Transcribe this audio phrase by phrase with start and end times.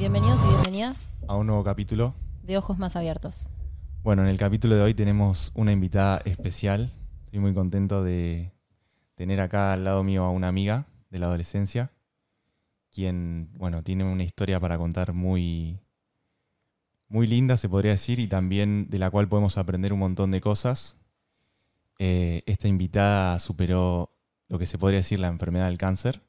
[0.00, 2.14] Bienvenidos y bienvenidas a un nuevo capítulo.
[2.42, 3.50] de Ojos Más Abiertos.
[4.02, 6.90] Bueno, en el capítulo de hoy tenemos una invitada especial.
[7.26, 8.50] Estoy muy contento de
[9.14, 11.92] tener acá al lado mío a una amiga de la adolescencia,
[12.90, 15.80] quien, bueno, tiene una historia para contar muy,
[17.08, 20.40] muy linda, se podría decir, y también de la cual podemos aprender un montón de
[20.40, 20.96] cosas.
[21.98, 24.16] Eh, esta invitada superó
[24.48, 26.22] lo que se podría decir la enfermedad del cáncer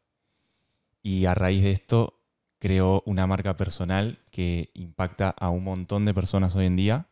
[1.02, 2.21] y a raíz de esto
[2.62, 7.08] creó una marca personal que impacta a un montón de personas hoy en día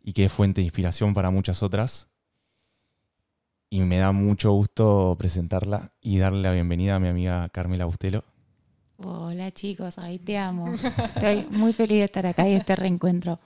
[0.00, 2.06] y que es fuente de inspiración para muchas otras.
[3.68, 8.22] Y me da mucho gusto presentarla y darle la bienvenida a mi amiga Carmela Bustelo.
[8.98, 10.72] Hola chicos, ahí te amo.
[10.72, 13.40] Estoy muy feliz de estar acá y de este reencuentro.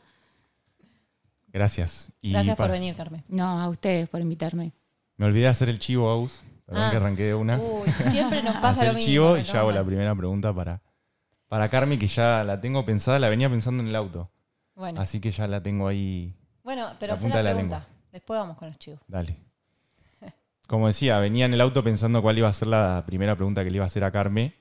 [1.48, 2.12] Gracias.
[2.20, 3.24] Y Gracias por venir, Carmen.
[3.28, 4.72] No, a ustedes por invitarme.
[5.16, 6.42] Me olvidé de hacer el chivo, Aus.
[6.66, 6.90] Perdón Ah.
[6.90, 7.58] que arranqué de una.
[7.58, 9.10] Uy, siempre nos pasa lo el mismo.
[9.10, 10.80] chivo y ya hago la primera pregunta para,
[11.50, 14.30] para Carmen, que ya la tengo pensada, la venía pensando en el auto.
[14.76, 17.78] Bueno, Así que ya la tengo ahí bueno pero la punta la de la pregunta.
[17.80, 17.96] lengua.
[18.12, 19.00] Después vamos con los chivos.
[19.08, 19.36] Dale.
[20.68, 23.70] Como decía, venía en el auto pensando cuál iba a ser la primera pregunta que
[23.70, 24.54] le iba a hacer a Carme.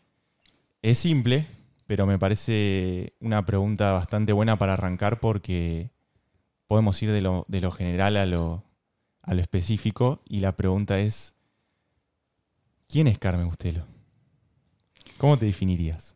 [0.81, 1.45] Es simple,
[1.85, 5.91] pero me parece una pregunta bastante buena para arrancar porque
[6.65, 8.63] podemos ir de lo, de lo general a lo,
[9.21, 10.23] a lo específico.
[10.25, 11.35] Y la pregunta es,
[12.87, 13.85] ¿quién es Carmen Bustelo?
[15.19, 16.15] ¿Cómo te definirías?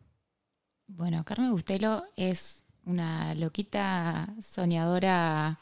[0.96, 5.58] Bueno, Carmen Bustelo es una loquita soñadora,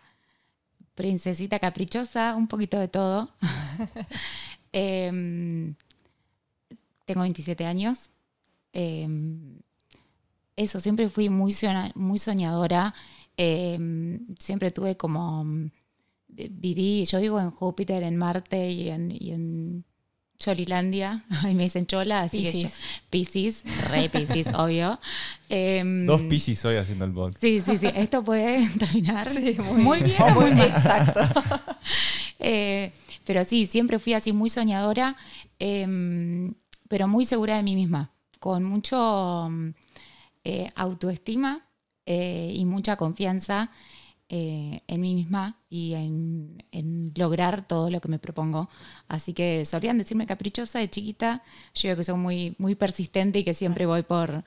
[0.95, 3.31] princesita caprichosa, un poquito de todo.
[4.75, 5.75] Em,
[7.05, 8.11] tengo 27 años.
[8.73, 9.59] Em,
[10.57, 11.55] eso, siempre fui muy,
[11.95, 12.95] muy soñadora.
[13.37, 15.45] Em, siempre tuve como...
[15.45, 15.71] mm,
[16.29, 19.85] Viví, yo vivo en Júpiter, en Marte y en
[20.43, 21.25] Cholilandia.
[21.43, 22.69] Ahí me dicen Chola, así que yo-
[23.11, 23.63] Piscis.
[23.91, 24.99] Re Piscis, obvio.
[25.49, 27.41] Em, Dos piscis hoy haciendo el podcast.
[27.41, 27.89] Sí, sí, sí.
[27.95, 30.17] Esto puede terminar Sí, muy, bien.
[30.35, 30.67] Muy mal.
[30.69, 31.21] Exacto.
[32.41, 32.91] Eh,
[33.25, 35.17] pero sí, siempre fui así muy soñadora,
[35.61, 36.55] em,
[36.89, 38.11] pero muy segura de mí misma,
[38.41, 39.69] con mucho mm,
[40.45, 41.65] eh, autoestima
[42.05, 43.71] eh, y mucha confianza
[44.35, 48.71] eh, en mí misma y en, en lograr todo lo que me propongo.
[49.07, 51.43] Así que solían decirme caprichosa de chiquita.
[51.75, 54.43] Yo creo que soy muy, muy persistente y que siempre voy por,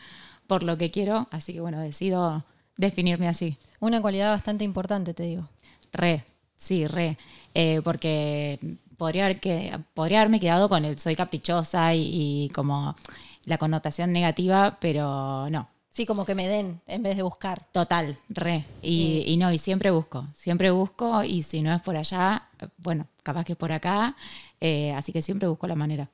[0.48, 1.28] por lo que quiero.
[1.30, 2.44] Así que bueno, decido
[2.78, 3.60] definirme así.
[3.80, 5.50] Una cualidad bastante importante, te digo.
[5.94, 6.26] Re,
[6.58, 7.20] sí, re.
[7.54, 12.96] Eh, porque podría, haber que, podría haberme quedado con el soy caprichosa y, y como
[13.44, 15.75] la connotación negativa, pero no.
[15.96, 17.68] Sí, como que me den en vez de buscar.
[17.72, 18.66] Total, re.
[18.82, 23.08] Y, y no, y siempre busco, siempre busco, y si no es por allá, bueno,
[23.24, 24.18] capaz que es por acá,
[24.60, 26.12] eh, así que siempre busco la manera.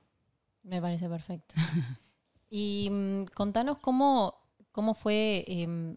[0.62, 1.56] Me parece perfecto.
[2.52, 4.36] y mm, contanos cómo,
[4.72, 5.96] cómo fue, em,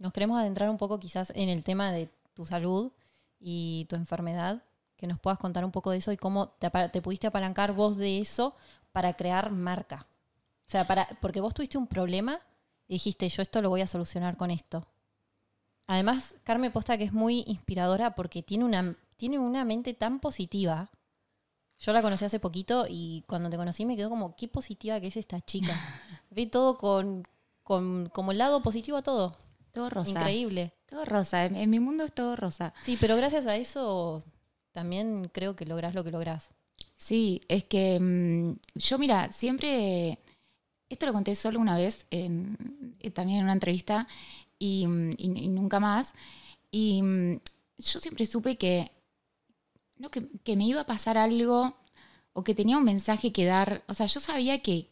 [0.00, 2.90] nos queremos adentrar un poco quizás en el tema de tu salud
[3.38, 4.64] y tu enfermedad,
[4.96, 7.96] que nos puedas contar un poco de eso y cómo te, te pudiste apalancar vos
[7.96, 8.56] de eso
[8.90, 10.08] para crear marca.
[10.66, 12.40] O sea, para, porque vos tuviste un problema
[12.90, 14.84] y dijiste, yo esto lo voy a solucionar con esto.
[15.86, 20.90] Además, Carmen Posta que es muy inspiradora porque tiene una, tiene una mente tan positiva.
[21.78, 25.06] Yo la conocí hace poquito y cuando te conocí me quedó como, qué positiva que
[25.06, 25.72] es esta chica.
[26.30, 27.22] Ve todo con,
[27.62, 29.36] con como el lado positivo a todo.
[29.70, 30.10] Todo rosa.
[30.10, 30.74] Increíble.
[30.86, 32.74] Todo rosa, en, en mi mundo es todo rosa.
[32.82, 34.24] Sí, pero gracias a eso
[34.72, 36.50] también creo que lográs lo que lográs.
[36.98, 40.18] Sí, es que mm, yo, mira, siempre,
[40.90, 42.28] esto lo conté solo una vez, eh,
[43.14, 44.06] también en una entrevista,
[44.58, 46.14] y, mm, nunca más.
[46.70, 47.40] Y mm,
[47.78, 48.90] yo siempre supe que,
[50.44, 51.76] que, me iba a pasar algo
[52.32, 53.84] o que tenía un mensaje que dar.
[53.88, 54.88] O sea, yo sabía que,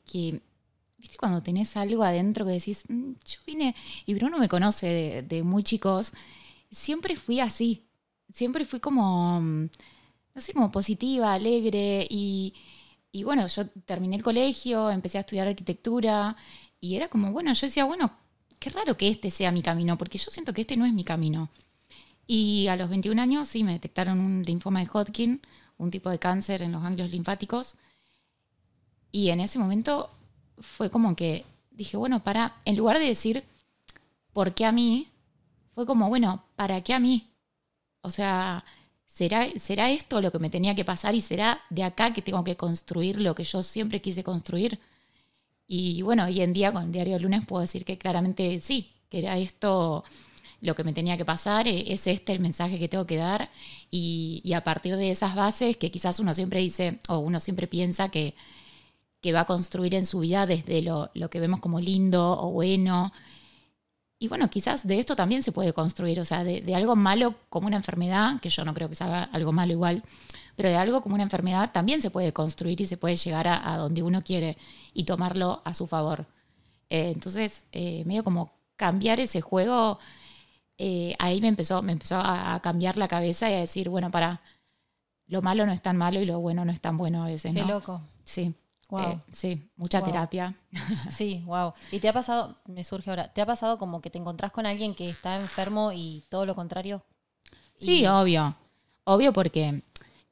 [0.99, 3.75] ¿viste cuando tenés algo adentro que decís, "Mm, yo vine,
[4.07, 6.13] y Bruno me conoce de, muy chicos,
[6.71, 7.87] siempre fui así,
[8.33, 12.55] siempre fui como, no sé, como positiva, alegre, y,
[13.19, 16.37] y bueno, yo terminé el colegio, empecé a estudiar arquitectura,
[16.81, 18.13] y era como, bueno, yo decía, bueno,
[18.61, 21.03] qué raro que este sea mi camino, porque yo siento que este no es mi
[21.03, 21.51] camino.
[22.29, 25.41] Y a los 21 años sí me detectaron un linfoma de Hodgkin,
[25.79, 27.75] un tipo de cáncer en los ganglios linfáticos.
[29.11, 30.11] Y en ese momento
[30.61, 33.43] fue como que dije, bueno, para, en lugar de decir,
[34.33, 35.09] ¿por qué a mí?
[35.75, 37.33] Fue como, bueno, ¿para qué a mí?
[38.03, 38.65] O sea,
[39.19, 42.45] ¿será, ¿será esto lo que me tenía que pasar y será de acá que tengo
[42.45, 44.79] que construir lo que yo siempre quise construir?
[45.67, 49.19] Y bueno, hoy en día con el diario lunes puedo decir que claramente sí, que
[49.19, 50.05] era esto
[50.61, 53.51] lo que me tenía que pasar, eh, es este el mensaje que tengo que dar
[53.91, 57.67] y, y a partir de esas bases que quizás uno siempre dice o uno siempre
[57.67, 58.35] piensa que,
[59.21, 62.51] que va a construir en su vida desde lo, lo que vemos como lindo o
[62.53, 63.13] bueno,
[64.19, 67.37] y bueno, quizás de esto también se puede construir, o sea, de, de, algo malo
[67.49, 70.03] como una enfermedad, que yo no creo que sea algo malo igual,
[70.57, 73.73] pero de algo como una enfermedad también se puede construir y se puede llegar a,
[73.73, 74.57] a donde uno quiere
[74.93, 76.27] y tomarlo a su favor.
[76.91, 80.01] Eh, entonces, eh, medio como cambiar ese juego,
[80.79, 84.11] eh, ahí me empezó, me empezó a, a, cambiar la cabeza y a decir, bueno,
[84.11, 84.41] para,
[85.29, 87.55] lo malo no es tan malo y lo bueno no es tan bueno a veces.
[87.55, 87.69] Qué ¿no?
[87.69, 88.01] loco.
[88.25, 88.55] Sí.
[88.91, 89.01] Wow.
[89.13, 90.07] Eh, sí, mucha Wow.
[90.07, 90.55] terapia.
[91.11, 91.75] Sí, wow.
[91.91, 94.67] ¿Y te ha pasado, me surge ahora, ¿te ha pasado como que te encontrás con
[94.67, 97.03] alguien que está enfermo y todo lo contrario?
[97.77, 98.57] Sí, Y- obvio.
[99.05, 99.83] Obvio porque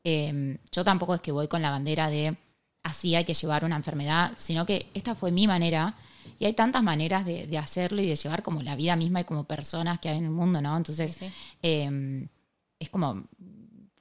[0.04, 2.36] eh, yo tampoco es que voy con la bandera de
[2.82, 5.96] así hay que llevar una enfermedad, sino que esta fue mi manera
[6.38, 9.24] y hay tantas maneras de, de hacerlo y de llevar como la vida misma y
[9.24, 10.76] como personas que hay en el mundo, ¿no?
[10.76, 11.32] Entonces, Sí, sí.
[11.62, 12.28] eh,
[12.78, 13.24] es como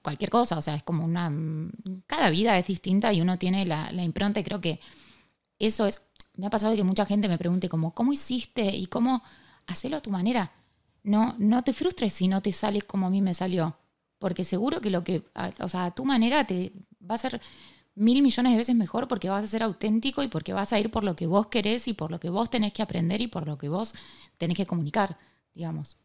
[0.06, 1.34] cualquier cosa, o sea, es como una...
[2.06, 4.80] Cada vida es distinta y uno tiene la, impronta y creo que
[5.60, 6.02] eso es...
[6.36, 8.76] Me ha pasado que mucha gente me pregunte como, ¿cómo hiciste?
[8.76, 9.24] Y cómo
[9.66, 10.52] hacerlo a tu manera.
[11.04, 13.78] No, no te frustres si no te sale como a mí me salió.
[14.20, 15.24] Porque seguro que lo que,
[15.60, 16.72] o sea, a tu manera te
[17.10, 17.42] va a ser
[17.96, 20.92] mil millones de veces mejor porque vas a ser auténtico y porque vas a ir
[20.92, 23.48] por lo que vos querés y por lo que vos tenés que aprender y por
[23.48, 23.96] lo que vos
[24.38, 25.18] tenés que comunicar,
[25.54, 25.98] digamos.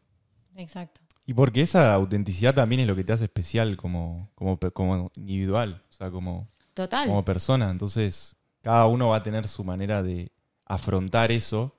[0.55, 1.01] Exacto.
[1.25, 5.83] Y porque esa autenticidad también es lo que te hace especial como, como, como individual,
[5.89, 7.07] o sea, como, Total.
[7.07, 7.69] como persona.
[7.69, 10.31] Entonces, cada uno va a tener su manera de
[10.65, 11.77] afrontar eso.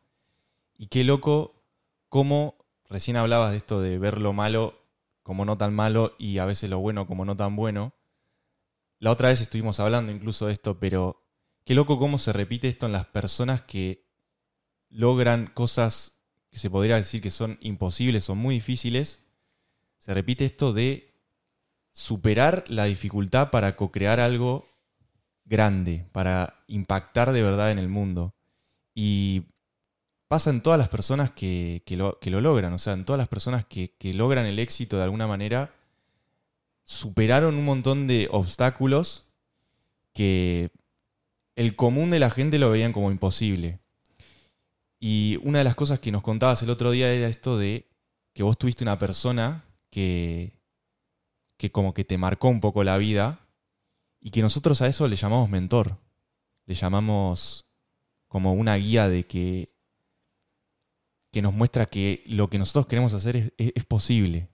[0.77, 1.63] Y qué loco,
[2.09, 2.57] cómo
[2.89, 4.79] recién hablabas de esto de ver lo malo
[5.23, 7.95] como no tan malo y a veces lo bueno como no tan bueno.
[8.99, 11.25] La otra vez estuvimos hablando incluso de esto, pero
[11.65, 14.07] qué loco cómo se repite esto en las personas que
[14.91, 16.19] logran cosas
[16.51, 19.25] que se podría decir que son imposibles o muy difíciles.
[20.03, 21.15] Se repite esto de
[21.93, 24.67] superar la dificultad para co-crear algo
[25.45, 28.35] grande, para impactar de verdad en el mundo.
[28.97, 29.45] Y
[30.27, 33.17] pasa en todas las personas que, que lo, que lo logran, o sea, en todas
[33.19, 35.73] las personas que, que logran el éxito de alguna manera,
[36.83, 39.29] superaron un montón de obstáculos
[40.15, 40.73] que
[41.55, 43.79] el común de la gente lo veían como imposible.
[44.99, 47.89] Y una de las cosas que nos contabas el otro día era esto de
[48.33, 50.59] que vos tuviste una persona que,
[51.59, 53.47] que como que te marcó un poco la vida
[54.21, 55.99] y que nosotros a eso le llamamos mentor.
[56.67, 57.67] Le llamamos
[58.27, 59.69] como una guía de que,
[61.31, 64.49] que nos muestra que lo que nosotros queremos hacer es, es- posible.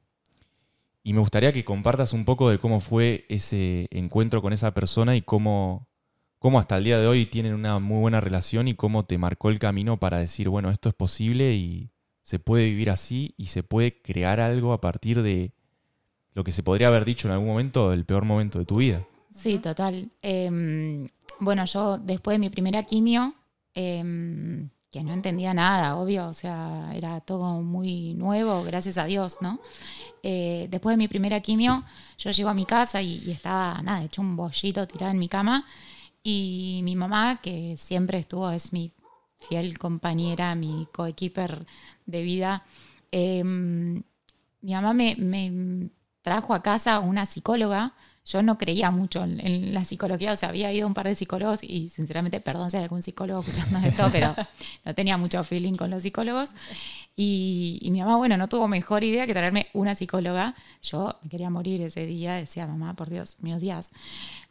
[1.05, 5.15] Y me gustaría que compartas un poco de cómo fue ese encuentro con esa persona
[5.17, 5.89] y cómo,
[6.39, 9.51] cómo hasta el día de hoy tienen una muy buena relación y cómo te marcó
[9.51, 11.93] el camino para decir, bueno, esto es posible y
[12.29, 15.55] se puede vivir así y se puede crear algo a partir de
[16.35, 19.07] lo que se podría haber dicho en algún momento, el peor momento de tu vida.
[19.35, 20.11] Sí, total.
[20.21, 21.09] Eh,
[21.41, 23.35] bueno, yo después de mi primera quimio,
[23.75, 29.39] eh, que no entendía nada, obvio, o sea, era todo muy nuevo, gracias a Dios,
[29.41, 29.59] ¿no?
[30.23, 31.83] Eh, después de mi primera quimio,
[32.19, 35.31] yo llego a mi casa y, y estaba, nada, hecho un bollito tirada en mi
[35.31, 35.65] cama.
[36.23, 38.93] Y mi mamá, que siempre estuvo, es mi
[39.39, 41.67] fiel compañera, mi coequiper
[42.07, 42.65] de vida,
[43.13, 43.43] eh,
[44.61, 45.91] mi mamá me, me
[46.23, 47.95] trajo a casa una psicóloga.
[48.25, 51.09] Yo no creía mucho en, en la psicología, o sea, había ido a un par
[51.09, 54.35] de psicólogos y sinceramente, perdón si hay algún psicólogo escuchando esto, pero
[54.85, 56.51] no tenía mucho feeling con los psicólogos.
[57.17, 60.55] Y, y mi mamá, bueno, no tuvo mejor idea que traerme una psicóloga.
[60.83, 63.93] Yo me quería morir ese día, decía, mamá, por Dios, me odias.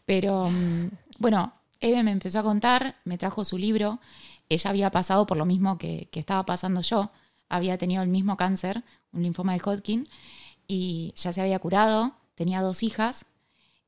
[0.06, 0.88] Pero mm,
[1.20, 4.00] bueno, Eve me empezó a contar, me trajo su libro.
[4.50, 7.12] Ella había pasado por lo mismo que, estaba pasando yo.
[7.50, 10.08] Había tenido el mismo cáncer, un linfoma de Hodgkin,
[10.68, 13.26] y ya se había curado, tenía dos hijas.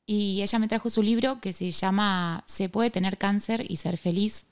[0.05, 3.97] Y ella me trajo su libro que se llama Se puede tener cáncer y ser
[3.97, 4.47] feliz.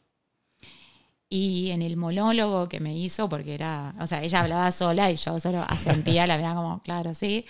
[1.29, 5.15] Y en el monólogo que me hizo, porque era, o sea, ella hablaba sola y
[5.17, 7.45] yo solo asentía, la verdad como, claro, sí,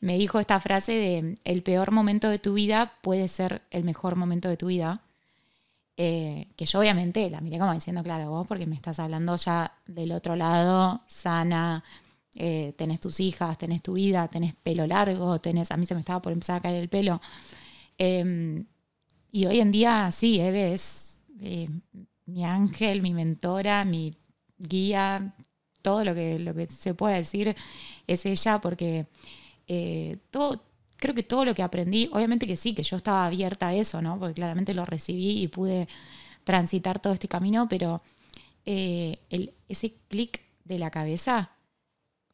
[0.00, 4.16] me dijo esta frase de, el peor momento de tu vida puede ser el mejor
[4.16, 5.00] momento de tu vida.
[5.96, 9.72] Eh, que yo obviamente la miré como diciendo, claro, vos porque me estás hablando ya
[9.86, 11.84] del otro lado, sana,
[12.34, 16.00] eh, tenés tus hijas, tenés tu vida, tenés pelo largo, tenés, a mí se me
[16.00, 17.20] estaba por empezar a caer el pelo.
[17.98, 18.64] Eh,
[19.34, 21.68] y hoy en día sí, Eve es eh,
[22.26, 24.16] mi ángel, mi mentora, mi
[24.58, 25.34] guía,
[25.82, 27.56] todo lo que, lo que se puede decir
[28.06, 29.06] es ella, porque
[29.66, 30.62] eh, todo,
[31.04, 34.00] creo que todo lo que aprendí, obviamente que sí, que yo estaba abierta a eso,
[34.00, 34.18] ¿no?
[34.18, 35.86] Porque claramente lo recibí y pude
[36.44, 38.00] transitar todo este camino, pero
[38.64, 41.50] eh, el, ese clic de la cabeza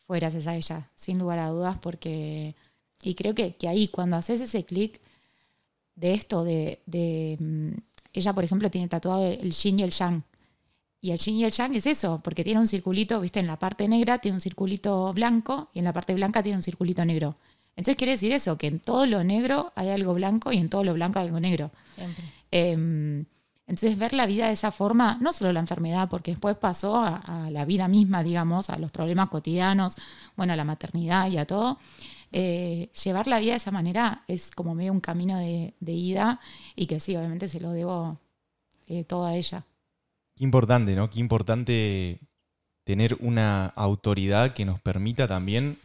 [0.06, 2.54] fue gracias a ella, sin lugar a dudas, porque,
[3.02, 5.00] y creo que, que ahí cuando haces ese clic
[5.96, 7.72] de esto, de, de mm,
[8.12, 10.22] ella por ejemplo tiene tatuado el yin y el yang,
[11.00, 13.58] y el yin y el yang es eso, porque tiene un circulito, viste, en la
[13.58, 17.36] parte negra tiene un circulito blanco y en la parte blanca tiene un circulito negro.
[17.76, 20.84] Entonces quiere decir eso, que en todo lo negro hay algo blanco y en todo
[20.84, 21.70] lo blanco hay algo negro.
[22.52, 23.24] Eh,
[23.70, 27.18] entonces ver la vida de esa forma, no solo la enfermedad, porque después pasó a,
[27.18, 29.94] a la vida misma, digamos, a los problemas cotidianos,
[30.36, 31.78] bueno, a la maternidad y a todo.
[32.32, 36.40] Eh, llevar la vida de esa manera es como medio un camino de, de ida
[36.74, 38.18] y que sí, obviamente se lo debo
[38.88, 39.64] eh, todo a ella.
[40.36, 41.08] Qué importante, ¿no?
[41.10, 42.18] Qué importante
[42.84, 45.78] tener una autoridad que nos permita también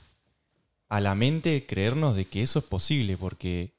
[0.89, 3.75] a la mente creernos de que eso es posible, porque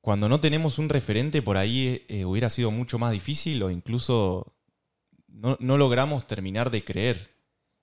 [0.00, 4.56] cuando no tenemos un referente por ahí eh, hubiera sido mucho más difícil o incluso
[5.26, 7.34] no, logramos terminar de creer.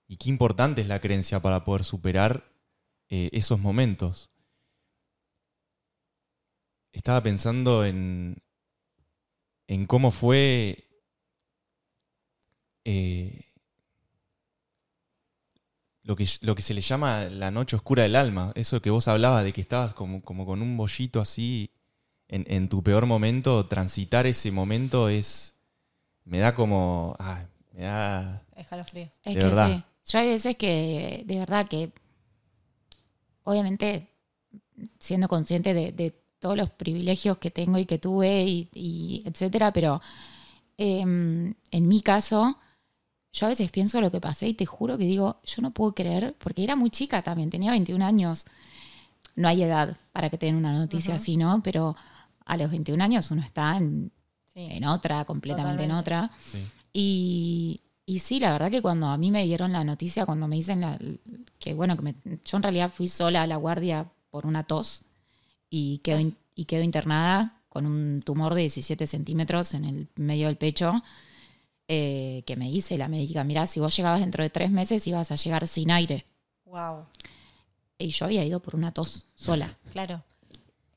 [0.08, 2.51] Y qué importante es la creencia para poder superar
[3.10, 4.29] eh, esos momentos.
[6.91, 8.41] Estaba pensando en,
[9.67, 10.88] en cómo fue
[12.86, 13.52] eh,
[16.03, 18.51] lo, que, lo que se le llama la noche oscura del alma.
[18.55, 21.69] Eso que vos hablabas de que estabas como, como con un bollito así
[22.27, 23.65] en, en tu peor momento.
[23.67, 25.55] Transitar ese momento es.
[26.25, 27.15] Me da como.
[27.19, 28.43] ah, me da.
[28.55, 29.10] Escalofríos.
[29.24, 29.77] Es De que verdad.
[29.77, 29.83] sí.
[30.12, 31.91] Yo hay veces que, de verdad, que
[33.43, 34.10] obviamente
[35.00, 39.72] siendo consciente de, de todos los privilegios que tengo y que tuve y, y etcétera,
[39.72, 40.01] pero
[40.77, 42.57] em, en mi caso,
[43.34, 45.94] yo a veces pienso lo que pasé y te juro que digo, yo no puedo
[45.94, 48.46] creer, porque era muy chica también, tenía 21 años.
[49.36, 51.62] No hay edad para que te den una noticia así, ¿no?
[51.63, 51.96] Pero
[52.46, 54.12] a los 21 años uno está en,
[54.54, 54.68] Sí.
[54.70, 56.30] en otra, completamente en otra.
[56.40, 56.60] Sí.
[56.94, 60.56] Y, y sí, la verdad que cuando a mí me dieron la noticia, cuando me
[60.58, 61.00] dicen la-
[61.58, 65.02] que, bueno, que me- yo en realidad fui sola a la guardia por una tos
[65.72, 70.46] y quedo, in- y quedo internada con un tumor de 17 centímetros en el medio
[70.46, 71.02] del pecho,
[71.88, 75.32] eh, que me dice la médica, mirá, si vos llegabas dentro de tres meses ibas
[75.32, 76.25] a llegar sin aire.
[76.66, 77.06] Wow.
[77.98, 79.78] Y yo había ido por una tos sola.
[79.92, 80.24] Claro.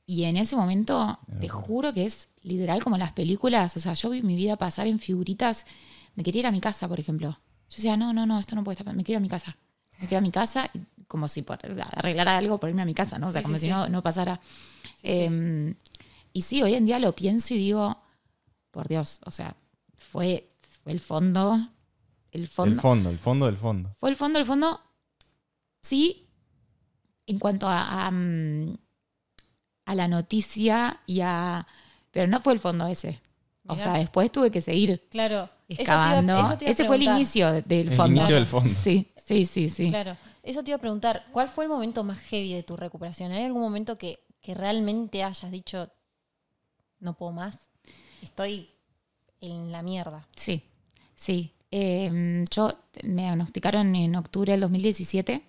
[0.09, 3.77] Y en ese momento, te juro que es literal como en las películas.
[3.77, 5.67] O sea, yo vi mi vida pasar en figuritas.
[6.15, 7.31] Me quería ir a mi casa, por ejemplo.
[7.71, 8.95] Yo decía, no, no, no, esto no puede estar.
[8.95, 9.57] Me quiero ir a mi casa.
[9.99, 11.59] Me quiero a mi casa, y como si por,
[11.91, 13.29] arreglara algo por irme a mi casa, ¿no?
[13.29, 13.73] O sea, Sí, como sí, si sí.
[13.73, 14.41] No, no pasara.
[14.83, 14.99] Sí, sí.
[15.03, 15.75] Eh,
[16.33, 17.99] Y sí, hoy en día lo pienso y digo,
[18.71, 19.57] por Dios, o sea,
[19.97, 20.49] fue,
[20.87, 21.59] fue el fondo.
[22.31, 22.73] El fondo.
[22.77, 23.97] El fondo, el fondo del fondo.
[23.99, 24.81] Fue el fondo, el fondo,
[25.83, 26.29] sí,
[27.27, 28.77] en cuanto a, a, mm,
[29.87, 31.67] a la noticia y a...
[32.13, 33.21] Pero no fue el fondo ese.
[33.67, 33.85] O Mirá.
[33.87, 35.45] sea, después tuve que seguir Claro.
[35.45, 36.33] Eso te iba- excavando.
[36.39, 38.17] eso te iba a ese fue el inicio del El fondo.
[38.19, 38.69] inicio del fondo.
[38.73, 39.89] Sí, sí, sí, sí.
[39.91, 40.17] Claro.
[40.45, 43.33] Eso te iba a preguntar, ¿cuál fue el momento más heavy de tu recuperación?
[43.33, 45.91] ¿Hay algún momento que, que realmente hayas dicho,
[47.01, 47.71] no puedo más?
[48.23, 48.71] Estoy
[49.41, 50.29] en la mierda.
[50.37, 50.63] Sí,
[51.17, 51.53] sí.
[51.73, 55.43] Eh, yo me diagnosticaron en octubre del 2017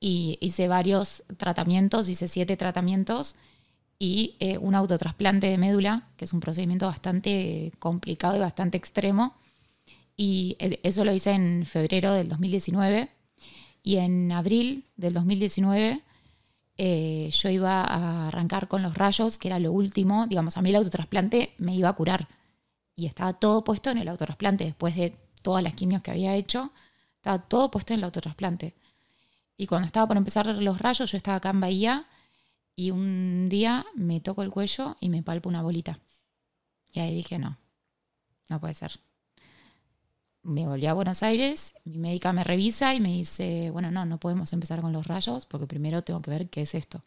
[0.00, 3.36] y hice varios tratamientos, hice siete tratamientos
[3.98, 9.36] y eh, un autotrasplante de médula, que es un procedimiento bastante complicado y bastante extremo.
[10.16, 13.08] Y eso lo hice en febrero del 2019
[13.82, 16.02] y en abril del 2019
[16.76, 20.26] eh, yo iba a arrancar con los rayos, que era lo último.
[20.26, 22.28] Digamos, a mí el autotrasplante me iba a curar
[22.96, 26.72] y estaba todo puesto en el autotrasplante después de todas las quimios que había hecho,
[27.16, 28.74] estaba todo puesto en el autotrasplante.
[29.56, 32.08] Y cuando estaba por empezar los rayos, yo estaba acá en Bahía
[32.76, 36.00] y un día me toco el cuello y me palpo una bolita.
[36.92, 37.58] Y ahí dije, no,
[38.48, 39.00] no puede ser.
[40.42, 44.18] Me volví a Buenos Aires, mi médica me revisa y me dice, bueno, no, no
[44.18, 47.02] podemos empezar con los rayos porque primero tengo que ver qué es esto.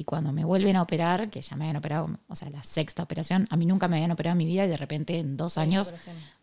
[0.00, 3.02] Y cuando me vuelven a operar, que ya me habían operado, o sea, la sexta
[3.02, 5.58] operación, a mí nunca me habían operado en mi vida y de repente en dos
[5.58, 5.92] años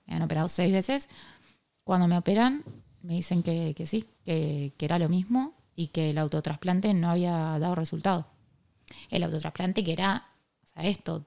[0.05, 1.09] me habían operado seis veces.
[1.83, 2.63] Cuando me operan,
[3.01, 7.09] me dicen que, que sí, que, que era lo mismo y que el autotrasplante no
[7.09, 8.27] había dado resultado.
[9.09, 10.27] El autotrasplante que era,
[10.63, 11.25] o sea, esto,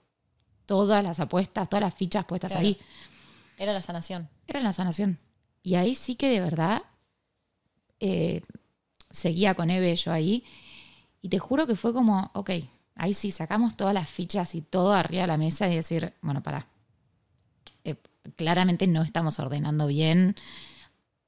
[0.66, 2.64] todas las apuestas, todas las fichas puestas Claro.
[2.64, 2.78] ahí,
[3.58, 4.28] Era la sanación.
[4.46, 5.18] era la sanación.
[5.64, 6.82] Y ahí sí que de verdad
[7.98, 8.42] eh,
[9.10, 10.44] seguía con Eve yo ahí.
[11.22, 12.50] Y te juro que fue como, ok,
[12.96, 16.42] ahí sí sacamos todas las fichas y todo arriba de la mesa y decir, bueno,
[16.42, 16.66] pará.
[17.84, 17.96] Eh,
[18.36, 20.36] claramente no estamos ordenando bien.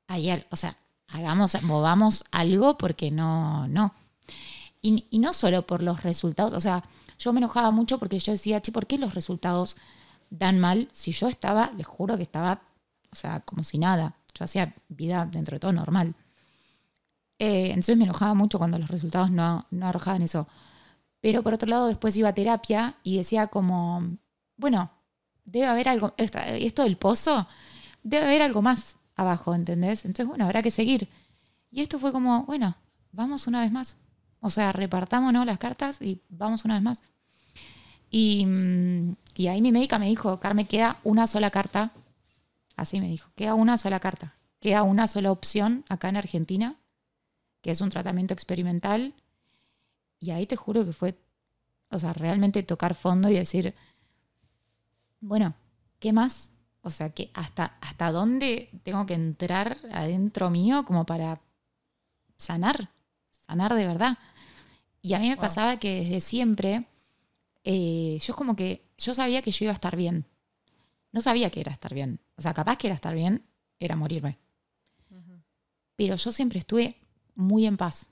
[0.08, 0.76] Al- o sea,
[1.08, 3.94] hagamos, movamos algo porque no, no.
[4.82, 6.84] Y, y no solo por los resultados, o sea,
[7.18, 9.76] yo me enojaba mucho porque yo decía, che, ¿por qué los resultados
[10.30, 12.62] dan mal si yo estaba, les juro que estaba,
[13.12, 14.16] o sea, como si nada.
[14.34, 16.14] Yo hacía vida dentro de todo normal.
[17.38, 20.46] Eh, entonces me enojaba mucho cuando los resultados no, no arrojaban eso.
[21.20, 24.18] Pero por otro lado, después iba a terapia y decía como,
[24.56, 24.90] bueno,
[25.44, 27.46] debe haber algo, esto del pozo,
[28.02, 30.04] debe haber algo más abajo, ¿entendés?
[30.04, 31.08] Entonces, bueno, habrá que seguir.
[31.70, 32.76] Y esto fue como, bueno,
[33.12, 33.96] vamos una vez más.
[34.40, 37.02] O sea, repartámonos las cartas y vamos una vez más.
[38.10, 41.92] Y, mm, y ahí mi médica me dijo, Carmen, queda una sola carta.
[42.76, 44.36] Así me dijo, queda una sola carta.
[44.60, 46.76] Queda una sola opción acá en Argentina,
[47.62, 49.14] que es un tratamiento experimental.
[50.18, 51.18] Y ahí te juro que fue,
[51.90, 53.74] o sea, realmente tocar fondo y decir,
[55.20, 55.54] bueno,
[56.00, 56.50] ¿qué más?
[56.82, 61.40] O sea, que hasta, hasta dónde tengo que entrar adentro mío como para
[62.36, 62.90] sanar,
[63.30, 64.18] sanar de verdad.
[65.00, 66.86] Y a mí me pasaba que desde siempre,
[67.64, 70.26] eh, yo como que, yo sabía que yo iba a estar bien.
[71.12, 72.20] No sabía que era estar bien.
[72.36, 73.44] O sea, capaz que era estar bien,
[73.78, 74.38] era morirme.
[75.94, 77.01] Pero yo siempre estuve
[77.34, 78.06] muy en paz.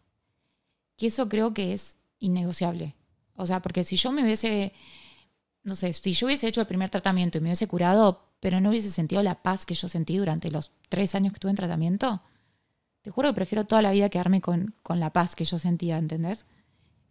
[0.97, 2.95] Que eso creo que es innegociable.
[3.37, 4.73] O sea, porque si yo me hubiese
[5.63, 8.71] no sé, si yo hubiese hecho el primer tratamiento y me hubiese curado, pero no
[8.71, 12.23] hubiese sentido la paz que yo sentí durante los tres años que estuve en tratamiento,
[13.03, 16.47] te juro que prefiero toda la vida quedarme con, la paz que yo sentía, ¿entendés?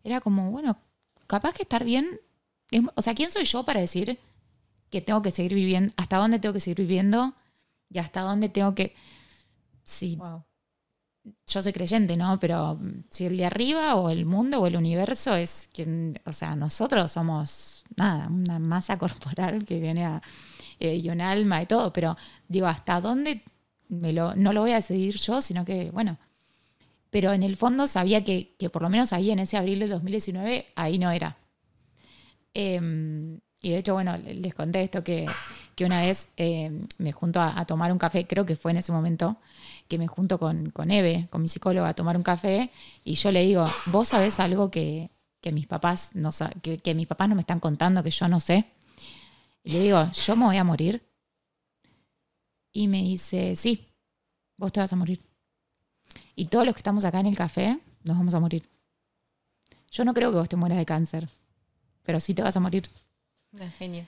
[0.03, 0.79] Era como, bueno,
[1.27, 2.19] capaz que estar bien,
[2.95, 4.19] o sea, ¿quién soy yo para decir
[4.89, 7.35] que tengo que seguir viviendo, hasta dónde tengo que seguir viviendo
[7.89, 8.95] y hasta dónde tengo que...
[9.83, 10.17] Sí,
[11.47, 12.39] yo soy creyente, ¿no?
[12.39, 16.55] Pero si el de arriba o el mundo o el universo es quien, o sea,
[16.55, 20.21] nosotros somos nada, una masa corporal que viene a,
[20.79, 22.17] eh, y un alma y todo, pero
[22.47, 23.43] digo, ¿hasta dónde
[23.89, 26.17] me lo, no lo voy a decidir yo, sino que, bueno,
[27.09, 29.89] pero en el fondo sabía que, que por lo menos ahí en ese abril del
[29.89, 31.37] 2019, ahí no era.
[32.53, 35.27] Em, y de hecho, bueno, les conté esto que,
[35.79, 38.91] que una vez em, me junto a, tomar un café, creo que fue en ese
[38.91, 39.37] momento,
[39.87, 42.69] que me junto con, Eve, con mi psicóloga, a tomar un café,
[43.05, 45.09] y yo le digo, ¿vos sabés algo que,
[45.39, 46.31] que mis papás no
[46.61, 48.65] que, mis papás no me están contando que yo no sé.
[49.63, 51.01] Y le digo, ¿yo me voy a morir?
[52.73, 53.87] Y me dice, sí,
[54.57, 55.23] vos te vas a morir.
[56.35, 58.67] Y todos los que estamos acá en el café nos vamos a morir.
[59.91, 61.29] Yo no creo que vos te mueras de cáncer,
[62.03, 62.89] pero sí te vas a morir.
[63.53, 64.05] Una genio.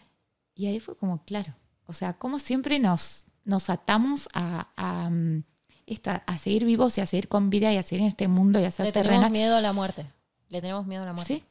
[0.54, 5.44] Y ahí fue como, claro, o sea, como siempre nos, nos atamos a, a, mm,
[5.86, 8.60] esto, a seguir vivos y a seguir con vida y a seguir en este mundo
[8.60, 10.06] y a ser Le miedo a la muerte.
[10.50, 11.36] Le tenemos miedo a la muerte.
[11.40, 11.44] Sí.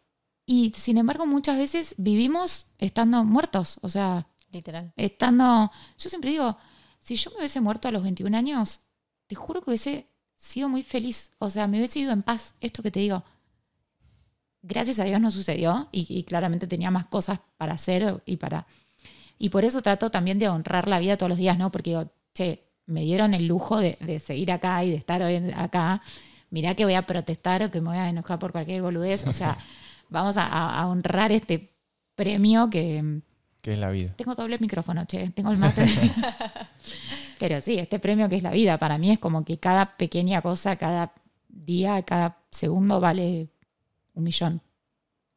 [0.46, 3.78] Y sin embargo, muchas veces vivimos estando muertos.
[3.82, 4.26] O sea.
[4.50, 4.92] Literal.
[4.96, 5.70] Estando.
[5.96, 6.58] Yo siempre digo,
[6.98, 8.80] si yo me hubiese muerto a los 21 años,
[9.26, 11.30] te juro que hubiese sido muy feliz.
[11.38, 12.54] O sea, me hubiese ido en paz.
[12.60, 13.22] Esto que te digo.
[14.62, 18.66] Gracias a Dios no sucedió y, claramente tenía más cosas para hacer y para.
[19.40, 21.72] Y por eso trato también de honrar la vida todos los días, ¿no?
[21.72, 25.50] Porque digo, che, me dieron el lujo de, de seguir acá y de estar hoy
[25.56, 26.02] acá
[26.50, 29.26] mirá que voy a protestar o que me voy a enojar por cualquier boludez.
[29.26, 29.58] O sea,
[30.10, 31.72] vamos a, honrar este
[32.14, 33.22] premio que...
[33.62, 34.14] Que es la vida.
[34.16, 35.84] Tengo doble micrófono, che, tengo el mate.
[37.38, 40.40] Pero sí, este premio que es la vida, para mí es como que cada pequeña
[40.40, 41.12] cosa, cada
[41.48, 43.48] día, cada segundo vale
[44.14, 44.62] un millón.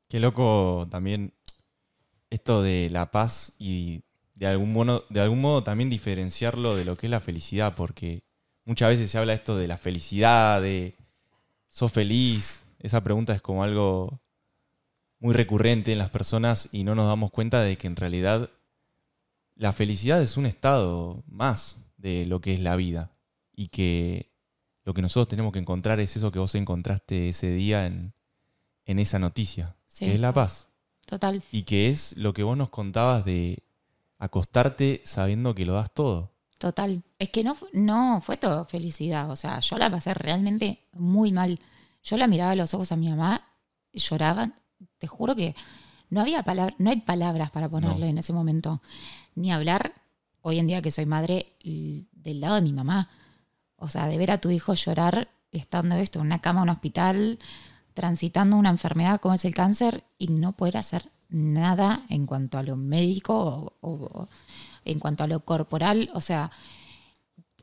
[0.07, 1.33] Qué loco también
[2.33, 4.03] esto de la paz y
[4.35, 8.23] de algún modo, de algún modo también diferenciarlo de lo que es la felicidad, porque
[8.65, 10.95] muchas veces se habla esto de la felicidad, de
[11.73, 12.61] ¿Sos feliz?
[12.77, 14.21] Esa pregunta es como algo
[15.17, 18.51] muy recurrente en las personas y no nos damos cuenta de que en realidad
[19.55, 23.17] la felicidad es un estado más de lo que es la vida
[23.55, 24.35] y que
[24.83, 28.13] lo que nosotros tenemos que encontrar es eso que vos encontraste ese día en,
[28.85, 30.69] esa noticia, que es la paz.
[31.13, 31.43] Total.
[31.51, 33.61] Y que es lo que vos nos contabas de
[34.17, 36.31] acostarte sabiendo que lo das todo.
[36.57, 37.03] Total.
[37.19, 39.29] Es que no, no fue todo felicidad.
[39.29, 41.59] O sea, yo la pasé realmente muy mal.
[42.01, 43.45] Yo la miraba a los ojos a mi mamá,
[43.93, 44.53] lloraba.
[44.97, 45.55] Te juro que
[46.09, 48.81] no había palabras, no hay palabras para ponerle en ese momento.
[49.35, 49.93] Ni hablar,
[50.41, 53.07] hoy en día que soy madre, del lado de mi mamá.
[53.75, 56.69] O sea, de ver a tu hijo llorar estando esto, en una cama, en un
[56.69, 57.37] hospital,
[57.93, 62.63] transitando una enfermedad como es el cáncer y no poder hacer nada en cuanto a
[62.63, 64.27] lo médico o
[64.85, 66.51] en cuanto a lo corporal, o sea,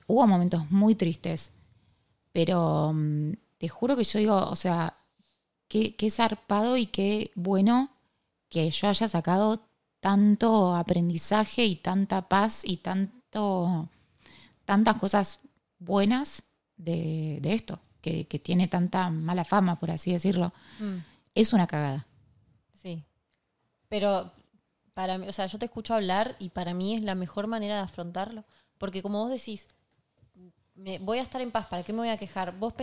[0.07, 1.53] hubo momentos muy tristes,
[2.33, 4.97] pero mm, te juro que yo digo, o sea,
[5.69, 7.90] qué, qué zarpado y qué bueno
[8.49, 9.69] que yo haya sacado
[10.01, 13.88] tanto aprendizaje y tanta paz y tanto,
[14.64, 15.40] tantas cosas
[15.79, 16.43] buenas
[16.77, 20.52] de, esto, que, tiene tanta mala fama, por así decirlo.
[20.78, 20.98] Mm.
[21.34, 22.06] Es una cagada.
[22.72, 23.04] Sí.
[23.88, 24.32] Pero
[24.94, 27.76] para mí, o sea, yo te escucho hablar y para mí es la mejor manera
[27.76, 28.44] de afrontarlo.
[28.78, 29.68] Porque como vos decís,
[30.74, 32.56] me, voy a estar en paz, ¿para qué me voy a quejar?
[32.58, 32.74] Vos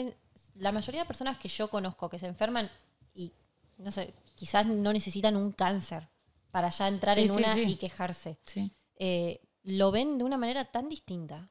[0.56, 2.70] la mayoría de personas que yo conozco que se enferman
[3.14, 3.34] y,
[3.78, 6.08] no sé, quizás no necesitan un cáncer
[6.52, 7.64] para ya entrar Sí, en sí, una sí.
[7.64, 8.38] y quejarse.
[8.46, 8.72] Sí.
[8.96, 11.50] Eh, lo ven de una manera tan distinta.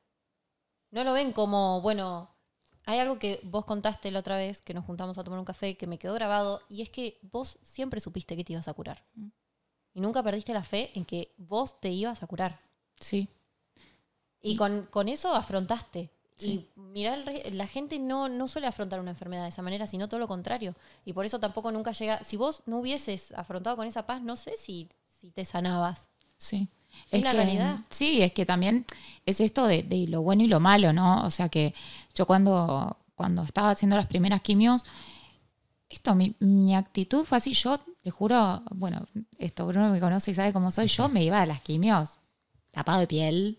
[0.90, 2.35] No lo ven como, bueno,
[2.86, 5.76] hay algo que vos contaste la otra vez, que nos juntamos a tomar un café,
[5.76, 9.04] que me quedó grabado, y es que vos siempre supiste que te ibas a curar.
[9.14, 9.28] Mm.
[9.94, 12.60] Y nunca perdiste la fe en que vos te ibas a curar.
[13.00, 13.28] Sí.
[14.40, 16.10] Y Y- con, con eso afrontaste.
[16.36, 16.70] Sí.
[16.76, 20.20] Y mirá, la gente no, no suele afrontar una enfermedad de esa manera, sino todo
[20.20, 20.74] lo contrario.
[21.06, 22.22] Y por eso tampoco nunca llega.
[22.24, 26.08] Si vos no hubieses afrontado con esa paz, no sé si, si te sanabas.
[26.36, 26.68] Sí.
[27.10, 27.78] Es la realidad.
[27.90, 28.84] Sí, es que también
[29.24, 31.24] es esto de, de lo bueno y lo malo, ¿no?
[31.24, 31.74] O sea que
[32.14, 34.84] yo cuando, cuando estaba haciendo las primeras quimios,
[35.88, 39.06] esto, mi, mi actitud fue así, yo te juro, bueno,
[39.38, 42.18] esto Bruno me conoce y sabe cómo soy, yo me iba a las quimios
[42.76, 43.58] tapado de piel,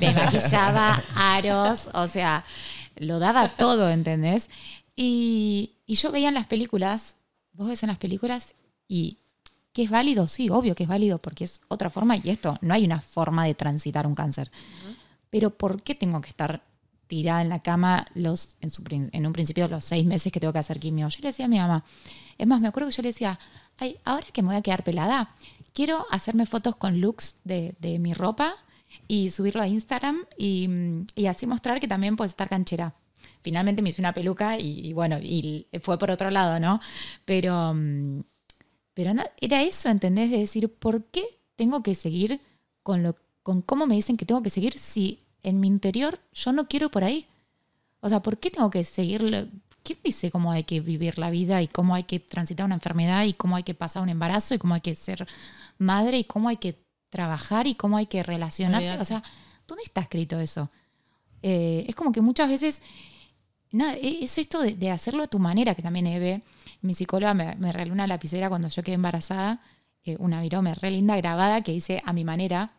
[0.00, 2.44] me maquillaba, aros, o sea,
[2.96, 4.48] lo daba todo, ¿entendés?
[4.94, 7.16] Y, y yo veía en las películas,
[7.52, 8.54] vos ves en las películas
[8.86, 9.18] y
[9.72, 12.74] que es válido, sí, obvio que es válido, porque es otra forma y esto, no
[12.74, 14.50] hay una forma de transitar un cáncer.
[15.30, 16.62] Pero ¿por qué tengo que estar
[17.06, 20.52] tirada en la cama los, en, su en un principio los seis meses que tengo
[20.52, 21.08] que hacer quimio?
[21.08, 21.84] Yo le decía a mi mamá,
[22.36, 23.38] es más, me acuerdo que yo le decía,
[23.78, 25.34] ay, ahora que me voy a quedar pelada,
[25.72, 28.54] quiero hacerme fotos con looks de, de mi ropa
[29.06, 30.68] y subirlo a Instagram y,
[31.14, 32.94] y así mostrar que también puedes estar canchera.
[33.42, 36.80] Finalmente me hice una peluca y, y bueno, y fue por otro lado, ¿no?
[37.24, 38.20] Pero, mm,
[38.98, 40.28] pero no- era eso, ¿entendés?
[40.28, 41.22] De decir, ¿por qué
[41.54, 42.40] tengo que seguir
[42.82, 46.50] con, lo, con cómo me dicen que tengo que seguir si en mi interior yo
[46.50, 47.28] no quiero por ahí?
[48.00, 49.46] O sea, ¿por qué tengo que seguirlo?
[49.84, 53.22] ¿Quién dice cómo hay que vivir la vida y cómo hay que transitar una enfermedad
[53.24, 55.28] y cómo hay que pasar un embarazo y cómo hay que ser
[55.78, 56.74] madre y cómo hay que
[57.08, 58.98] trabajar y cómo hay que relacionarse?
[58.98, 59.22] O sea,
[59.68, 60.70] ¿dónde está escrito eso?
[61.44, 62.82] Eh, es como que muchas veces,
[63.72, 66.42] nada, e- es esto de, hacerlo a tu manera, que también Eve,
[66.82, 69.60] mi psicóloga, me, me regaló una lapicera cuando yo quedé embarazada,
[70.04, 72.72] eh, una virome re linda grabada que dice a mi manera.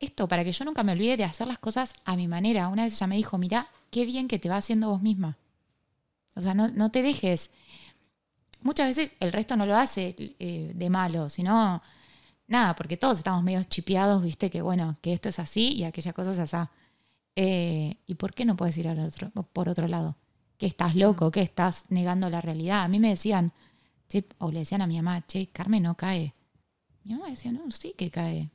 [0.00, 2.68] Esto, para que yo nunca me olvide de hacer las cosas a mi manera.
[2.68, 5.36] Una vez ella me dijo, mira, qué bien que te va haciendo vos misma.
[6.34, 7.50] O sea, no, no te dejes.
[8.62, 11.82] Muchas veces el resto no lo hace eh, de malo, sino
[12.46, 16.12] nada, porque todos estamos medio chipeados, viste, que bueno, que esto es así y aquella
[16.12, 16.68] cosa es así.
[17.36, 20.16] Eh, ¿Y por qué no puedes ir al otro, por otro lado?
[20.58, 22.82] Que estás loco, que estás negando la realidad.
[22.82, 23.52] A mí me decían,
[24.08, 26.34] che, o le decían a mi mamá, che, Carmen no cae.
[27.02, 28.50] Mi mamá decía, no, sí que cae.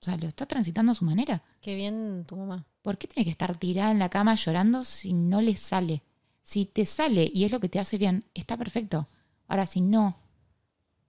[0.00, 1.42] O sea, lo está transitando a su manera.
[1.60, 2.66] Qué bien tu mamá.
[2.82, 6.02] ¿Por qué tiene que estar tirada en la cama llorando si no le sale?
[6.42, 9.08] Si te sale y es lo que te hace bien, está perfecto.
[9.48, 10.16] Ahora, si no,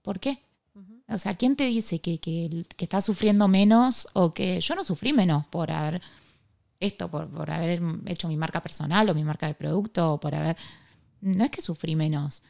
[0.02, 0.42] ¿por qué?
[1.08, 4.84] O sea, ¿quién te dice que, que, que estás sufriendo menos o que yo no
[4.84, 6.00] sufrí menos por haber
[6.80, 10.34] esto, por, por haber hecho mi marca personal o mi marca de producto o por
[10.34, 10.56] haber...
[11.20, 12.42] No es que sufrí menos,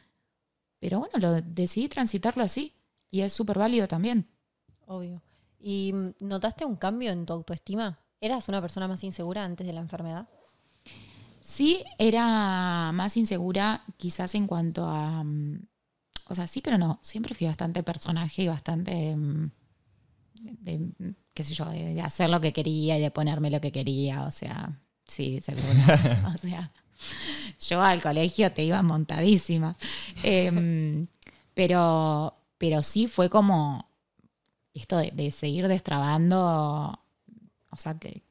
[0.79, 2.73] pero bueno, lo decidí transitarlo así
[3.11, 4.27] y es súper válido también.
[4.87, 5.21] Obvio.
[5.59, 7.99] ¿Y notaste un cambio en tu autoestima?
[8.19, 10.27] ¿Eras una persona más insegura antes de la enfermedad?
[11.39, 15.23] Sí, era más insegura quizás en cuanto a...
[16.27, 16.99] O sea, sí, pero no.
[17.03, 18.91] Siempre fui bastante personaje y bastante...
[18.91, 23.61] De, mm, qué sé yo, de, de hacer lo que quería y de ponerme lo
[23.61, 24.23] que quería.
[24.23, 25.67] O sea, sí, seguro.
[26.33, 26.71] o sea,
[27.59, 29.77] yo al colegio te iba montadísima.
[30.23, 31.07] Em,
[31.53, 33.89] pero, pero sí fue como
[34.73, 36.99] esto de, de seguir destrabando,
[37.69, 38.23] o sea, que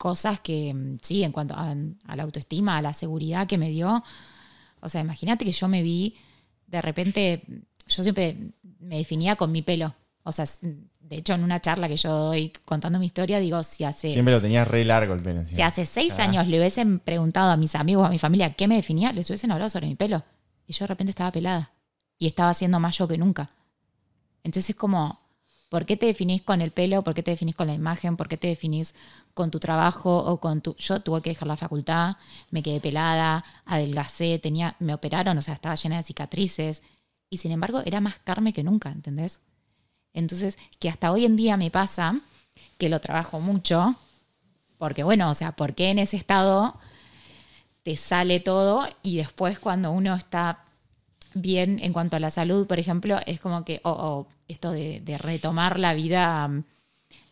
[0.00, 1.74] cosas que sí, en cuanto a,
[2.06, 4.02] a la autoestima, a la seguridad que me dio.
[4.80, 6.16] O sea, imagínate que yo me vi,
[6.66, 7.42] de repente,
[7.86, 9.94] yo siempre me definía con mi pelo.
[10.22, 10.46] O sea,
[11.10, 14.32] de hecho, en una charla que yo doy contando mi historia, digo, si hace, Siempre
[14.32, 15.44] lo tenías re largo el pelo.
[15.44, 16.22] si hace seis Ah.
[16.22, 19.50] años le hubiesen preguntado a mis amigos, a mi familia, qué me definía, les hubiesen
[19.50, 20.22] hablado sobre mi pelo.
[20.66, 21.72] Y yo de repente estaba pelada.
[22.16, 23.50] Y estaba siendo más yo que nunca.
[24.44, 25.18] Entonces es como,
[25.68, 27.02] ¿por qué te definís con el pelo?
[27.02, 28.16] ¿Por qué te definís con la imagen?
[28.16, 28.94] ¿Por qué te definís
[29.34, 30.76] con tu trabajo o con tu...
[30.76, 32.16] Yo tuve que dejar la facultad,
[32.50, 36.82] me quedé pelada, adelgacé, tenía, me operaron, o sea, estaba llena de cicatrices.
[37.28, 39.40] Y sin embargo, era más carne que nunca, ¿entendés?
[40.12, 42.20] Entonces, que hasta hoy en día me pasa
[42.78, 43.96] que lo trabajo mucho,
[44.78, 46.78] porque bueno, o sea, ¿por qué en ese estado
[47.82, 50.64] te sale todo y después cuando uno está
[51.34, 55.00] bien en cuanto a la salud, por ejemplo, es como que, o o esto de,
[55.00, 56.64] de retomar la vida mm,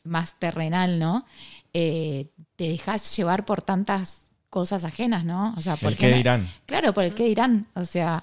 [0.04, 1.26] más terrenal, ¿no?
[1.72, 5.52] Eh, te dejas llevar por tantas cosas ajenas, ¿no?
[5.56, 6.48] O sea, El ¿por qué me- dirán.
[6.64, 7.66] Claro, por el qué dirán.
[7.74, 8.22] O sea,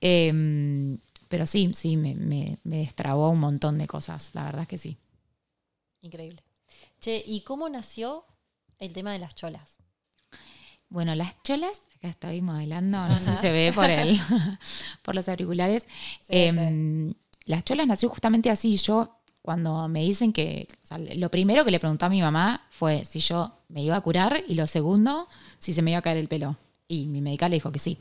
[0.00, 0.98] em,
[1.34, 4.78] pero sí, sí, me, me, me destrabó un montón de cosas, la verdad es que
[4.78, 4.96] sí.
[6.00, 6.44] Increíble.
[7.00, 8.24] Che, ¿y cómo nació
[8.78, 9.78] el tema de las cholas?
[10.88, 14.16] Bueno, las cholas, acá estoy modelando, no sé si se ve por el,
[15.02, 15.88] por los auriculares.
[16.28, 17.14] Em,
[17.46, 18.76] las cholas nació justamente así.
[18.76, 22.64] Yo cuando me dicen que, o sea, lo primero que le preguntó a mi mamá
[22.70, 25.26] fue si yo me iba a curar y lo segundo,
[25.58, 26.56] si se me iba a caer el pelo.
[26.86, 27.98] Y mi médica le dijo que sí.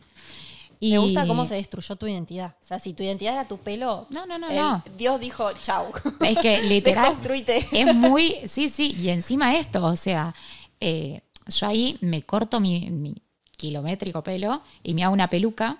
[0.79, 2.55] Y Me gusta cómo se destruyó tu identidad.
[2.61, 4.83] O sea, si tu identidad era tu pelo, No, no, no, el- no.
[4.97, 5.91] Dios dijo, chau.
[6.21, 7.15] Es que literal
[7.71, 10.35] es muy, sí, sí, y encima esto, o sea,
[10.79, 13.15] eh, yo ahí me corto mi, mi
[13.57, 15.77] kilométrico pelo y me hago una peluca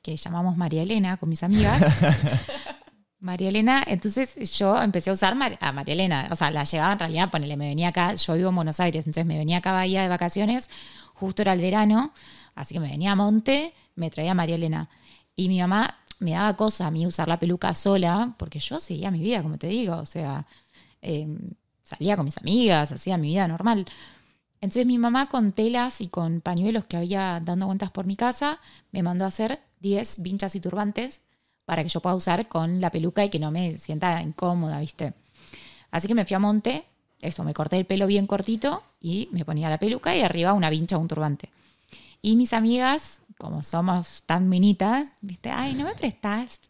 [0.00, 1.80] que llamamos María Elena con mis amigas.
[3.20, 6.92] María Elena, entonces yo empecé a usar Mar- a María Elena, o sea, la llevaba
[6.94, 9.70] en realidad, ponele, me venía acá, yo vivo en Buenos Aires, entonces me venía acá
[9.70, 10.68] a Bahía de vacaciones,
[11.14, 12.12] justo era el verano,
[12.56, 14.88] así que me venía a Monte, me traía María Elena.
[15.36, 19.10] Y mi mamá me daba cosa a mí usar la peluca sola, porque yo seguía
[19.10, 20.46] mi vida, como te digo, o sea,
[21.02, 21.26] eh,
[21.82, 23.86] salía con mis amigas, hacía mi vida normal.
[24.60, 28.60] Entonces mi mamá con telas y con pañuelos que había dando vueltas por mi casa,
[28.92, 31.20] me mandó a hacer 10 vinchas y turbantes
[31.64, 35.14] para que yo pueda usar con la peluca y que no me sienta incómoda, ¿viste?
[35.90, 36.84] Así que me fui a Monte,
[37.20, 40.70] esto, me corté el pelo bien cortito y me ponía la peluca y arriba una
[40.70, 41.50] vincha o un turbante.
[42.20, 45.50] Y mis amigas, como somos tan minitas, ¿viste?
[45.50, 46.60] Ay, ¿no me prestás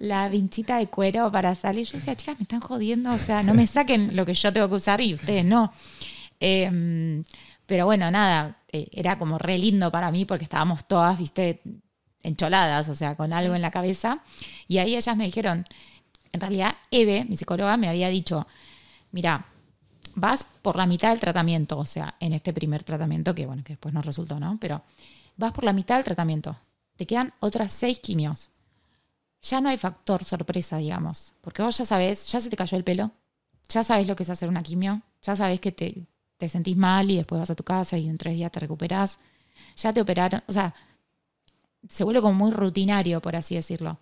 [0.00, 1.86] la vinchita de cuero para salir?
[1.86, 4.68] Yo decía, chicas, me están jodiendo, o sea, no me saquen lo que yo tengo
[4.68, 5.72] que usar y ustedes no.
[6.40, 7.22] Eh,
[7.66, 11.62] pero bueno, nada, eh, era como re lindo para mí porque estábamos todas, viste,
[12.24, 14.24] encholadas, o sea, con algo en la cabeza.
[14.66, 15.66] Y ahí ellas me dijeron,
[16.32, 18.48] en realidad, Eve, mi psicóloga, me había dicho,
[19.12, 19.46] mira,
[20.16, 23.74] vas por la mitad del tratamiento, o sea, en este primer tratamiento, que bueno, que
[23.74, 24.58] después no resultó, ¿no?
[24.60, 24.82] Pero
[25.38, 26.58] vas por la mitad del tratamiento.
[26.96, 28.50] Te quedan otras seis quimios.
[29.40, 32.84] Ya no hay factor sorpresa, digamos, porque vos ya sabés, ya se te cayó el
[32.84, 33.12] pelo,
[33.68, 37.08] ya sabés lo que es hacer una quimio, ya sabés que te, te sentís mal
[37.08, 39.20] y después vas a tu casa y en tres días te recuperás,
[39.76, 40.74] ya te operaron, o sea,
[41.88, 43.98] se vuelve como muy rutinario, por así decirlo.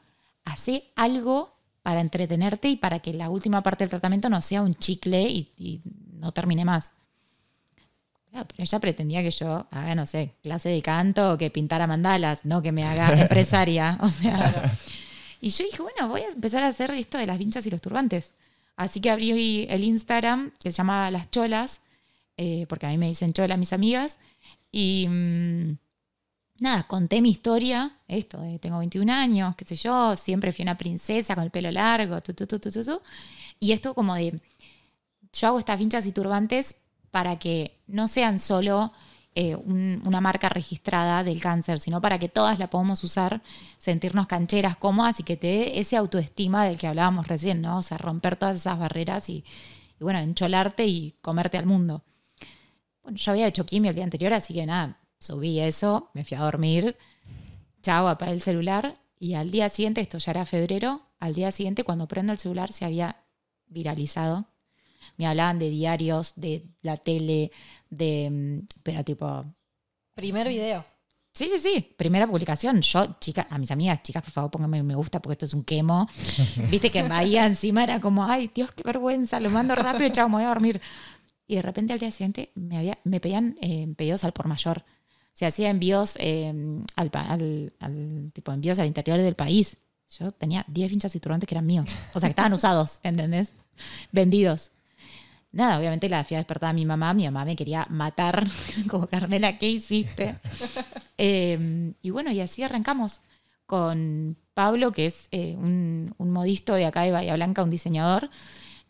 [0.46, 4.74] Hacé algo para entretenerte y para que la última parte del tratamiento no sea un
[4.74, 5.82] chicle y
[6.14, 6.92] no termine más.
[8.36, 11.86] Claro, pero ella pretendía que yo haga, no sé, clase de canto o que pintara
[11.86, 13.96] mandalas, no que me haga empresaria.
[14.02, 14.76] O sea.
[15.40, 17.80] Y yo dije, bueno, voy a empezar a hacer esto de las vinchas y los
[17.80, 18.34] turbantes.
[18.76, 21.80] Así que abrí el Instagram que se llama Las Cholas,
[22.36, 24.18] eh, porque a mí me dicen chola mis amigas.
[24.70, 25.78] Y mm,
[26.58, 30.76] nada, conté mi historia, esto, de tengo 21 años, qué sé yo, siempre fui una
[30.76, 33.00] princesa con el pelo largo, tu, tu, tu, tu, tu, tu.
[33.60, 34.38] Y esto como de,
[35.32, 36.76] yo hago estas vinchas y turbantes
[37.10, 38.92] para que no sean solo
[39.38, 43.42] eh, un- una marca registrada del cáncer, sino para que todas la podamos usar,
[43.76, 47.78] sentirnos cancheras, cómodas y que te dé ese autoestima del que hablábamos recién, ¿no?
[47.78, 49.44] O sea, romper todas esas barreras y,
[50.00, 52.02] y bueno, encholarte y comerte al mundo.
[53.02, 56.36] Bueno, yo había hecho quimio el día anterior, así que nada, subí eso, me fui
[56.36, 56.96] a dormir,
[57.82, 61.84] chao, apagué el celular y al día siguiente, esto ya era febrero, al día siguiente
[61.84, 63.24] cuando prendo el celular se había
[63.68, 64.46] viralizado.
[65.16, 67.50] Me hablaban de diarios, de la tele,
[67.90, 68.28] de...
[68.30, 69.44] mm, Pero tipo...
[70.14, 70.84] Primer video.
[71.34, 72.80] Sí, sí, sí, primera publicación.
[72.80, 75.64] Yo, chicas, a mis amigas, chicas, por favor, pónganme me gusta porque esto es un
[75.64, 76.08] quemo.
[76.70, 80.28] Viste que en Bahía encima era como, ay, Dios, qué vergüenza, lo mando rápido, chao,
[80.30, 80.80] me voy a dormir.
[81.46, 84.84] Y de repente al día siguiente me, había, me pedían eh, pedidos al por mayor.
[85.34, 86.54] Se hacía envíos eh,
[86.94, 89.76] al, pa- al, al- tipo envíos al interior del país.
[90.18, 91.84] Yo tenía 10 hinchas y turbantes que eran míos.
[92.14, 93.52] O sea, que estaban usados, ¿entendés?
[94.10, 94.72] Vendidos.
[95.56, 97.14] Nada, obviamente la fui a despertar a mi mamá.
[97.14, 98.44] Mi mamá me quería matar.
[98.90, 100.36] Como, Carmela, ¿qué hiciste?
[101.18, 103.20] Eh, y bueno, y así arrancamos
[103.64, 108.28] con Pablo, que es eh, un, un modisto de acá de Bahía Blanca, un diseñador,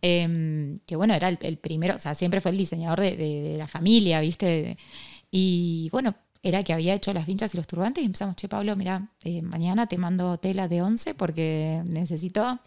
[0.03, 3.43] eh, que bueno, era el, el primero, o sea, siempre fue el diseñador de, de-
[3.43, 4.77] de la familia, ¿viste?
[5.31, 8.77] Y bueno, era que había hecho las vinchas y los turbantes y empezamos, che, Pablo,
[8.77, 12.61] mira, eh, mañana te mando tela de 11 porque necesito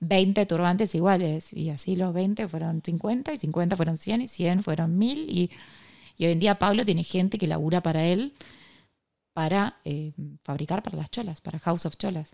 [0.00, 1.52] 20 turbantes iguales.
[1.52, 5.50] Y así los 20 fueron 50 y 50 fueron 100 y 100 fueron 1000 y,
[6.16, 8.34] y hoy en día Pablo tiene gente que labura para él
[9.32, 12.32] para eh, fabricar para las cholas, para House of Cholas.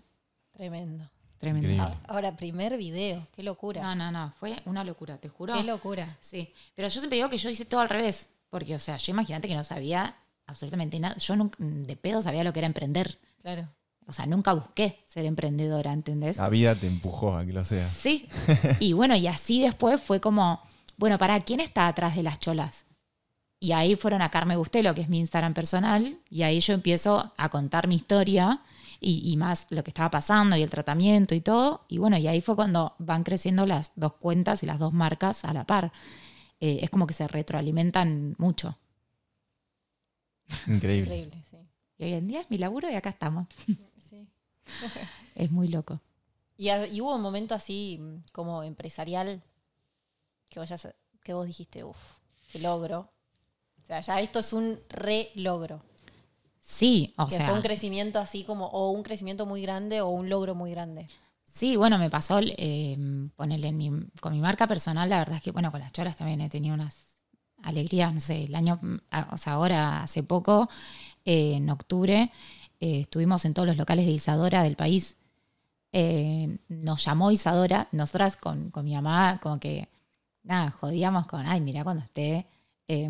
[0.51, 1.09] Tremendo.
[1.39, 1.69] Tremendo.
[1.69, 1.97] Increíble.
[2.07, 3.25] Ahora, primer video.
[3.33, 3.81] Qué locura.
[3.81, 5.53] No, no, no, fue una locura, te juro.
[5.53, 6.17] Qué locura.
[6.19, 9.11] Sí, pero yo siempre digo que yo hice todo al revés, porque, o sea, yo
[9.11, 11.15] imagínate que no sabía absolutamente nada.
[11.17, 13.17] Yo nunca, de pedo sabía lo que era emprender.
[13.41, 13.69] Claro.
[14.09, 16.37] O sea, nunca busqué ser emprendedora, ¿entendés?
[16.37, 17.85] La vida te empujó a que lo sea.
[17.85, 18.27] Sí.
[18.79, 20.61] Y bueno, y así después fue como,
[20.97, 22.87] bueno, ¿para quién está atrás de las cholas?
[23.59, 27.33] Y ahí fueron a Carme Bustelo, que es mi Instagram personal, y ahí yo empiezo
[27.37, 28.61] a contar mi historia
[28.99, 31.85] y, y más lo que estaba pasando y el tratamiento y todo.
[31.87, 35.45] Y bueno, y ahí fue cuando van creciendo las dos cuentas y las dos marcas
[35.45, 35.91] a la par.
[36.59, 38.77] Eh, es como que se retroalimentan mucho.
[40.65, 41.15] Increíble.
[41.15, 41.57] Increíble, sí.
[41.99, 43.47] Y hoy en día es mi laburo y acá estamos.
[45.35, 46.01] Es muy loco.
[46.57, 48.01] ¿Y, hubo un momento así
[48.33, 49.41] como empresarial
[50.49, 50.87] que vos,
[51.23, 51.97] que dijiste, uff,
[52.51, 53.09] qué logro.
[53.81, 55.79] O sea, ya esto es un re logro.
[56.59, 57.47] Sí, o que sea.
[57.47, 61.07] fue un crecimiento así como, o un crecimiento muy grande o un logro muy grande.
[61.51, 62.95] Sí, bueno, me pasó, eh,
[63.35, 66.15] ponerle en mi, con mi marca personal, la verdad es que, bueno, con las cholas
[66.15, 67.17] también he tenido unas
[67.63, 68.79] alegrías, no sé, el año,
[69.31, 70.69] o sea, ahora hace poco,
[71.25, 72.31] eh, en octubre,
[72.79, 75.17] eh, estuvimos en todos los locales de Isadora del país.
[75.91, 79.89] Eh, nos llamó Isadora, nosotras con, con mi mamá, como que,
[80.43, 82.45] nada, jodíamos con, ay, mira cuando esté
[82.87, 83.09] eh,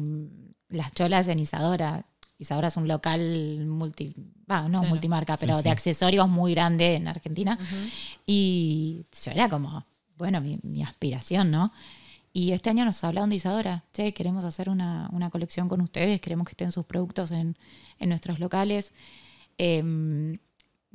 [0.70, 2.06] las cholas en Isadora.
[2.38, 4.84] Isadora es un local multi, no Claro.
[4.84, 5.64] multimarca, pero sí.
[5.64, 7.60] de accesorios muy grande en Argentina.
[8.26, 9.86] Y yo era como,
[10.18, 11.74] bueno, mi, mi aspiración, ¿no?
[12.32, 16.22] Y este año nos hablaron de Isadora, che, queremos hacer una, una colección con ustedes,
[16.22, 17.58] queremos que estén sus productos en,
[17.98, 18.94] en nuestros locales.
[19.60, 20.40] Em,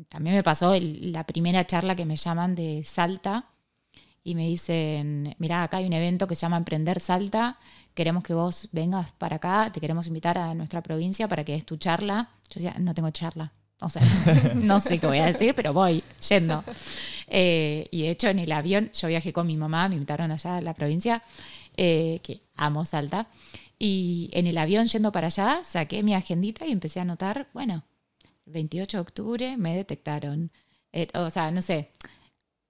[0.08, 3.50] también me pasó la primera charla que me llaman de Salta
[4.24, 7.58] y me dicen, mirá, acá hay un evento que se llama Emprender Salta,
[7.92, 11.66] queremos que vos vengas para acá, te queremos invitar a nuestra provincia para que des
[11.66, 12.30] tu charla.
[12.48, 13.52] Yo decía, no tengo charla.
[13.80, 14.02] O sea,
[14.54, 16.64] no sé qué voy a decir, pero voy yendo.
[17.28, 20.56] Eh, y de hecho, en el avión, yo viajé con mi mamá, me invitaron allá
[20.56, 21.22] a la provincia,
[21.76, 23.28] eh, que amo Salta.
[23.78, 27.84] Y en el avión yendo para allá, saqué mi agendita y empecé a anotar, bueno,
[28.46, 30.50] 28 de octubre me detectaron.
[30.92, 31.90] Eh, o sea, no sé,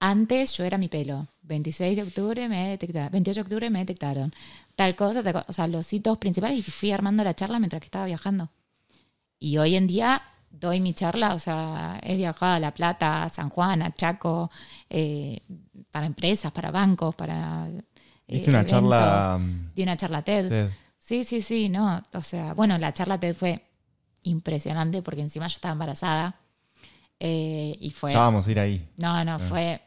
[0.00, 1.28] antes yo era mi pelo.
[1.42, 3.10] 26 de octubre me detectaron.
[3.12, 4.34] 28 de octubre me detectaron.
[4.76, 5.46] Tal cosa, tal cosa.
[5.48, 8.50] O sea, los hitos principales y fui armando la charla mientras que estaba viajando.
[9.38, 13.28] Y hoy en día doy mi charla, o sea, he viajado a La Plata, a
[13.28, 14.50] San Juan, a Chaco,
[14.88, 15.40] eh,
[15.90, 17.68] para empresas, para bancos, para.
[17.68, 18.66] eh, una eventos.
[18.70, 19.38] charla.
[19.40, 20.48] mm, Di una charla TED.
[20.48, 20.70] TED.
[20.98, 22.02] Sí, sí, sí, no.
[22.14, 23.62] O sea, bueno, la charla TED fue
[24.24, 26.40] impresionante porque encima yo estaba embarazada.
[27.20, 28.12] eh, y fue.
[28.12, 28.88] Ya vamos a ir ahí.
[28.98, 29.80] No, no, fue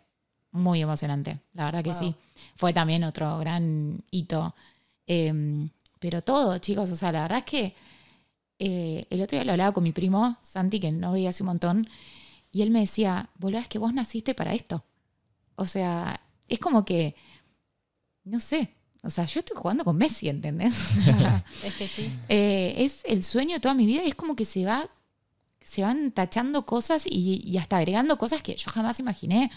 [0.52, 1.40] muy emocionante.
[1.54, 2.00] La verdad que Wow.
[2.00, 2.16] sí.
[2.56, 4.56] Fue también otro gran hito.
[5.06, 5.68] Eh,
[6.00, 7.76] pero todo, chicos, o sea, la verdad es que
[8.60, 11.48] eh, el otro día lo hablaba con mi primo, Santi, que no veía hace un
[11.48, 11.88] montón,
[12.52, 14.84] y él me decía, boludo, es que vos naciste para esto.
[15.56, 17.16] O sea, es como que,
[18.24, 18.74] no sé,
[19.08, 20.74] o sea, yo estoy jugando con Messi, ¿entendés?
[21.64, 22.12] Es que sí.
[22.30, 24.90] eh, es el sueño de toda mi vida y es como que se va
[25.64, 29.52] se van tachando cosas y, y hasta agregando cosas que yo jamás imaginé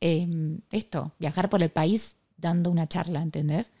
[0.00, 0.28] Eh,
[0.70, 3.72] esto viajar por el país dando una charla ¿entendés?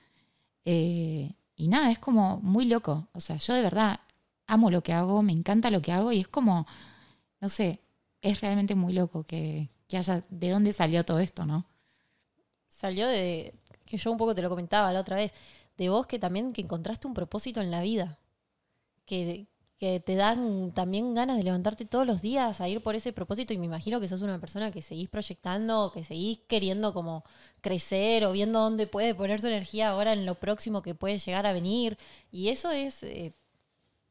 [0.64, 4.00] Eh, y nada es como muy loco o sea yo de verdad
[4.46, 6.66] amo lo que hago me encanta lo que hago y es como
[7.40, 7.80] no sé
[8.22, 11.64] es realmente muy loco que, que haya de dónde salió todo esto no
[12.68, 13.54] Salió de,
[13.88, 15.32] que yo un poco te lo comentaba la otra vez,
[15.76, 18.18] de vos que también que encontraste un propósito en la vida.
[19.06, 19.46] Que,
[19.78, 23.54] que te dan también ganas de levantarte todos los días a ir por ese propósito
[23.54, 27.24] y me imagino que sos una persona que seguís proyectando, que seguís queriendo como
[27.60, 31.46] crecer o viendo dónde puede poner su energía ahora en lo próximo que puede llegar
[31.46, 31.96] a venir.
[32.32, 33.32] Y eso es, eh,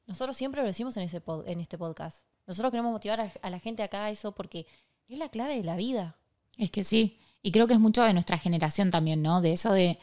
[0.08, 2.26] nosotros siempre lo decimos en, ese pod- en este podcast.
[2.48, 4.66] Nosotros queremos motivar a, a la gente acá a eso porque
[5.10, 6.16] es la clave de la vida.
[6.58, 7.20] Es que sí.
[7.42, 9.42] Y creo que es mucho de nuestra generación también, ¿no?
[9.42, 10.00] De eso de,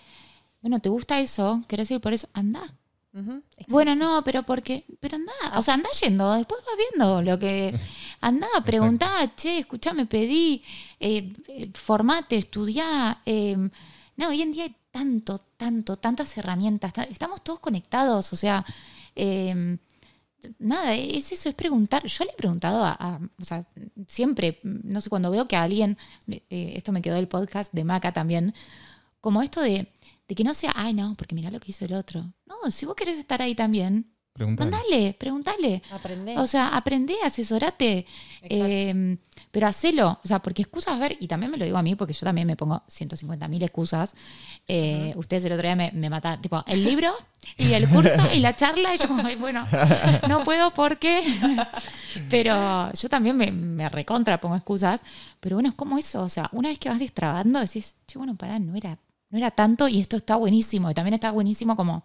[0.63, 1.63] bueno, ¿te gusta eso?
[1.69, 2.29] ¿Querés ir por eso?
[2.33, 2.75] Anda.
[3.69, 7.79] Bueno, no, pero porque, pero anda, o sea, anda yendo, después vas viendo lo que,
[8.21, 10.63] anda, preguntá, che, escuchá, me pedí,
[10.99, 13.21] eh, eh, formate, estudiá.
[13.25, 13.57] eh,
[14.17, 18.65] no, hoy en día hay tanto, tanto, tantas herramientas, ta- estamos todos conectados, o sea,
[19.17, 19.77] eh,
[20.59, 22.05] nada, es eso, es preguntar.
[22.07, 23.67] Yo le he preguntado a, o sea,
[24.07, 27.85] siempre, no sé, cuando veo que a alguien, eh, esto me quedó del podcast de
[27.85, 28.55] Maca también,
[29.21, 29.93] como esto de,
[30.29, 32.33] de que no sea, ay, no, porque mira lo que hizo el otro.
[32.47, 34.69] No, si vos querés estar ahí también, Preguntale.
[34.71, 35.83] mandale, preguntale.
[35.93, 36.37] Aprendé.
[36.39, 38.05] O sea, aprendé, asesorate,
[38.43, 39.17] eh,
[39.53, 40.19] pero hacelo.
[40.25, 42.25] O sea, porque excusas, a ver, y también me lo digo a mí, porque yo
[42.25, 44.17] también me pongo 150 mil excusas.
[44.67, 47.15] Eh, Ustedes el otro día me, me mataron, tipo, el libro
[47.57, 49.65] y el curso y la charla, y yo como, "Ay, bueno,
[50.29, 51.23] no puedo porque...
[52.29, 55.03] pero yo también me, me recontra pongo excusas,
[55.39, 58.35] pero bueno, es como eso, o sea, una vez que vas destrabando, decís, che, bueno,
[58.35, 58.99] pará, no era,
[59.31, 62.03] no era tanto y esto está buenísimo, y también está buenísimo como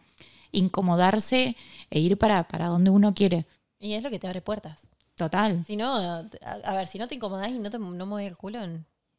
[0.52, 1.56] incomodarse
[1.90, 3.46] e ir para, para donde uno quiere.
[3.80, 4.82] y es lo que te abre puertas.
[5.16, 6.20] Total, Si no, a,
[6.64, 8.60] a ver, si no te incomodás y no te no mueves el culo,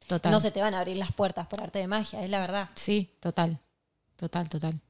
[0.07, 0.33] total.
[0.33, 2.71] no se te van a abrir las puertas por arte de magia, es la verdad.
[2.75, 3.59] Sí, total.
[4.17, 4.81] Total, total.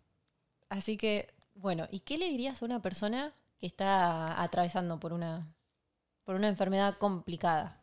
[0.69, 5.47] Así que, bueno, ¿y qué le dirías a una persona que está atravesando por una,
[6.25, 7.81] por una enfermedad complicada?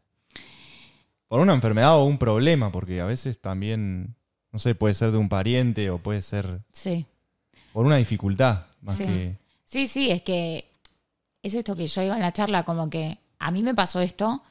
[1.28, 4.16] Por una enfermedad o un problema, porque a veces también,
[4.54, 7.06] no sé, puede ser de un pariente o puede ser Sí.
[7.78, 8.66] Por una dificultad.
[8.82, 9.06] Más Sí.
[9.06, 9.38] que.
[9.66, 10.68] Sí, sí, es que
[11.44, 14.42] es esto que yo iba en la charla, como que a mí me pasó esto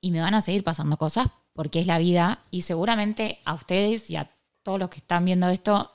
[0.00, 4.08] y me van a seguir pasando cosas porque es la vida y seguramente a ustedes
[4.08, 4.30] y a
[4.62, 5.92] todos los que están viendo esto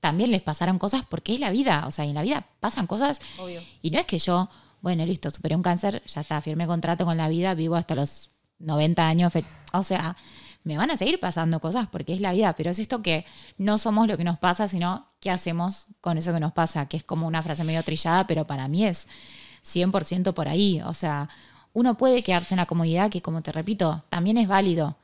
[0.00, 3.20] también les pasaron cosas porque es la vida, o sea, en la vida pasan cosas
[3.38, 3.60] Obvio.
[3.82, 4.48] y no es que yo,
[4.80, 8.30] bueno, listo, superé un cáncer, ya está, firmé contrato con la vida, vivo hasta los
[8.58, 9.34] 90 años,
[9.74, 10.16] o sea,
[10.64, 13.24] me van a seguir pasando cosas porque es la vida, pero es esto que
[13.58, 16.96] no somos lo que nos pasa, sino qué hacemos con eso que nos pasa, que
[16.96, 19.08] es como una frase medio trillada, pero para mí es
[19.64, 21.28] 100% por ahí, o sea,
[21.72, 24.96] uno puede quedarse en la comodidad que, como te repito, también es válido,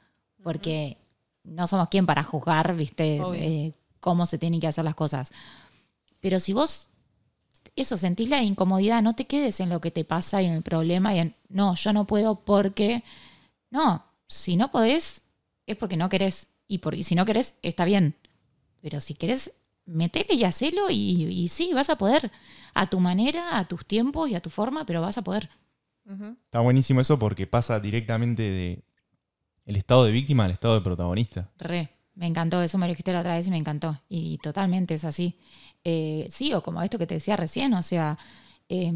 [0.43, 0.99] porque
[1.45, 5.33] no somos quien para juzgar, viste, eh, cómo se tienen que hacer las cosas.
[6.21, 6.89] Pero si vos
[7.77, 10.63] eso, sentís la incomodidad, no te quedes en lo que te pasa y en el
[10.63, 13.05] problema y en, no, yo no puedo porque,
[13.71, 15.23] no, si no podés,
[15.67, 16.49] es porque no querés.
[16.69, 18.17] Y, por, y si no querés, está bien.
[18.81, 19.53] Pero si querés,
[19.85, 22.31] metele y hacelo y, y sí, vas a poder.
[22.75, 25.51] A tu manera, a tus tiempos y a tu forma, pero vas a poder.
[26.45, 28.85] Está buenísimo eso porque pasa directamente de
[29.65, 31.51] el estado de víctima al estado de protagonista.
[31.59, 34.01] Re, me encantó, eso me lo dijiste la otra vez y me encantó.
[34.09, 35.37] Y totalmente es así.
[35.83, 38.19] Eh, sí, o como esto que te decía recién, o sea,
[38.69, 38.93] eh,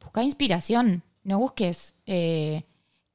[0.00, 2.64] busca inspiración, no busques eh,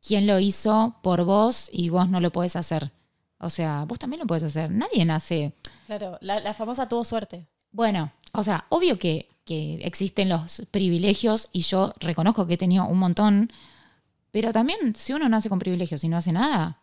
[0.06, 2.92] quién lo hizo por vos y vos no lo podés hacer.
[3.40, 4.72] O sea, vos también lo podés hacer.
[4.72, 5.54] Nadie nace.
[5.86, 7.46] Claro, la, la famosa tuvo suerte.
[7.72, 12.86] Bueno, o sea, obvio que, que existen los privilegios y yo reconozco que he tenido
[12.86, 13.52] un montón,
[14.32, 16.80] pero también si uno nace con privilegios y no hace nada,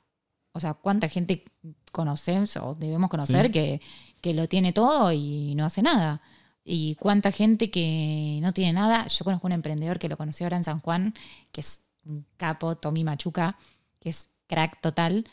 [0.52, 1.44] o sea, ¿cuánta gente
[1.92, 3.52] conocemos o debemos conocer Sí.
[3.52, 3.80] que,
[4.20, 6.20] que lo tiene todo y no hace nada?
[6.64, 9.06] Y cuánta gente que no tiene nada.
[9.06, 11.14] Yo conozco un emprendedor que lo conocí ahora en San Juan,
[11.52, 13.56] que es un capo, Tommy Machuca,
[14.00, 15.26] que es crack total.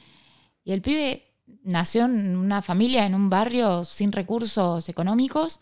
[0.63, 1.23] Y el pibe
[1.63, 5.59] nació en una familia, en un barrio sin recursos económicos.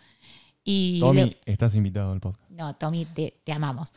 [0.64, 2.50] Y Tommy, le- estás invitado al podcast.
[2.50, 3.94] no, Tommy, te, te amamos.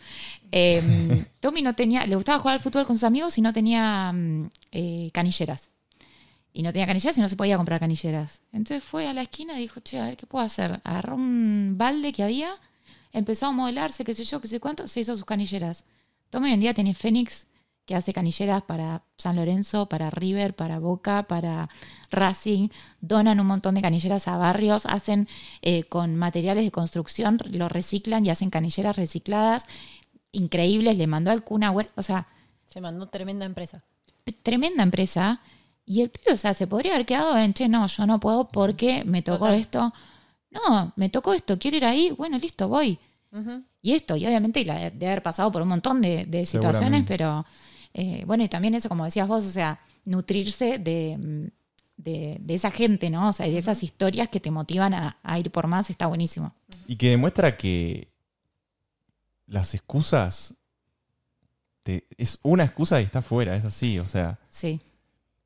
[0.53, 4.13] Eh, Tommy no tenía, le gustaba jugar al fútbol con sus amigos y no tenía
[4.13, 5.71] mm, eh, canilleras.
[6.53, 8.43] Y no tenía canilleras y no se podía comprar canilleras.
[8.53, 10.81] Entonces fue a la esquina y dijo, che, a ver qué puedo hacer.
[10.85, 12.51] Agarró un balde que había,
[13.13, 15.85] empezó a modelarse, qué sé yo, qué sé cuánto, se hizo sus canilleras.
[16.31, 17.47] Tommy hoy en día tiene Fénix,
[17.87, 21.71] que hace canilleras para San Lorenzo, para River, para Boca, para
[22.11, 22.69] Racing.
[23.01, 25.27] Donan un montón de canilleras a barrios, hacen
[25.63, 29.67] eh, con materiales de construcción, lo reciclan y hacen canilleras recicladas
[30.33, 30.99] increíbles.
[30.99, 32.27] Le mandó al Kun Agüero, o sea,
[32.67, 33.83] Se mandó tremenda empresa.
[34.43, 35.41] tremenda empresa.
[35.87, 38.49] Y el pibe, o sea, se podría haber quedado en, che, no, yo no puedo
[38.49, 39.55] porque me tocó Total.
[39.55, 39.95] esto.
[40.51, 42.99] No, me tocó esto, quiero ir ahí, bueno, listo, voy.
[43.83, 47.45] Y esto, y obviamente la- de haber pasado por un montón de, de situaciones, pero
[47.95, 51.47] eh, bueno, y también eso, como decías vos, o sea, nutrirse de, mm,
[52.03, 53.29] de, de esa gente, ¿no?
[53.29, 56.07] O sea, y de esas historias que te motivan a, a ir por más, está
[56.07, 56.55] buenísimo.
[56.87, 58.09] Y que demuestra que
[59.47, 60.55] las excusas
[61.83, 63.99] te- es una excusa y está fuera, es así.
[63.99, 64.81] O sea, Sí,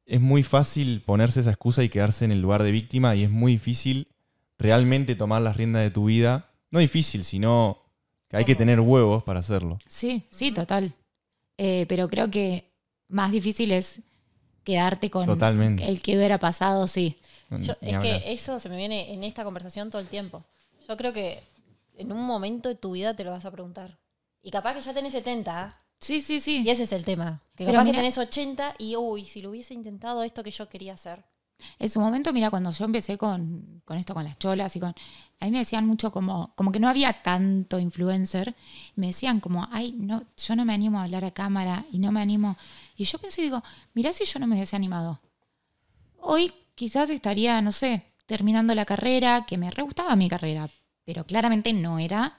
[0.07, 3.31] es muy fácil ponerse esa excusa y quedarse en el lugar de víctima y es
[3.31, 4.09] muy difícil
[4.59, 6.51] realmente tomar las riendas de tu vida.
[6.73, 7.79] No difícil, sino
[8.29, 9.79] que hay que tener huevos para hacerlo.
[9.87, 10.95] sí, sí, total.
[11.59, 12.73] Eh, pero creo que
[13.09, 14.01] más difícil es
[14.65, 15.85] quedarte con Totalmente.
[15.89, 17.19] el que hubiera pasado, sí.
[17.51, 18.03] Yo- es hablar.
[18.23, 20.45] que eso se me viene en esta conversación todo el tiempo.
[20.89, 21.43] Yo creo que
[21.97, 23.99] en un momento de tu vida te lo vas a preguntar.
[24.43, 26.63] Y capaz que ya tenés 70 Sí, sí, sí.
[26.65, 27.43] y ese es el tema.
[27.55, 30.69] Que Pero capaz que tenés 80 y uy, si lo hubiese intentado esto que yo
[30.71, 31.23] quería hacer.
[31.79, 34.95] En su momento, mira, cuando yo empecé con, con esto, con las cholas y con...
[35.41, 38.55] A mí me decían mucho como, como que no había tanto influencer.
[38.95, 42.13] Me decían como, ay, no, yo no me animo a hablar a cámara y no
[42.13, 42.57] me animo.
[42.97, 43.63] Y yo pensé y digo,
[43.95, 45.19] mirá si yo no me hubiese animado.
[46.21, 50.71] Hoy quizás estaría, no sé, terminando la carrera, que me re gustaba mi carrera,
[51.05, 52.39] pero claramente no era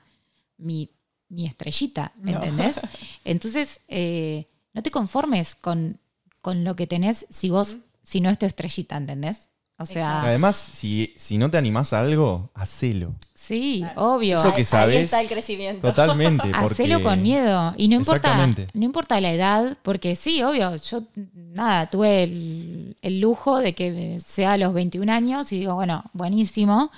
[0.58, 0.90] mi,
[1.30, 2.38] mi estrellita, ¿me No.
[2.42, 2.80] entendés?
[3.26, 6.00] Entonces, eh, no te conformes con,
[6.42, 9.50] con lo que tenés si vos, si no es tu estrellita, ¿entendés?
[9.80, 13.16] O sea, Además, si, si no te animás a algo, hacelo.
[13.34, 14.14] sí, Claro.
[14.16, 14.38] obvio.
[14.38, 14.96] Eso que Ahí- sabés.
[14.98, 15.88] Ahí está el crecimiento.
[15.90, 16.44] Totalmente.
[16.62, 16.74] Porque...
[16.84, 17.74] Hacelo con miedo.
[17.76, 23.20] Y no importa, no importa la edad, porque sí, obvio, yo nada, tuve el, el
[23.20, 26.92] lujo de que sea a los 21 años y digo, bueno, buenísimo.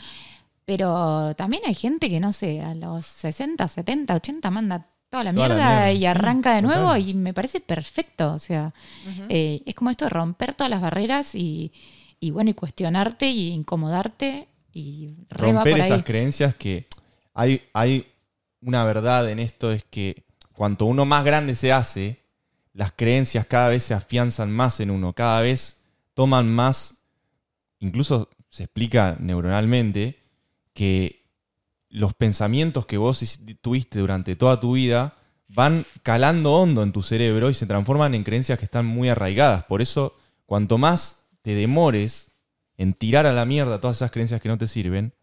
[0.66, 5.34] Pero también hay gente que, no sé, a los 60, 70, 80 manda toda la
[5.34, 7.09] Toda la mierda y sí, arranca de nuevo total.
[7.09, 8.34] y me parece perfecto.
[8.34, 8.74] O sea,
[9.30, 11.72] eh, es como esto de romper todas las barreras y,
[12.20, 16.03] y bueno, y cuestionarte y incomodarte y romper esas ahí.
[16.03, 16.88] creencias que
[17.34, 18.07] hay, hay
[18.61, 22.24] una verdad en esto es que cuanto uno más grande se hace,
[22.74, 25.78] las creencias cada vez se afianzan más en uno, cada vez
[26.13, 26.97] toman más,
[27.80, 30.20] incluso se explica neuronalmente,
[30.74, 31.24] que
[31.95, 35.15] los pensamientos que vos tuviste durante toda tu vida
[35.47, 39.63] van calando hondo en tu cerebro y se transforman en creencias que están muy arraigadas.
[39.63, 42.31] Por eso cuanto más te demores
[42.77, 45.13] en tirar a la mierda todas esas creencias que no te sirven,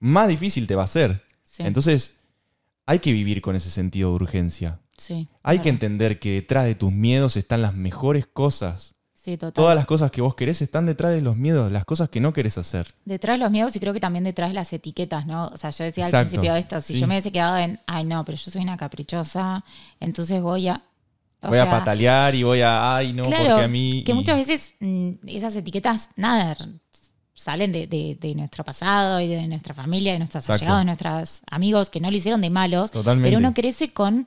[0.00, 1.24] más difícil te va a ser.
[1.44, 2.16] Sí, Entonces,
[2.84, 4.80] hay que vivir con ese sentido de urgencia.
[4.98, 8.96] sí, Hay que entender que detrás de tus miedos están las mejores cosas.
[9.28, 9.52] Sí, total.
[9.52, 12.32] Todas las cosas que vos querés están detrás de los miedos, las cosas que no
[12.32, 12.86] querés hacer.
[13.04, 15.48] Detrás de los miedos y creo que también detrás de las etiquetas, ¿no?
[15.48, 17.00] O sea, yo decía al principio de esto, si sí.
[17.00, 19.62] yo me hubiese quedado en, ay, no, pero yo soy una caprichosa,
[20.00, 20.82] entonces voy a...
[21.42, 24.02] voy a patalear y voy a, ay, no, claro, porque a mí...
[24.04, 26.56] que y- muchas veces mm, esas etiquetas, nada,
[27.34, 30.64] salen de, de- de nuestro pasado y de nuestra familia, de nuestros Exacto.
[30.64, 33.28] allegados, de nuestros amigos que no lo hicieron de malos, Totalmente.
[33.28, 34.26] pero uno crece con,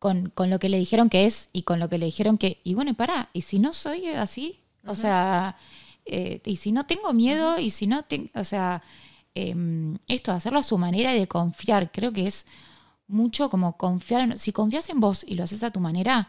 [0.00, 2.60] con, con lo que le dijeron que es y con lo que le dijeron que,
[2.64, 5.56] y bueno, y pará, y si no soy así, o sea,
[6.06, 8.82] eh, y si no tengo miedo, y si no tengo, o sea,
[9.34, 12.46] em, esto hacerlo a su manera y de confiar, creo que es
[13.06, 16.28] mucho como confiar, en- si confías en vos y lo haces a tu manera,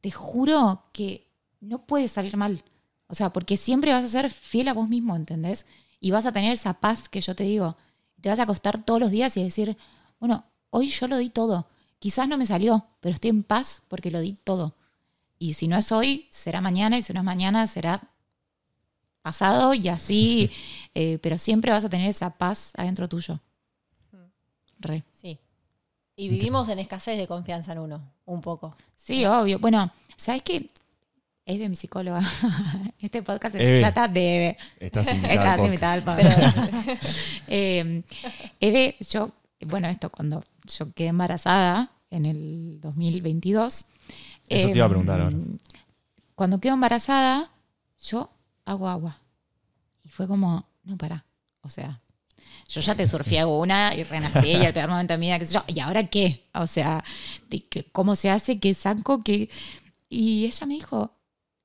[0.00, 1.28] te juro que
[1.60, 2.62] no puede salir mal.
[3.08, 5.66] O sea, porque siempre vas a ser fiel a vos mismo, ¿entendés?
[6.00, 7.76] Y vas a tener esa paz que yo te digo.
[8.20, 9.76] Te vas a acostar todos los días y decir,
[10.20, 11.68] bueno, hoy yo lo di todo.
[12.04, 14.74] Quizás no me salió, pero estoy en paz porque lo di todo.
[15.38, 18.10] Y si no es hoy, será mañana, y si no es mañana, será
[19.22, 20.50] pasado y así.
[20.94, 23.40] eh, pero siempre vas a tener esa paz adentro tuyo.
[24.80, 25.02] Re.
[25.14, 25.38] Sí.
[26.14, 28.76] Y vivimos en escasez de confianza en uno, un poco.
[28.96, 29.58] Sí, obvio.
[29.58, 30.68] Bueno, ¿sabes qué?
[31.46, 32.20] Es de mi psicóloga.
[33.00, 34.58] Este podcast se trata de Eve.
[34.78, 36.54] Estás invitada Estás al invitada al podcast.
[36.54, 37.14] podcast.
[37.48, 38.02] Eh,
[38.60, 39.30] Eve, yo,
[39.60, 43.86] bueno, esto cuando yo quedé embarazada en el 2022.
[44.48, 45.34] Eso te iba a preguntar ahora.
[45.34, 45.58] em,
[46.34, 47.50] Cuando quedo embarazada,
[48.02, 48.30] yo
[48.64, 49.20] hago agua.
[50.02, 51.24] Y fue como, no, pará.
[51.62, 52.00] O sea,
[52.68, 55.46] yo ya te surfé una y renací y el peor momento de mi vida, qué
[55.46, 55.64] sé yo.
[55.66, 56.44] ¿Y ahora qué?
[56.54, 57.02] O sea,
[57.92, 58.58] ¿cómo se hace?
[58.60, 59.22] ¿Qué saco?
[59.22, 59.48] ¿Qué?
[60.08, 61.12] Y ella me dijo,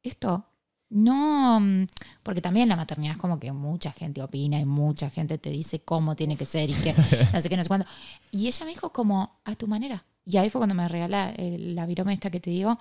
[0.03, 0.45] esto,
[0.89, 1.87] no, mm,
[2.23, 5.79] porque también la maternidad es como que mucha gente opina y mucha gente te dice
[5.79, 6.93] cómo tiene que ser y que
[7.33, 7.85] no sé qué, no sé cuándo.
[8.31, 10.03] Y ella me dijo como, a tu manera.
[10.25, 12.79] Y ahí fue cuando me regala eh, la viroma esta que te digo,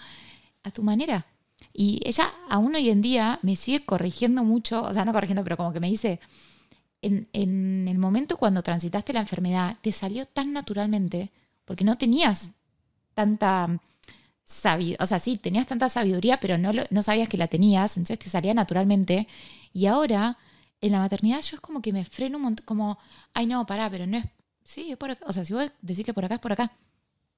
[0.63, 1.27] a tu manera.
[1.73, 5.57] Y ella aún hoy en día me sigue corrigiendo mucho, o sea, no corrigiendo, pero
[5.57, 6.21] como que me dice,
[7.03, 11.31] en, en el momento cuando transitaste la enfermedad, te salió tan naturalmente,
[11.65, 12.53] porque no tenías
[13.15, 13.81] tanta
[14.49, 17.97] sabiduría, o sea, sí, tenías tanta sabiduría, pero no, lo- no sabías que la tenías,
[17.97, 19.29] entonces te salía naturalmente.
[19.73, 20.39] Y ahora,
[20.81, 22.99] en la maternidad, yo es como que me freno un montón, como,
[23.35, 24.25] ay, no, pará, pero no es,
[24.65, 25.25] sí, es por acá.
[25.29, 26.73] O sea, si vos decís que por acá es por acá.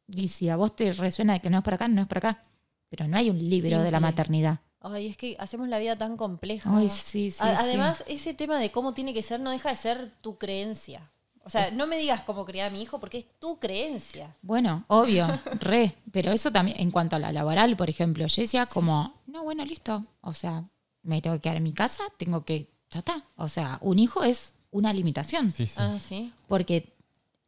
[0.06, 2.18] Y si a vos te resuena de que no es por acá, no es por
[2.18, 2.44] acá.
[2.88, 4.60] Pero no hay un libro de la maternidad.
[4.80, 6.74] Ay, es que hacemos la vida tan compleja.
[6.76, 7.38] Ay, sí, sí.
[7.42, 7.62] A- sí.
[7.64, 11.10] Además, ese tema de cómo tiene que ser no deja de ser tu creencia.
[11.42, 14.36] O sea, no me digas cómo criar a mi hijo porque es tu creencia.
[14.42, 15.26] Bueno, obvio,
[15.60, 15.96] re.
[16.12, 19.64] Pero eso también, en cuanto a la laboral, por ejemplo, yo decía como, no, bueno,
[19.64, 20.04] listo.
[20.20, 20.64] O sea,
[21.02, 23.22] me tengo que quedar en mi casa, tengo que, ya está.
[23.36, 25.50] O sea, un hijo es una limitación.
[25.52, 25.76] Sí, sí.
[25.78, 26.32] Ah, sí.
[26.46, 26.94] Porque,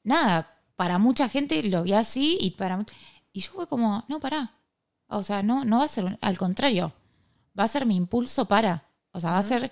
[0.02, 2.84] nada, para mucha gente lo vi así y para...
[3.32, 4.52] Y yo fue como, no, pará.
[5.08, 6.92] O sea, no, no va a ser, un- al contrario,
[7.58, 8.84] va a ser mi impulso para.
[9.12, 9.70] O sea, va a ser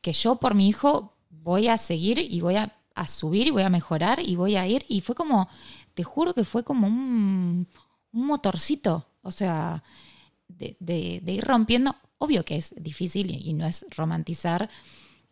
[0.00, 3.62] que yo por mi hijo voy a seguir y voy a, a subir y voy
[3.62, 4.84] a mejorar y voy a ir.
[4.88, 5.48] Y fue como,
[5.94, 7.66] te juro que fue como un,
[8.12, 9.06] un motorcito.
[9.22, 9.82] O sea,
[10.48, 11.94] de, de- de ir rompiendo.
[12.18, 14.68] Obvio que es difícil y, y no es romantizar.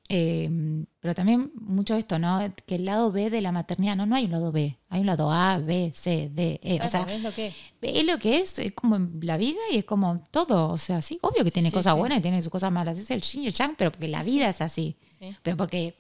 [0.08, 2.40] eh, pero también mucho esto, ¿no?
[2.66, 5.06] Que el lado B de la maternidad, no, no hay un lado B, hay un
[5.06, 6.80] lado A, B, C, D, E.
[6.82, 7.54] O sea, es lo que es.
[7.82, 10.68] es lo que es, es como la vida y es como todo.
[10.70, 11.98] O sea, sí, obvio que tiene sí, cosas sí.
[11.98, 12.98] buenas y tiene sus cosas malas.
[12.98, 14.96] Es el yin y el yang, pero porque la vida es así.
[15.18, 15.34] Sí.
[15.42, 15.96] Pero porque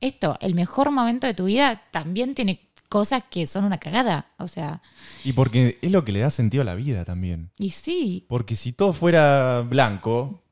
[0.00, 4.26] esto, el mejor momento de tu vida también tiene cosas que son una cagada.
[4.38, 4.82] O sea,
[5.24, 7.50] Y porque es lo que le da sentido a la vida también.
[7.58, 10.42] y sí, Porque si todo fuera blanco,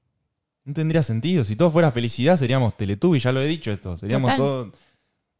[0.65, 1.45] no tendría sentido.
[1.45, 3.97] Si todo fuera felicidad, seríamos Teletubbies, ya lo he dicho esto.
[3.99, 4.37] Seríamos Total.
[4.37, 4.69] todos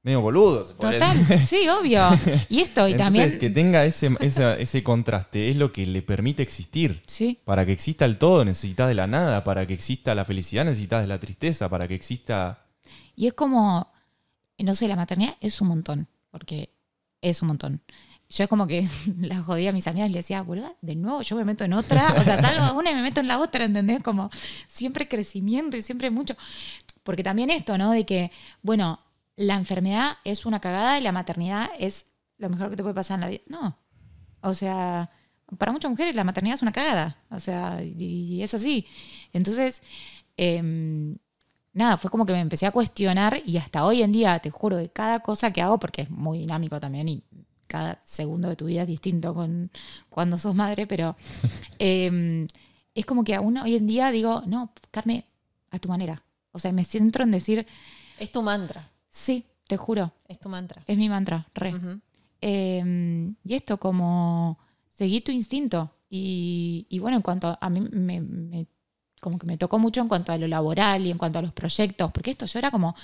[0.03, 0.75] medio boludos.
[0.79, 1.41] total, decir.
[1.61, 2.09] sí, obvio.
[2.49, 3.39] Y esto, y Entonces, también...
[3.39, 7.03] que tenga ese, esa- ese contraste es lo que le permite existir.
[7.07, 10.65] Sí, Para que exista el todo necesitas de la nada, para que exista la felicidad
[10.65, 12.65] necesitas de la tristeza, para que exista...
[13.15, 13.93] Y es como,
[14.65, 16.75] no sé, la maternidad es un montón, porque
[17.21, 17.83] es un montón.
[18.31, 18.87] Yo es como que
[19.19, 21.73] la jodía a mis amigas y les decía, boluda, de nuevo yo me meto en
[21.73, 24.03] otra, o sea, salgo de una y me meto en la otra, ¿entendés?
[24.03, 24.31] Como
[24.67, 26.37] siempre crecimiento y siempre mucho.
[27.03, 27.93] Porque también esto, ¿no?
[27.93, 28.31] De que,
[28.63, 28.99] bueno,
[29.37, 32.07] la enfermedad es una cagada y la maternidad es
[32.37, 33.43] lo mejor que te puede pasar en la vida.
[33.47, 33.79] No.
[34.41, 35.11] O sea,
[35.57, 37.17] para muchas mujeres la maternidad es una cagada.
[37.31, 38.87] O sea, y, y es así.
[39.33, 39.83] Entonces,
[40.37, 41.17] em,
[41.79, 44.77] nada, fue como que me empecé a cuestionar y hasta hoy en día, te juro,
[44.77, 47.23] de cada cosa que hago, porque es muy dinámico también y
[47.67, 49.71] cada segundo de tu vida es distinto con
[50.11, 51.17] cuando sos madre, pero
[51.79, 52.47] em,
[52.95, 55.25] es como que aún hoy en día digo, no, Carmen,
[55.71, 56.23] a tu manera.
[56.53, 57.67] O sea, me centro en decir,
[58.19, 58.91] Es tu mantra.
[59.09, 60.83] sí, te juro, Es tu mantra.
[60.87, 61.75] es mi mantra, re.
[62.41, 64.59] Eh, y esto como
[64.95, 65.91] seguir tu instinto.
[66.11, 68.67] Y, y bueno, en cuanto a, a mí me, me-
[69.21, 71.53] como que me tocó mucho en cuanto a lo laboral y en cuanto a los
[71.53, 72.95] proyectos, porque esto yo era como,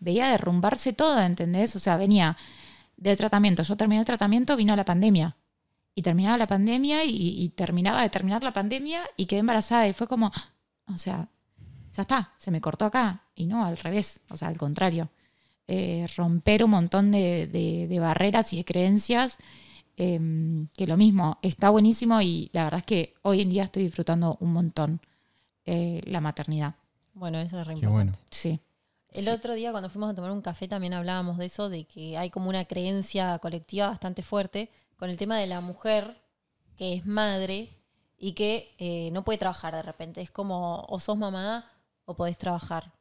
[0.00, 1.74] veía derrumbarse todo, ¿entendés?
[1.76, 2.36] O sea, venía
[2.96, 5.36] del tratamiento, yo terminé el tratamiento, vino la pandemia.
[5.96, 10.08] Y terminaba la pandemia y, terminaba de terminar la pandemia y quedé embarazada y fue
[10.08, 10.32] como,
[10.92, 11.28] o sea,
[11.96, 13.22] ya está, se me cortó acá.
[13.36, 15.08] Y no, al revés, o sea, al contrario.
[15.68, 19.38] Eh, romper un montón de, de- de barreras y de creencias,
[19.96, 23.84] eh, que lo mismo, está buenísimo y la verdad es que hoy en día estoy
[23.84, 25.00] disfrutando un montón
[25.66, 26.74] eh, la maternidad.
[27.14, 28.10] Bueno, eso es re Qué importante.
[28.12, 28.26] bueno.
[28.30, 28.60] Sí.
[29.10, 29.30] El Sí.
[29.30, 32.30] otro día cuando fuimos a tomar un café también hablábamos de eso, de que hay
[32.30, 36.20] como una creencia colectiva bastante fuerte con el tema de la mujer
[36.76, 37.68] que es madre
[38.18, 40.20] y que eh, no puede trabajar de repente.
[40.20, 41.70] Es como o sos mamá
[42.04, 42.92] o podés trabajar.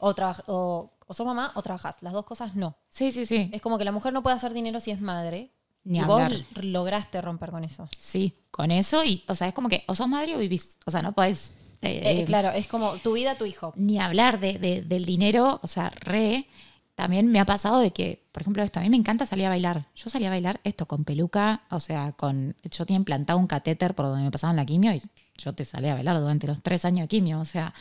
[0.00, 1.98] O, traba- o, o sos mamá o trabajas.
[2.00, 2.74] Las dos cosas no.
[2.88, 3.50] Sí, sí, sí.
[3.52, 5.52] Es como que la mujer no puede hacer dinero si es madre.
[5.84, 6.32] Ni y hablar.
[6.32, 7.88] vos lograste romper con eso.
[7.96, 10.76] Sí, con eso y, o sea, es como que o sos madre o vivís.
[10.84, 11.54] O sea, no podés...
[11.82, 13.72] eh, Eh, claro, es como tu vida, tu hijo.
[13.76, 16.46] ni hablar de, de- del dinero, o sea, re,
[16.94, 19.48] también me ha pasado de que, por ejemplo, esto, a mí me encanta salir a
[19.48, 19.86] bailar.
[19.96, 23.94] Yo salía a bailar esto con peluca, o sea, con, yo tenía implantado un catéter
[23.94, 25.02] por donde me pasaban la quimio y
[25.38, 27.72] yo te salía a bailar durante los tres años de quimio, o sea,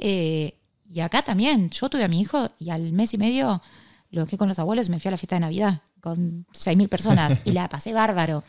[0.00, 0.54] eh,
[0.92, 3.62] y acá también, yo tuve a mi hijo y al mes y medio
[4.10, 6.88] lo dejé con los abuelos y me fui a la fiesta de Navidad con 6.000
[6.88, 8.44] personas y la pasé bárbaro.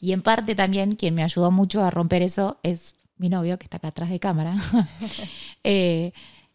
[0.00, 3.64] Y en parte también quien me ayudó mucho a romper eso es mi novio, que
[3.64, 4.54] está acá atrás de cámara,
[5.64, 6.12] eh,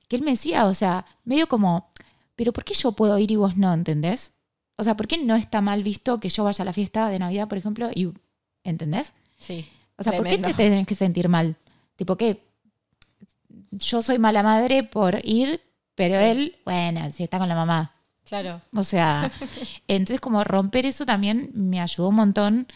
[0.07, 1.91] que él me decía, o sea, medio como,
[2.35, 4.33] pero ¿por qué yo puedo ir y vos no, ¿entendés?
[4.77, 7.19] O sea, ¿por qué no está mal visto que yo vaya a la fiesta de
[7.19, 8.11] Navidad, por ejemplo, y,
[8.63, 9.13] ¿entendés?
[9.39, 9.67] Sí.
[9.97, 11.55] O sea, ¿por qué te tenés que sentir mal?
[11.95, 12.43] Tipo, que
[13.71, 15.61] yo soy mala madre por ir,
[15.95, 16.25] pero Sí.
[16.25, 17.93] él, bueno, si está con la mamá.
[18.25, 18.61] Claro.
[18.75, 19.31] O sea,
[19.87, 22.67] entonces como romper eso también me ayudó un montón.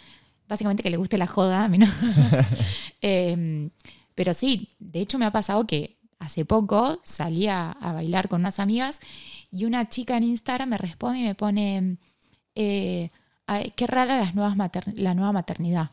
[0.47, 1.87] Básicamente que le guste la joda, a mí no.
[3.01, 3.69] Eh,
[4.15, 8.41] pero sí, de hecho me ha pasado que hace poco salí a, a bailar con
[8.41, 8.99] unas amigas
[9.51, 11.97] y una chica en Instagram me responde y me pone,
[12.55, 13.11] eh,
[13.47, 15.91] ay, qué rara las nuevas mater- la nueva maternidad.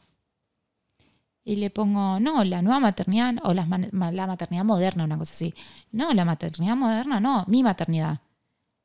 [1.47, 5.55] Y le pongo, no, la nueva maternidad o las la maternidad moderna, una cosa así.
[5.93, 8.21] No, la maternidad moderna, no, mi maternidad.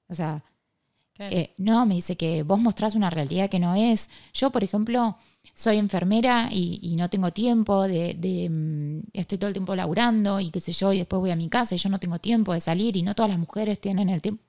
[0.10, 0.44] O sea,
[1.20, 4.10] eh, no, me dice que vos mostrás una realidad que no es.
[4.34, 5.18] Yo, por ejemplo,
[5.60, 10.40] soy enfermera y, y no tengo tiempo de, de, mm, estoy todo el tiempo laburando
[10.40, 12.54] y qué sé yo, y después voy a mi casa y yo no tengo tiempo
[12.54, 14.42] de salir y no todas las mujeres tienen el tiempo.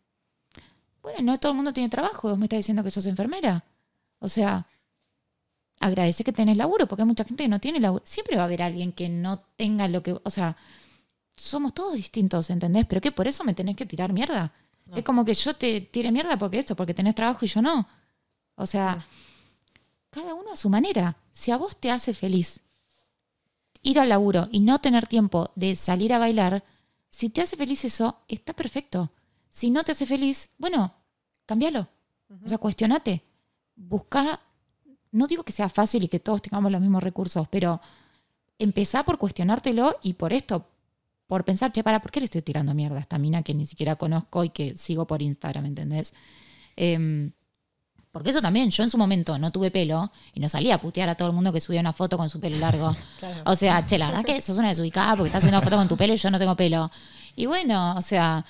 [1.03, 3.65] Bueno, no todo el mundo tiene trabajo, vos me estás diciendo que sos enfermera.
[4.21, 4.69] O sea,
[5.81, 8.05] agradece que tenés laburo, porque hay mucha gente que no tiene laburo.
[8.07, 10.57] Siempre va a haber alguien que no tenga lo que, o sea,
[11.37, 12.87] somos todos distintos, ¿entendés?
[12.87, 14.53] Pero que por eso me tenés que tirar mierda.
[14.87, 14.97] No.
[14.97, 17.89] Es como que yo te tire mierda porque esto, porque tenés trabajo y yo no.
[18.55, 19.30] O sea, No.
[20.11, 21.17] Cada uno a su manera.
[21.33, 22.61] Si a vos te hace feliz
[23.83, 26.65] ir al laburo y no tener tiempo de salir a bailar,
[27.09, 29.13] si te hace feliz eso, está perfecto.
[29.49, 30.95] Si no te hace feliz, bueno,
[31.47, 31.89] cámbialo.
[32.45, 33.25] O sea, cuestionate.
[33.75, 34.41] Busca,
[35.11, 37.81] no digo que sea fácil y que todos tengamos los mismos recursos, pero
[38.59, 40.69] empezá por cuestionártelo y por esto,
[41.27, 43.67] por pensar, che, para, ¿por qué le estoy tirando mierda a esta mina que ni
[43.67, 46.13] siquiera conozco y que sigo por Instagram, ¿entendés?
[46.77, 47.33] Em,
[48.11, 51.09] porque eso también, yo en su momento no tuve pelo y no salía a putear
[51.09, 52.95] a todo el mundo que subía una foto con su pelo largo.
[53.19, 53.43] Claro.
[53.45, 55.89] O sea, che, la verdad que sos una desubicada porque estás subiendo una foto con
[55.89, 56.91] tu pelo y yo no tengo pelo.
[57.37, 58.45] Y bueno, o sea,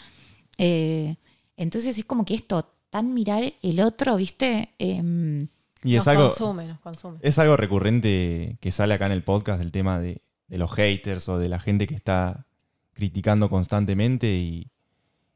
[0.59, 1.17] eh,
[1.57, 4.75] entonces es como que esto, tan mirar el otro, ¿viste?
[4.79, 5.49] Em,
[5.83, 7.19] Y nos es algo, consume, nos consume.
[7.21, 11.29] es algo recurrente que sale acá en el podcast, el tema de, de los haters
[11.29, 12.47] o de la gente que está
[12.93, 14.71] criticando constantemente y,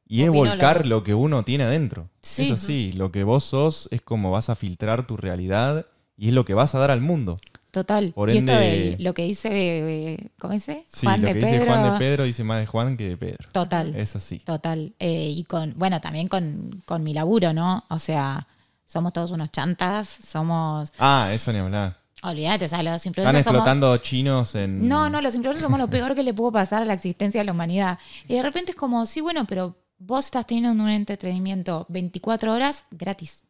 [0.06, 2.08] y es volcar lo que uno tiene adentro.
[2.22, 2.44] Sí.
[2.44, 5.86] Eso sí, lo que vos sos es como vas a filtrar tu realidad
[6.16, 7.36] y es lo que vas a dar al mundo.
[7.70, 8.12] total.
[8.14, 10.84] Por y esto ende- de lo que dice, ¿cómo dice?
[10.92, 11.52] Sí, Juan lo de que Pedro.
[11.52, 13.48] dice Juan de Pedro dice más de Juan que de Pedro.
[13.52, 13.94] Total.
[13.96, 14.38] Es así.
[14.40, 14.94] Total.
[15.00, 17.84] Eh, y con, bueno, también con, con mi laburo, ¿no?
[17.90, 18.46] O sea,
[18.86, 20.92] somos todos unos chantas, somos.
[20.98, 21.98] Ah, eso ni hablar.
[22.22, 23.58] Olvídate, o sea, los Están influencers somos.
[23.58, 24.88] explotando chinos en...
[24.88, 27.44] No, no, los influencers somos lo peor que le pudo pasar a la existencia de
[27.44, 27.98] la humanidad.
[28.28, 29.76] Y de repente es como, sí, bueno, pero
[30.06, 33.44] vos estás teniendo un entretenimiento 24 horas gratis.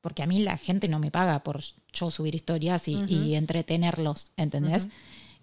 [0.00, 1.60] Porque a mí la gente no me paga por
[1.92, 4.88] yo subir historias y, entretenerlos, ¿entendés?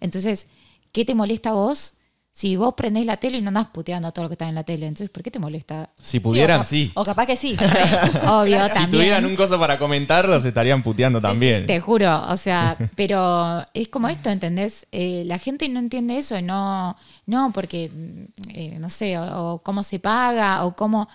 [0.00, 0.48] Entonces,
[0.90, 1.94] ¿qué te molesta a vos
[2.38, 4.54] si vos prendés la tele y no andás puteando a todo lo que está en
[4.54, 5.90] la tele, entonces ¿por qué te molesta?
[6.00, 7.56] Si pudieran, Sí, o, cap- o capaz que sí.
[8.28, 8.90] Obvio, Si también.
[8.90, 11.66] tuvieran un coso para comentar, los estarían puteando también.
[11.66, 14.86] Te juro, o sea, pero es como esto, ¿entendés?
[14.92, 18.24] Eh, la gente no entiende eso, no, no, porque, mm,
[18.54, 21.08] eh, no sé, o, o cómo se paga, o cómo...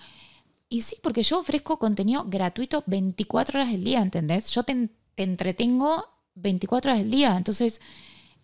[0.68, 4.50] Y sí, porque yo ofrezco contenido gratuito 24 horas del día, ¿entendés?
[4.50, 6.04] Yo te, te entretengo
[6.34, 7.80] 24 horas del día, entonces...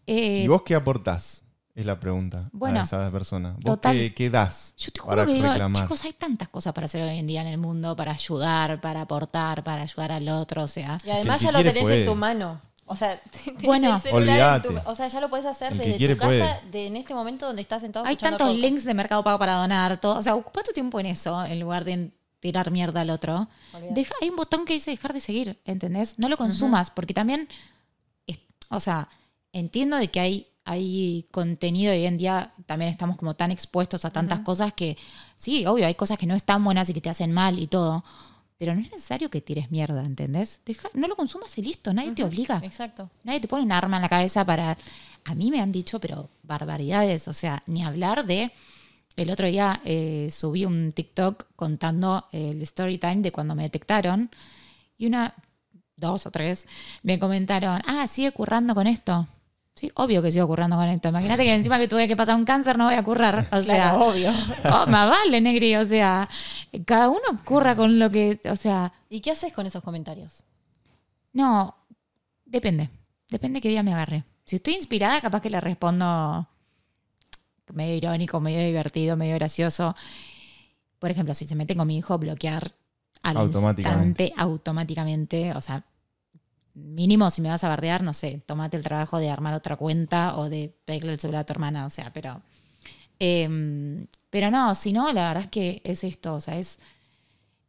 [0.07, 1.45] eh, ¿Y vos qué aportás?
[1.75, 3.53] Es la pregunta Bueno, a esa persona.
[3.55, 3.97] ¿Vos total.
[3.97, 5.83] qué, qué das Yo te para juro que digo, reclamar?
[5.83, 9.03] chicos, hay tantas cosas para hacer hoy en día en el mundo, para ayudar, para
[9.03, 10.99] aportar, para ayudar al otro, o sea...
[11.05, 12.01] Y además que ya lo tenés puede.
[12.01, 12.61] en tu mano.
[12.87, 13.21] O sea,
[13.63, 14.01] Bueno.
[14.03, 14.69] tu- Olvídate.
[14.85, 17.47] o sea, ya lo puedes hacer que desde quiere tu casa, de, en este momento
[17.47, 18.05] donde estás sentado.
[18.05, 18.61] Hay tantos podcast.
[18.61, 20.17] links de Mercado Pago para donar, todo.
[20.19, 22.11] O sea, ocupa tu tiempo en eso en lugar de
[22.41, 23.49] tirar mierda al otro.
[23.91, 26.19] Deja, hay un botón que dice dejar de seguir, ¿entendés?
[26.19, 27.49] No lo consumas, porque también,
[28.27, 28.41] es-
[28.71, 29.09] o sea,
[29.53, 34.05] entiendo de que hay, hay contenido y hoy en día también estamos como tan expuestos
[34.05, 34.97] a tantas cosas que,
[35.37, 38.05] sí, obvio, hay cosas que no están buenas y que te hacen mal y todo.
[38.57, 40.61] Pero no es necesario que tires mierda, ¿entendés?
[40.65, 42.61] Deja, no lo consumas y listo, nadie te obliga.
[42.63, 43.11] Exacto.
[43.25, 44.79] Nadie te pone un arma en la cabeza para...
[45.25, 48.53] A mí me han dicho, pero barbaridades, o sea, ni hablar de...
[49.17, 54.31] El otro día eh, subí un TikTok contando el story time de cuando me detectaron
[54.97, 55.35] y una,
[55.97, 56.69] dos o tres,
[57.03, 59.27] me comentaron, ah, sigue currando con esto.
[59.75, 61.09] Sí, obvio que sigo currando con esto.
[61.09, 63.49] Imagínate que encima que tuve que pasar un cáncer no voy a currar.
[63.53, 64.31] O sea, obvio.
[64.65, 65.75] oh, más vale, negri.
[65.77, 66.29] O sea,
[66.85, 70.45] cada uno curra con lo que, o sea, ¿Y qué haces con esos comentarios?
[71.33, 71.77] no,
[72.45, 72.91] depende.
[73.31, 74.25] Depende qué día me agarre.
[74.45, 76.49] Si estoy inspirada, capaz que le respondo
[77.73, 79.95] medio irónico, medio divertido, medio gracioso.
[80.99, 82.73] Por ejemplo, si se mete con mi hijo, bloquear
[83.23, 84.25] al Automáticamente.
[84.25, 85.53] instante, automáticamente.
[85.55, 85.85] O sea,
[86.81, 90.37] mínimo si me vas a bardear, no sé, tomate el trabajo de armar otra cuenta
[90.37, 91.87] o de pedirle el celular a tu hermana.
[91.87, 92.43] O sea, pero...
[93.19, 96.35] em, pero no, si no, la verdad es que es esto.
[96.35, 96.79] O sea, es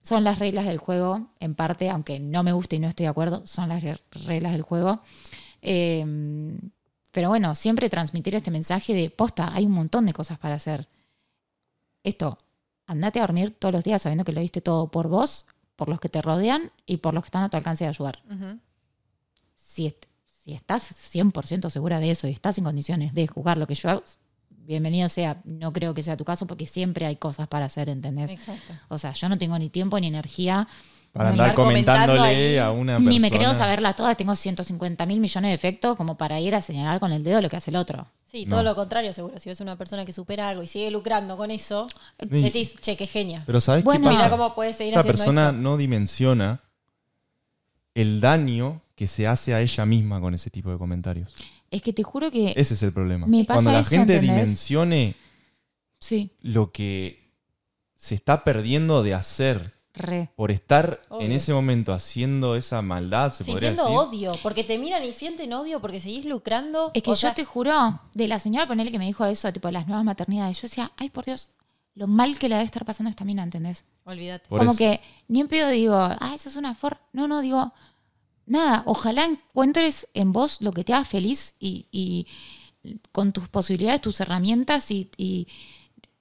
[0.04, 3.10] son las reglas del juego, en parte, aunque no me guste y no estoy de
[3.10, 5.00] acuerdo, son las re- reglas del juego.
[5.62, 6.58] Eh,
[7.12, 10.88] pero bueno, siempre transmitir este mensaje de posta, hay un montón de cosas para hacer.
[12.04, 12.38] Esto,
[12.88, 15.46] andate a dormir todos los días sabiendo que lo viste todo por vos,
[15.76, 18.24] por los que te rodean y por los que están a tu alcance de ayudar.
[19.72, 20.06] Si, est-
[20.44, 23.90] si estás 100% segura de eso y estás en condiciones de jugar lo que yo
[23.90, 24.04] hago,
[24.50, 25.40] bienvenido sea.
[25.46, 28.32] No creo que sea tu caso porque siempre hay cosas para hacer, ¿entendés?
[28.32, 28.74] Exacto.
[28.90, 30.68] O sea, yo no tengo ni tiempo ni energía,
[31.14, 32.58] Para andar andar comentándole ahí.
[32.58, 33.10] a una persona.
[33.10, 34.14] ni me creo saberla toda.
[34.16, 37.48] Tengo 150 mil millones de efectos como para ir a señalar con el dedo lo
[37.50, 38.08] que hace el otro.
[38.30, 38.56] Sí, No.
[38.56, 39.40] todo lo contrario, seguro.
[39.40, 41.88] Si ves una persona que supera algo y sigue lucrando con eso,
[42.20, 42.42] Sí.
[42.42, 43.44] decís, che, qué genia.
[43.46, 44.10] Pero ¿sabes Bueno.
[44.10, 44.26] qué pasa?
[44.26, 45.54] Mira cómo puedes seguir Esa persona esto.
[45.62, 46.60] no dimensiona
[47.96, 51.34] el daño que se hace a ella misma con ese tipo de comentarios.
[51.72, 52.54] Es que te juro que.
[52.56, 53.26] Ese es el problema.
[53.26, 54.36] Me pasa Cuando la eso, gente ¿entendés?
[54.36, 55.16] dimensione
[56.00, 57.32] Sí, lo que
[57.96, 60.30] se está perdiendo de hacer re.
[60.36, 64.30] por estar en ese momento haciendo esa maldad, se podría Sintiendo decir.
[64.30, 66.92] odio, porque te miran y sienten odio porque seguís lucrando.
[66.94, 69.52] Es que O yo sea, te juro, de la señora ponele que me dijo eso,
[69.52, 71.50] tipo las nuevas maternidades, yo decía, ay por Dios,
[71.96, 73.84] lo mal que le debe estar pasando a esta mina, ¿entendés?
[74.04, 74.48] Olvídate.
[74.48, 74.78] Por Como eso.
[74.78, 77.00] que ni en pedo digo, ah, eso es una for.
[77.14, 77.74] No, no, digo,
[78.52, 82.28] nada, ojalá encuentres en vos lo que te haga feliz y, y
[83.12, 85.48] con tus posibilidades, tus herramientas y, y,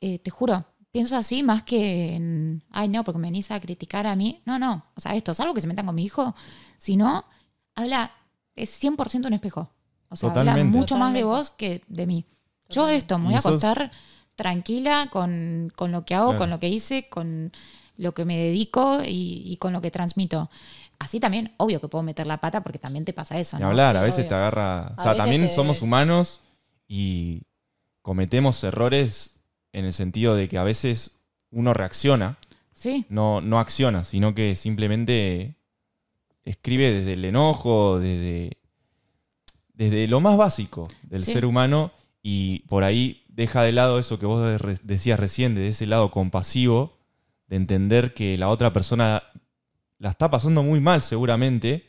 [0.01, 4.07] eh, te juro, pienso así más que en, ay no, porque me venís a criticar
[4.07, 4.41] a mí.
[4.45, 6.35] No, no, o sea, esto, salvo que se metan con mi hijo,
[6.79, 7.25] si no,
[7.75, 8.13] habla,
[8.57, 9.71] es 100% un espejo.
[10.09, 10.77] O sea, habla Totalmente.
[10.79, 12.25] mucho más de vos que de mí.
[12.69, 13.91] Yo esto, me voy a es- acostar
[14.37, 16.39] tranquila con, con lo que hago, Claro.
[16.39, 17.53] con lo que hice, con
[18.01, 20.51] lo que me dedico y, y con lo que transmito.
[20.99, 23.67] Así también, obvio que puedo meter la pata porque también te pasa eso, ¿no?
[23.69, 24.29] hablar, a veces obvio.
[24.31, 24.95] te agarra.
[24.99, 26.41] O sea, también te- somos humanos
[26.89, 27.43] y
[28.03, 29.37] cometemos errores
[29.73, 31.13] en el sentido de que a veces
[31.51, 32.37] uno reacciona,
[32.73, 35.57] Sí, no, no acciona, sino que simplemente
[36.45, 38.57] escribe desde el enojo, desde,
[39.75, 41.33] desde lo más básico del Sí.
[41.33, 41.93] ser humano
[42.23, 44.43] y por ahí deja de lado eso que vos
[44.83, 46.99] decías recién, de ese lado compasivo,
[47.51, 49.23] de entender que la otra persona
[49.99, 51.85] la está pasando muy mal seguramente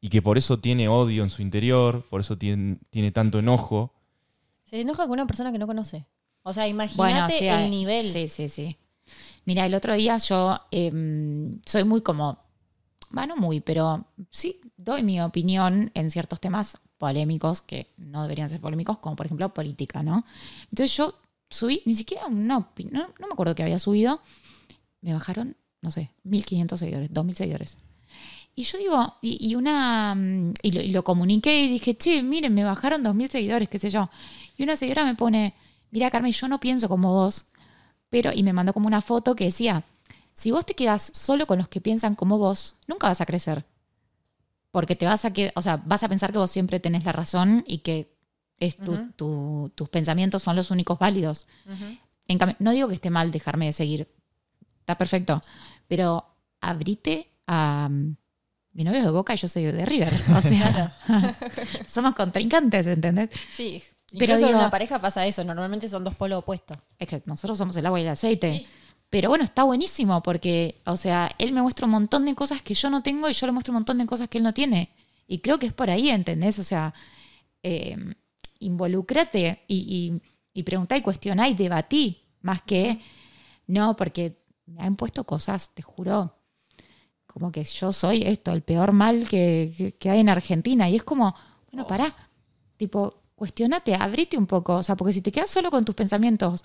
[0.00, 3.94] y que por eso tiene odio en su interior, por eso tiene, tiene tanto enojo.
[4.64, 6.06] Se enoja con una persona que no conoce.
[6.42, 8.10] O sea, bueno, imagínate sí, el hay- nivel.
[8.10, 8.76] Sí, sí, sí.
[9.44, 12.38] Mira, el otro día yo em, soy muy como,
[13.10, 18.60] bueno, muy, pero sí doy mi opinión en ciertos temas polémicos que no deberían ser
[18.60, 20.24] polémicos, como por ejemplo política, ¿no?
[20.70, 21.14] Entonces yo
[21.48, 24.20] subí, ni siquiera una opinión, no, no me acuerdo que había subido,
[25.00, 27.78] me bajaron, no sé, 1500 seguidores, 2000 seguidores.
[28.54, 32.22] Y yo digo, y, y una, mm, y lo, y lo comuniqué y dije, che,
[32.22, 34.08] miren, me bajaron 2000 seguidores, qué sé yo.
[34.56, 35.54] Y una seguidora me pone,
[35.90, 37.44] mira Carmen, yo no pienso como vos,
[38.08, 39.84] pero, y me mandó como una foto que decía,
[40.32, 43.64] si vos te quedas solo con los que piensan como vos, nunca vas a crecer.
[44.70, 47.12] Porque te vas a que, o sea, vas a pensar que vos siempre tenés la
[47.12, 48.14] razón y que
[48.58, 48.76] es
[49.16, 51.46] tu- tus pensamientos son los únicos válidos.
[51.66, 51.96] Ujú.
[52.28, 54.08] En cambio, no digo que esté mal dejarme de seguir.
[54.86, 55.42] Está perfecto.
[55.88, 56.24] Pero
[56.60, 57.88] abrite a.
[57.90, 58.16] mm,
[58.74, 60.14] Mi novio es de Boca y yo soy de River.
[60.36, 60.96] O sea,
[61.88, 63.30] somos contrincantes, ¿entendés?
[63.52, 63.82] Sí.
[64.16, 66.78] Pero en una pareja pasa eso, normalmente son dos polos opuestos.
[67.00, 68.58] Es que nosotros somos el agua y el aceite.
[68.58, 68.66] Sí.
[69.10, 72.74] Pero bueno, está buenísimo porque, o sea, él me muestra un montón de cosas que
[72.74, 74.90] yo no tengo y yo le muestro un montón de cosas que él no tiene.
[75.26, 76.60] Y creo que es por ahí, ¿entendés?
[76.60, 76.94] O sea,
[77.64, 77.96] eh,
[78.60, 80.22] involúcrate y, y,
[80.52, 83.00] y preguntá y cuestioná y debatí, más que
[83.66, 86.34] no, porque me han puesto cosas, te juro,
[87.26, 90.88] como que yo soy esto, el peor mal que, que- que hay en Argentina.
[90.88, 91.34] Y es como,
[91.70, 92.14] bueno, pará,
[92.76, 96.62] tipo, cuestionate, abrite un poco, o sea, porque si te quedas solo con tus pensamientos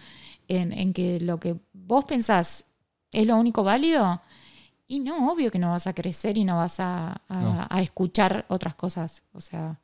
[0.48, 2.66] en, en que lo que vos pensás
[3.12, 4.22] es lo único válido,
[4.88, 7.68] y no, obvio que no vas a crecer y no vas a, a- No.
[7.70, 9.80] a escuchar otras cosas, o sea,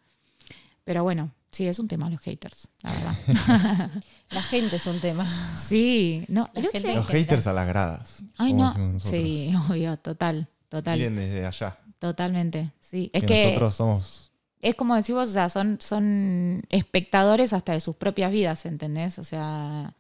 [0.86, 3.90] pero bueno, sí, es un tema los haters, la verdad.
[4.30, 5.56] La gente es un tema.
[5.58, 8.24] sí, no, La gente- Los haters a las gradas.
[8.38, 11.78] Ay, no, decimos sí, obvio, total, total, Miren desde allá.
[12.00, 13.10] totalmente, sí.
[13.14, 14.32] Es que, que nosotros somos.
[14.62, 19.18] es como decís vos, o sea, son, son espectadores hasta de sus propias vidas, ¿entendés?
[19.20, 19.94] O sea,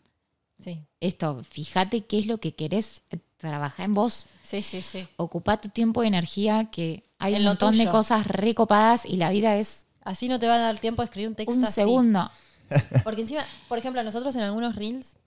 [0.59, 0.81] Sí.
[0.99, 3.03] esto, fíjate qué es lo que querés,
[3.37, 5.07] trabajar en vos, Sí, sí, sí.
[5.15, 9.29] ocupa tu tiempo y energía, que hay En un montón de cosas recopadas y la
[9.31, 11.73] vida es Así no te va a dar tiempo de escribir un texto un así.
[11.73, 12.31] segundo.
[13.03, 15.17] Porque encima, por ejemplo, a nosotros en algunos reels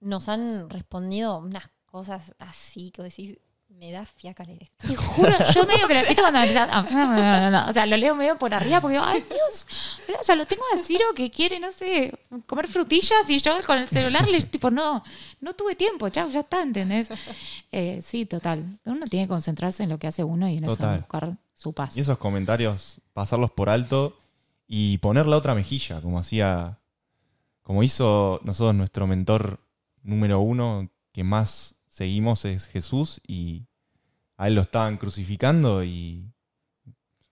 [0.00, 3.36] nos han respondido unas cosas así que decís,
[3.68, 4.86] me da fiaca leer esto.
[4.86, 8.54] Te juro, yo medio que repito cuando me empieza- O sea, lo leo medio por
[8.54, 9.66] arriba porque digo, ay Dios,
[10.20, 12.12] o sea, lo tengo a Ciro que quiere, no sé,
[12.46, 15.02] comer frutillas y yo con el celular le tipo, no,
[15.40, 17.08] no tuve tiempo, chao, ya está, ¿entendés?
[17.74, 18.78] Eh, sí, total.
[18.84, 21.96] Uno tiene que concentrarse en lo que hace uno y en eso buscar su paz.
[21.96, 24.18] Y esos comentarios, pasarlos por alto
[24.66, 26.78] y poner la otra mejilla, como hacía.
[27.62, 29.60] Como hizo nosotros nuestro mentor
[30.02, 33.66] número uno que más seguimos es Jesús y
[34.36, 36.32] a él lo estaban crucificando y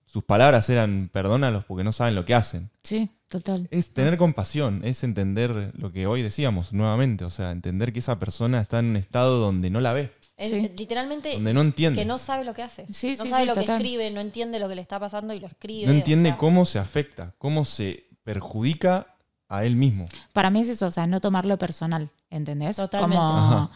[0.07, 2.71] sus palabras eran perdónalos porque no saben lo que hacen.
[2.85, 3.67] Sí, total.
[3.73, 8.21] Es tener compasión, es entender lo que hoy decíamos nuevamente, o sea, entender que esa
[8.21, 10.71] persona está en un estado donde no la ve, Es- Sí.
[10.77, 12.01] Literalmente, donde no entiende.
[12.01, 12.87] que no sabe lo que hace.
[12.93, 15.35] Sí, no sí, sabe sí, lo que escribe, no entiende lo que le está pasando
[15.35, 15.87] y lo escribe.
[15.87, 19.15] No entiende o sea, cómo se afecta, cómo se perjudica
[19.49, 20.07] a él mismo.
[20.33, 22.77] Para mí es eso, o sea, no tomarlo personal, ¿entendés?
[22.77, 23.17] Totalmente.
[23.17, 23.71] Como.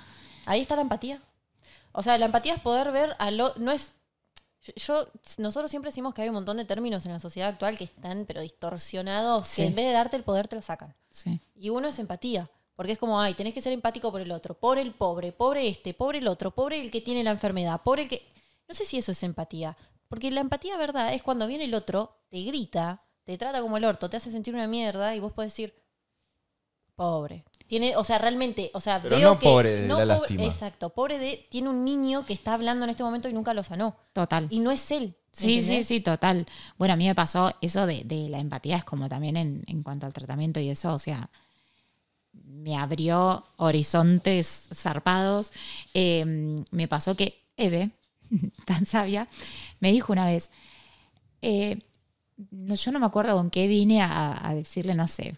[0.47, 1.21] Ahí está la empatía.
[1.93, 3.53] O sea, la empatía es poder ver a lo.
[3.57, 3.93] No es.
[4.77, 5.07] Yo,
[5.37, 8.25] nosotros siempre decimos que hay un montón de términos en la sociedad actual que están,
[8.27, 9.63] pero distorsionados, Sí.
[9.63, 10.95] que en vez de darte el poder te lo sacan.
[11.11, 11.41] sí.
[11.55, 12.51] Y uno es empatía.
[12.77, 15.69] Porque es como, ay, tenés que ser empático por el otro, por el pobre, pobre
[15.69, 18.27] este, pobre el otro, pobre el que tiene la enfermedad, pobre el que.
[18.69, 19.77] No sé si eso es empatía.
[20.09, 21.13] Porque la empatía, ¿verdad?
[21.15, 24.55] Es cuando viene el otro, te grita, te trata como el orto, te hace sentir
[24.55, 25.75] una mierda y vos podés decir,
[26.97, 27.45] pobre.
[27.67, 30.21] Tiene, o sea, realmente, o sea, Pero veo no que- pobre de no la pobre-
[30.21, 30.45] lástima.
[30.45, 31.47] Exacto, pobre de.
[31.51, 33.97] Tiene un niño que está hablando en este momento y nunca lo sanó.
[34.13, 34.47] Total.
[34.51, 35.17] Y no es él.
[35.33, 36.47] Sí, sí, sí, total.
[36.79, 39.83] Bueno, a mí me pasó eso de, de la empatía, es como también en, en
[39.83, 41.29] cuanto al tratamiento y eso, o sea,
[42.45, 45.53] me abrió horizontes zarpados.
[45.95, 47.91] Eh, me pasó que Eve,
[48.67, 49.29] tan sabia,
[49.81, 50.51] me dijo una vez,
[51.43, 51.79] eh,
[52.51, 55.37] no, yo no me acuerdo con qué vine a, a decirle, no sé,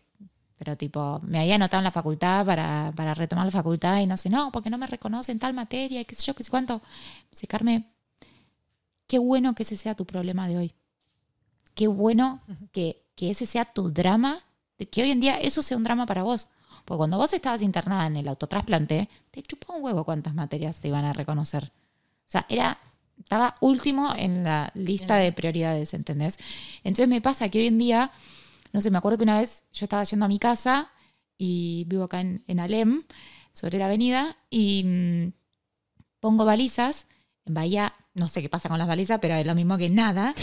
[0.58, 4.16] pero tipo, me había anotado en la facultad para, para retomar la facultad y no
[4.16, 6.82] sé, no, porque no me reconocen tal materia, y qué sé yo, qué sé cuánto.
[7.30, 7.86] Dice, Carmen,
[9.06, 10.72] qué bueno que ese sea tu problema de hoy.
[11.74, 12.40] Qué bueno
[12.72, 14.38] que, que ese sea tu drama,
[14.90, 16.48] que hoy en día eso sea un drama para vos.
[16.86, 20.88] Porque cuando vos estabas internada en el autotrasplante, te chupó un huevo cuántas materias te
[20.88, 21.64] iban a reconocer.
[21.64, 22.78] O sea, era,
[23.18, 26.38] estaba último en la lista de prioridades, ¿entendés?
[26.84, 28.12] Entonces me pasa que hoy en día,
[28.72, 30.92] no sé, me acuerdo que una vez yo estaba yendo a mi casa
[31.36, 33.02] y vivo acá en, en Alem,
[33.52, 35.32] sobre la avenida, y mm,
[36.20, 37.08] pongo balizas
[37.46, 40.34] en Bahía, no sé qué pasa con las balizas, pero es lo mismo que nada.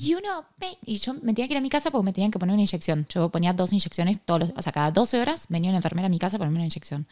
[0.00, 2.30] Y uno, ve- y yo me tenía que ir a mi casa porque me tenían
[2.30, 3.06] que poner una inyección.
[3.08, 6.08] Yo ponía dos inyecciones todos los, o sea, cada 12 horas venía una enfermera a
[6.10, 7.06] mi casa a ponerme una inyección.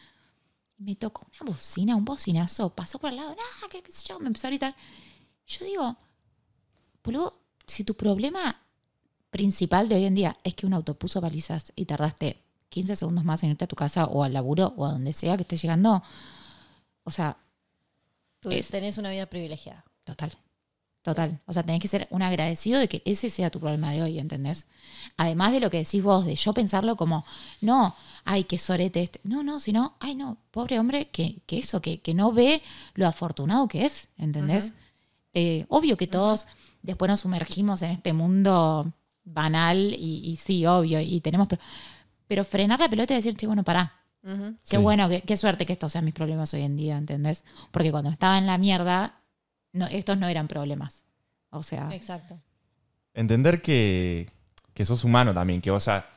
[0.77, 4.19] Me tocó una bocina, un bocinazo, pasó por al lado, nada, qué, qué sé yo,
[4.19, 4.75] me empezó a gritar.
[5.47, 5.97] Yo digo,
[7.03, 8.59] boludo, si tu problema
[9.29, 12.37] principal de hoy en día es que un auto puso balizas y tardaste
[12.69, 15.35] 15 segundos más en irte a tu casa o al laburo o a donde sea
[15.37, 16.03] que estés llegando,
[17.03, 17.37] o sea,
[18.39, 19.85] Tú Es- tenés una vida privilegiada.
[20.03, 20.31] Total.
[21.01, 21.41] Total.
[21.45, 24.19] O sea, tenés que ser un agradecido de que ese sea tu problema de hoy,
[24.19, 24.67] ¿entendés?
[25.17, 27.25] Además de lo que decís vos, de yo pensarlo como,
[27.59, 27.93] no,
[28.23, 29.19] ay, qué sorete este.
[29.25, 32.61] No, no, sino, ay, no, pobre hombre, que, que eso, que, que no ve
[32.93, 34.71] lo afortunado que es, ¿entendés?
[35.33, 36.47] Eh, obvio que todos
[36.83, 38.93] después nos sumergimos en este mundo
[39.25, 41.49] banal y, y sí, obvio, y tenemos...
[41.49, 41.61] Pero,
[42.27, 43.93] pero frenar la pelota y decir, sí, bueno, pará.
[44.21, 44.77] Qué Sí.
[44.77, 47.43] bueno, qué, qué suerte que estos sean mis problemas hoy en día, ¿entendés?
[47.71, 49.19] Porque cuando estaba en la mierda,
[49.73, 51.03] no, estos no eran problemas.
[51.49, 52.39] O sea, Exacto.
[53.13, 54.29] Entender que,
[54.73, 56.09] que sos humano también, que o sea,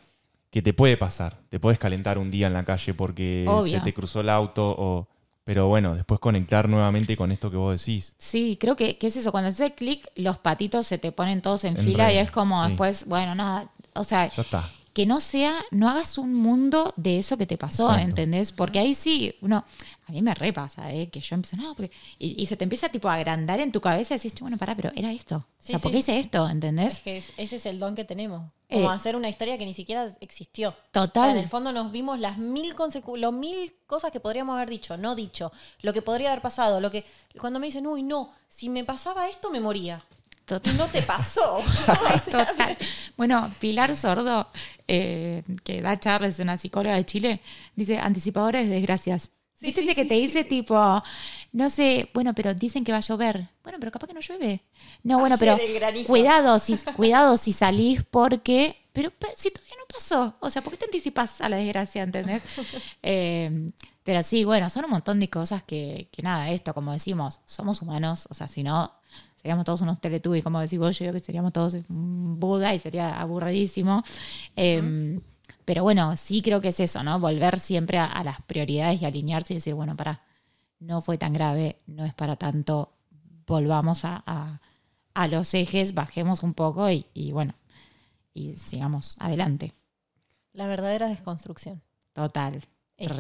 [0.50, 1.36] que te puede pasar.
[1.50, 3.78] Te puedes calentar un día en la calle porque Obvio.
[3.78, 5.08] se te cruzó el auto o.
[5.44, 8.16] Pero bueno, después conectar nuevamente con esto que vos decís.
[8.18, 9.30] sí, creo que, que es eso.
[9.30, 12.62] Cuando haces clic, los patitos se te ponen todos en, En fila y es como
[12.64, 12.70] sí.
[12.70, 13.70] después, bueno, nada.
[13.94, 14.68] O sea, Ya está.
[14.96, 18.08] Que no sea, no hagas un mundo de eso que te pasó, Exacto.
[18.08, 18.50] ¿entendés?
[18.50, 19.62] Porque ahí sí, uno,
[20.08, 21.10] a mí me repasa, ¿eh?
[21.10, 23.82] Que yo empiezo, no, porque, y, y se te empieza tipo a agrandar en tu
[23.82, 25.36] cabeza y decís, bueno, pará, pero era esto.
[25.36, 26.46] o Sí, sea, ¿por qué hice esto?
[26.46, 27.00] Es ¿Entendés?
[27.00, 28.50] que es- ese es el don que tenemos.
[28.72, 30.74] Como Eh, hacer una historia que ni siquiera existió.
[30.92, 31.24] Total.
[31.24, 34.56] O sea, en el fondo nos vimos las mil consecu- los mil cosas que podríamos
[34.56, 37.04] haber dicho, no dicho, lo que podría haber pasado, lo que
[37.38, 40.02] cuando me dicen, uy, no, si me pasaba esto me moría.
[40.46, 40.74] Total.
[40.78, 41.62] no te pasó.
[42.30, 42.78] Total.
[43.16, 44.48] Bueno, Pilar Sordo,
[44.88, 47.40] eh, que da charlas, una psicóloga de Chile,
[47.74, 49.32] dice anticipadora de desgracias.
[49.58, 51.02] Sí, ¿Viste sí, que sí, te dice tipo,
[51.52, 53.48] no sé, bueno, pero dicen que va a llover.
[53.62, 54.62] Bueno, pero capaz que no llueve.
[55.02, 58.76] No, bueno, Ayer pero cuidado si, cuidado si salís porque...
[58.92, 60.36] Pero pe- si todavía no pasó.
[60.40, 62.42] O sea, ¿por qué te anticipas a la desgracia, entendés?
[63.02, 63.70] Eh,
[64.02, 67.80] pero sí, bueno, son un montón de cosas que, que nada, esto, como decimos, somos
[67.82, 68.26] humanos.
[68.30, 68.92] O sea, si no,
[69.46, 72.78] seríamos todos unos teletubbies, como decís vos, yo digo que seríamos todos un Buda y
[72.80, 74.02] sería aburridísimo.
[74.56, 75.20] Eh,
[75.64, 77.18] Pero bueno, sí creo que es eso, ¿no?
[77.20, 80.22] Volver siempre a, a las prioridades y alinearse y decir, bueno, pará,
[80.80, 82.92] no fue tan grave, no es para tanto,
[83.46, 84.60] volvamos a, a-
[85.14, 87.54] a los ejes, bajemos un poco y, y bueno,
[88.34, 89.72] y sigamos adelante.
[90.52, 91.82] La verdadera desconstrucción.
[92.12, 92.62] Total.
[92.96, 93.14] Esta.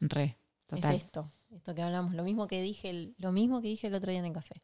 [0.00, 0.94] Re, re, total.
[0.94, 3.94] Es esto, esto que hablamos, lo mismo que dije, el- lo mismo que dije el
[3.94, 4.62] otro día en el café.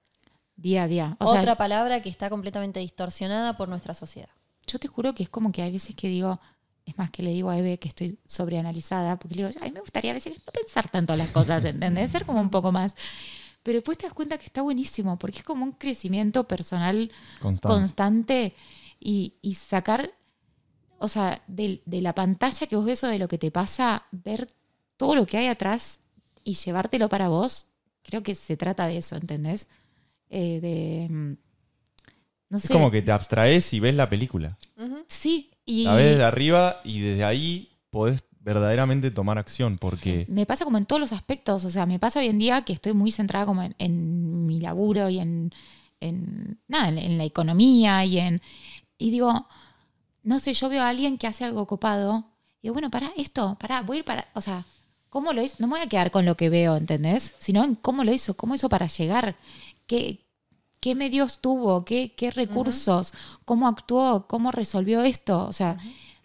[0.58, 1.16] Día a día.
[1.20, 4.28] O Otra sea, palabra que está completamente distorsionada por nuestra sociedad.
[4.66, 6.40] yo te juro que es como que hay veces que digo,
[6.84, 9.80] es más que le digo a Eve que estoy sobreanalizada, porque le digo, ay, me
[9.80, 12.10] gustaría a veces no pensar tanto las cosas, ¿entendés?
[12.10, 12.94] Ser como un poco más.
[13.62, 17.74] Pero después te das cuenta que está buenísimo, porque es como un crecimiento personal Constante.
[17.80, 18.54] constante
[19.00, 20.12] y, y sacar,
[20.98, 24.04] o sea, de, de la pantalla que vos ves o de lo que te pasa,
[24.10, 24.48] ver
[24.96, 26.00] todo lo que hay atrás
[26.44, 27.68] y llevártelo para vos,
[28.02, 29.68] creo que se trata de eso, ¿entendés?
[30.30, 31.08] Eh, de...
[31.12, 31.36] mm,
[32.50, 32.72] No es sé.
[32.72, 34.56] como que te abstraes y ves la película.
[35.08, 40.46] Sí, y La ves desde arriba y desde ahí podés verdaderamente tomar acción porque me
[40.46, 42.92] pasa como en todos los aspectos, o sea, me pasa hoy en día que estoy
[42.94, 45.52] muy centrada como en, en mi laburo y en,
[46.00, 48.40] en nada, en, en la economía y en...
[48.96, 49.46] Y digo,
[50.22, 52.24] no sé, yo veo a alguien que hace algo copado
[52.60, 54.64] y digo, bueno, para esto, para, voy a ir para, o sea,
[55.10, 55.56] ¿cómo lo hizo?
[55.58, 57.34] No me voy a quedar con lo que veo, ¿entendés?
[57.38, 59.36] Sino en cómo lo hizo, cómo hizo para llegar,
[59.88, 60.28] qué,
[60.80, 63.12] qué medios tuvo, qué, qué recursos,
[63.44, 65.78] cómo actuó, cómo resolvió esto, o sea,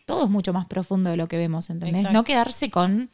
[0.06, 2.02] todo es mucho más profundo de lo que vemos, ¿entendés?
[2.02, 2.14] Exacto.
[2.14, 3.10] No quedarse con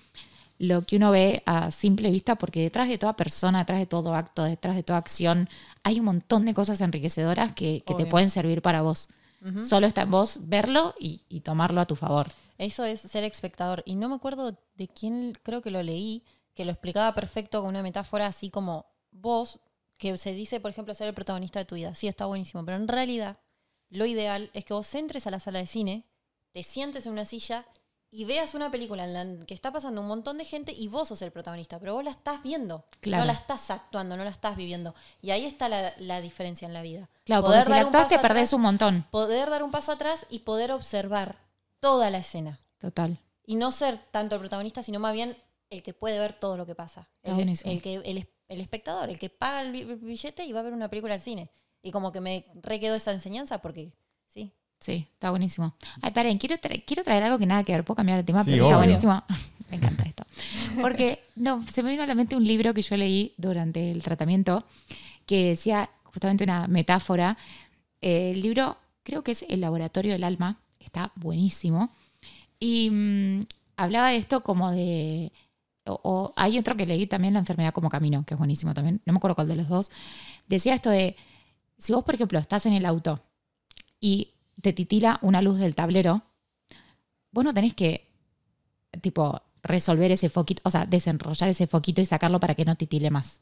[0.58, 4.14] lo que uno ve a simple vista, porque detrás de toda persona, detrás de todo
[4.16, 5.47] acto, detrás de toda acción,
[5.84, 9.08] hay un montón de cosas enriquecedoras que, que te pueden servir para vos.
[9.64, 12.28] Solo está en vos verlo y, y tomarlo a tu favor.
[12.58, 13.84] Eso es ser espectador.
[13.86, 16.26] Y no me acuerdo de quién, creo que lo leí,
[16.56, 19.62] que lo explicaba perfecto con una metáfora así como vos,
[20.00, 21.93] que se dice, por ejemplo, ser el protagonista de tu vida.
[21.93, 23.38] Sí, está buenísimo, pero en realidad
[23.89, 26.06] lo ideal es que vos entres a la sala de cine,
[26.54, 27.66] te sientes en una silla
[28.12, 31.10] y veas una película en la que está pasando un montón de gente y vos
[31.10, 33.22] sos el protagonista, pero vos la estás viendo, Claro.
[33.24, 34.95] no la estás actuando, no la estás viviendo.
[35.22, 37.08] Y ahí está la, la diferencia en la vida.
[37.26, 39.06] Claro, Poder porque si dar la actuás te perdés atrás- un montón.
[39.12, 41.38] Poder dar un paso atrás y poder observar
[41.80, 43.20] toda la escena Total.
[43.45, 45.38] y no ser tanto el protagonista, sino más bien
[45.70, 47.10] el que puede ver todo lo que pasa.
[47.18, 47.72] Está El, buenísimo.
[47.72, 50.74] el que, el, el espectador, el que paga el bi- billete y va a ver
[50.74, 51.50] una película al cine.
[51.82, 53.91] Y como que me re quedó esa enseñanza porque,
[54.28, 54.52] sí.
[54.82, 55.76] Sí, está buenísimo.
[56.02, 57.84] Ay, paren, quiero, tra- quiero traer algo que nada que ver.
[57.86, 59.24] Puedo cambiar de tema, Sí, pero está buenísimo.
[59.70, 60.24] me encanta esto.
[60.82, 64.02] Porque no, se me vino a la mente un libro que yo leí durante el
[64.04, 64.64] tratamiento
[65.26, 67.38] que decía justamente una metáfora.
[68.02, 70.60] Eh, el libro creo que es El Laboratorio del Alma.
[70.80, 71.91] Está buenísimo.
[72.60, 73.41] Y mm,
[73.78, 75.32] hablaba de esto como de...
[75.90, 79.02] O, o hay otro que leí también, La enfermedad como camino, que es buenísimo también.
[79.06, 79.92] No me acuerdo cuál de los dos.
[80.48, 81.16] Decía esto de,
[81.78, 83.24] si vos, por ejemplo, estás en el auto
[84.00, 86.24] y te titila una luz del tablero,
[87.32, 88.10] vos no tenés que,
[89.02, 93.10] tipo, resolver ese foquito, o sea, desenrollar ese foquito y sacarlo para que no titile
[93.12, 93.42] más.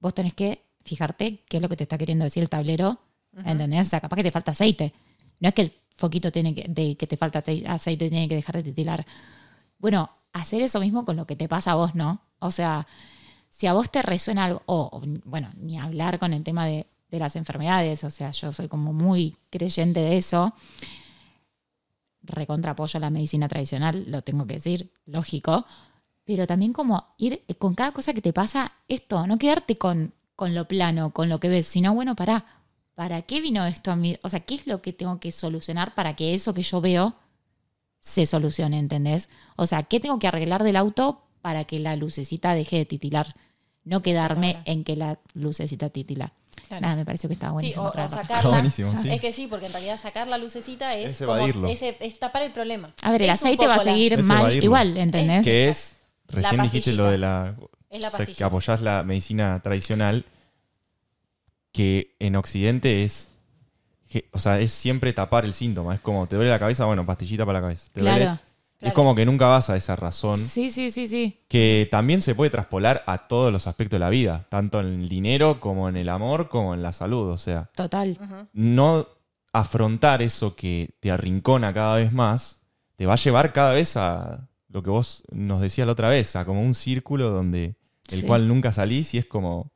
[0.00, 3.00] Vos tenés que fijarte qué es lo que te está queriendo decir el tablero
[3.44, 3.86] ¿entendés?
[3.86, 4.92] O sea, capaz que te falta aceite.
[5.40, 8.34] No es que el foquito tiene que, de que te falta te- aceite tiene que
[8.34, 9.06] dejar de titilar.
[9.78, 12.20] Bueno, hacer eso mismo con lo que te pasa a vos, ¿no?
[12.38, 12.86] O sea,
[13.50, 17.18] si a vos te resuena algo, o bueno, ni hablar con el tema de, de
[17.18, 20.54] las enfermedades, o sea, yo soy como muy creyente de eso,
[22.22, 25.66] recontra apoyo a la medicina tradicional, lo tengo que decir, lógico,
[26.24, 30.54] pero también como ir con cada cosa que te pasa, esto, no quedarte con, con
[30.54, 32.46] lo plano, con lo que ves, sino, bueno, pará,
[32.94, 34.16] ¿para qué vino esto a mí?
[34.22, 37.16] O sea, ¿qué es lo que tengo que solucionar para que eso que yo veo
[38.04, 39.28] se solucione, ¿entendés?
[39.54, 43.36] O sea, ¿qué tengo que arreglar del auto para que la lucecita deje de titilar?
[43.84, 44.62] No quedarme Claro.
[44.66, 46.32] en que la lucecita titila.
[46.66, 46.80] Claro.
[46.82, 47.84] Nada, me pareció que estaba Sí, buenísimo.
[47.84, 48.16] o, o traerlo.
[48.16, 48.36] sacarla.
[48.38, 49.08] Está buenísimo, sí.
[49.10, 51.68] Es que sí, porque en realidad sacar la lucecita es, Es como evadirlo.
[51.68, 52.92] es tapar el problema.
[53.02, 55.44] A ver, el aceite va a la- seguir mal igual, ¿entendés?
[55.44, 55.94] Que es,
[56.28, 57.54] recién dijiste lo de la...
[57.88, 58.36] Es la o sea, pastilla.
[58.38, 60.24] que apoyás la medicina tradicional,
[61.72, 63.28] que en Occidente es...
[64.32, 65.94] o sea, es siempre tapar el síntoma.
[65.94, 67.88] Es como, te duele la cabeza, bueno, pastillita para la cabeza.
[67.92, 68.40] Te duele- Claro.
[68.80, 70.36] Es como que nunca vas a esa razón.
[70.36, 71.38] Sí, sí, sí, sí.
[71.46, 75.08] que también se puede traspolar a todos los aspectos de la vida, tanto en el
[75.08, 77.30] dinero como en el amor, como en la salud.
[77.30, 78.18] O sea, Total.
[78.52, 79.06] No
[79.52, 82.60] afrontar eso que te arrincona cada vez más,
[82.96, 86.34] te va a llevar cada vez a lo que vos nos decías la otra vez,
[86.36, 87.76] a como un círculo donde
[88.10, 88.26] el Sí.
[88.26, 89.70] cual nunca salís y es como,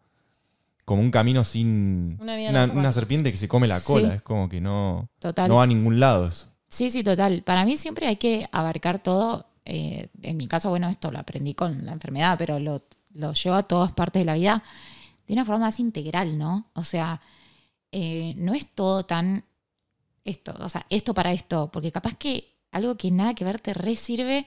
[0.87, 3.93] como un camino sin Una una, una serpiente que se come la Sí.
[3.93, 4.14] cola.
[4.14, 5.49] Es como que no, Total.
[5.49, 6.47] no va a ningún lado eso.
[6.68, 7.43] Sí, sí, total.
[7.43, 9.47] Para mí siempre hay que abarcar todo.
[9.68, 12.82] eh, en mi caso, bueno, esto lo aprendí con la enfermedad, pero lo,
[13.14, 14.62] lo llevo a todas partes de la vida
[15.26, 16.70] de una forma más integral, ¿no?
[16.74, 17.20] O sea,
[17.91, 19.45] eh, no es todo tan
[20.24, 23.74] esto, o sea, esto para esto, porque capaz que algo que nada que ver te
[23.74, 24.47] re sirve.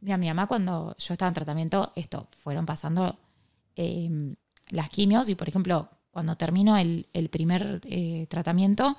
[0.00, 3.16] Mira, mi mamá cuando yo estaba en tratamiento, esto, fueron pasando
[3.76, 4.10] eh,
[4.68, 8.96] las quimios y, por ejemplo, cuando termino el, primer eh, tratamiento,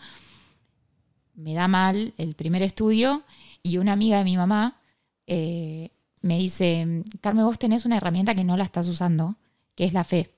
[1.35, 3.23] me da mal el primer estudio
[3.63, 4.79] y una amiga de mi mamá
[5.25, 5.91] eh,
[6.21, 9.35] me dice, Carmen, vos tenés una herramienta que no la estás usando,
[9.75, 10.33] que es la fe.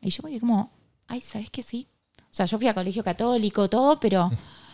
[0.00, 0.72] Y yo como,
[1.08, 1.88] ay, ¿sabes que sí?
[2.22, 4.30] O sea, yo fui a colegio católico, todo, pero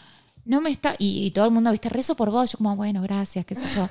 [0.45, 0.97] no me está...
[0.99, 2.51] Y, todo el mundo, viste, rezo por vos.
[2.53, 3.89] Yo como, bueno, gracias, qué sé yo.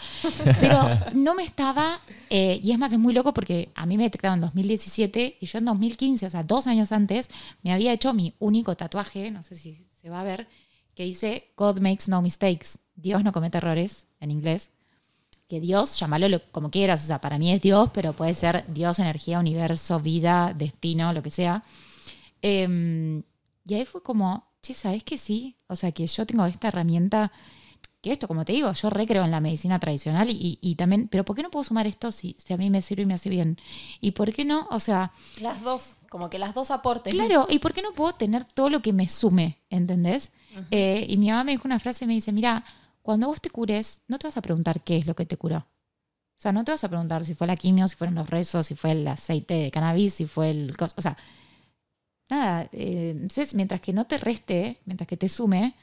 [0.59, 0.79] Pero
[1.13, 1.99] no me estaba...
[2.29, 5.45] eh, y es más, es muy loco porque a mí me detectaron en 2017 y
[5.45, 7.29] yo en 2015, o sea, dos años antes,
[7.63, 10.47] me había hecho mi único tatuaje, no sé si se va a ver,
[10.95, 12.79] que dice God makes no mistakes.
[12.95, 14.71] Dios no comete errores, en inglés.
[15.47, 18.65] Que Dios, llámalo lo- como quieras, o sea, para mí es Dios, pero puede ser
[18.67, 21.63] Dios, energía, universo, vida, destino, lo que sea.
[22.41, 23.23] Em,
[23.65, 25.55] y ahí fue como, che, ¿sabes que sí?
[25.67, 27.31] O sea, que yo tengo esta herramienta,
[28.01, 31.23] que esto, como te digo, yo recreo en la medicina tradicional y, y también, pero
[31.23, 33.29] ¿por qué no puedo sumar esto si, si a mí me sirve y me hace
[33.29, 33.57] bien?
[33.99, 34.67] ¿Y por qué no?
[34.71, 37.13] O sea, Las dos, como que las dos aportes.
[37.13, 39.59] Claro, ¿y por qué no puedo tener todo lo que me sume?
[39.69, 40.31] ¿Entendés?
[40.71, 42.65] Eh, y mi mamá me dijo una frase, me dice, mira,
[43.03, 45.57] cuando vos te cures, no te vas a preguntar qué es lo que te curó.
[45.57, 48.65] O sea, no te vas a preguntar si fue la quimio, si fueron los rezos,
[48.65, 50.75] si fue el aceite de cannabis, si fue el...
[50.79, 51.15] O sea,
[52.31, 52.69] nada.
[52.71, 55.75] eh, entonces, mientras que no te reste, mientras que te sume,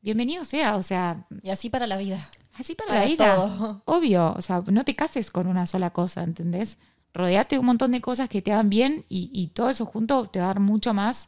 [0.00, 0.76] bienvenido sea.
[0.76, 2.28] O sea, Y así para la vida.
[2.54, 3.36] así para, Para la vida.
[3.36, 3.82] todo.
[3.86, 6.78] Obvio, o sea, no te cases con una sola cosa, ¿entendés?
[7.14, 10.26] Rodeate de un montón de cosas que te hagan bien y, y todo eso junto
[10.28, 11.26] te va a dar mucho más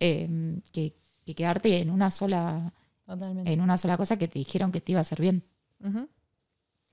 [0.00, 0.96] eh, que,
[1.26, 2.72] que quedarte en una sola
[3.04, 3.52] Totalmente.
[3.52, 5.44] en una sola cosa que te dijeron que te iba a hacer bien.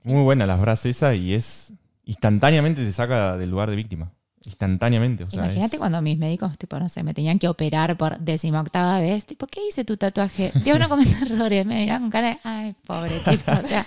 [0.04, 1.72] Muy buena la frase esa y es
[2.04, 4.12] instantáneamente te saca del lugar de víctima.
[4.46, 5.24] Instantáneamente.
[5.24, 8.18] O sea, Imagínate es- cuando mis médicos, tipo, no sé, me tenían que operar por
[8.18, 10.52] décima octava vez, tipo, ¿qué hice tu tatuaje?
[10.64, 13.86] Dios no comete errores, me miran con cara de, ay, pobre chico, o sea,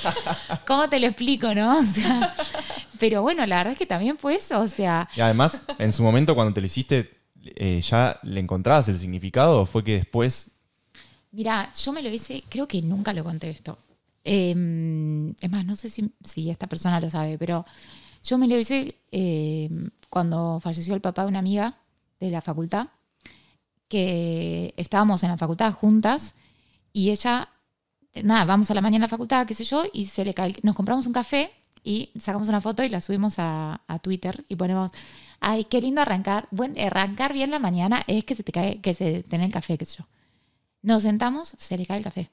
[0.66, 1.78] ¿cómo te lo explico, no?
[1.78, 2.34] O sea,
[2.98, 6.02] pero bueno, la verdad es que también fue eso, o sea, Y además, en su
[6.02, 7.10] momento cuando te lo hiciste,
[7.44, 10.50] eh, ¿ya le encontrabas el significado o fue que después
[11.32, 13.78] Mira, yo me lo hice, creo que nunca lo conté esto.
[14.24, 14.50] Eh,
[15.40, 17.64] es más, no sé si, si esta persona lo sabe, pero
[18.22, 19.68] yo me lo hice eh,
[20.08, 21.78] cuando falleció el papá de una amiga
[22.20, 22.88] de la facultad,
[23.88, 26.34] que estábamos en la facultad juntas
[26.92, 27.48] y ella,
[28.22, 30.54] nada, vamos a la mañana a la facultad, qué sé yo, y se le cae,
[30.62, 31.50] nos compramos un café
[31.84, 34.92] y sacamos una foto y la subimos a, Twitter y ponemos,
[35.40, 38.94] ay, qué lindo arrancar, bueno, arrancar bien la mañana es que se te cae, que
[38.94, 40.06] se tiene el café, qué sé yo.
[40.82, 42.30] Nos sentamos, se le cae el café.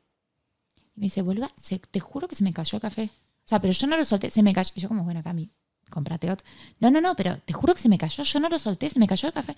[0.96, 1.52] Y me dice, boluda,
[1.92, 3.12] te juro que se me cayó el café.
[3.14, 4.72] O sea, pero yo no lo solté, se me cayó.
[4.76, 5.52] Y yo como, bueno, Cami,
[5.90, 6.46] comprate otro.
[6.80, 9.00] No, no, no, pero te juro que se me cayó, yo no lo solté, se
[9.00, 9.56] me cayó el café.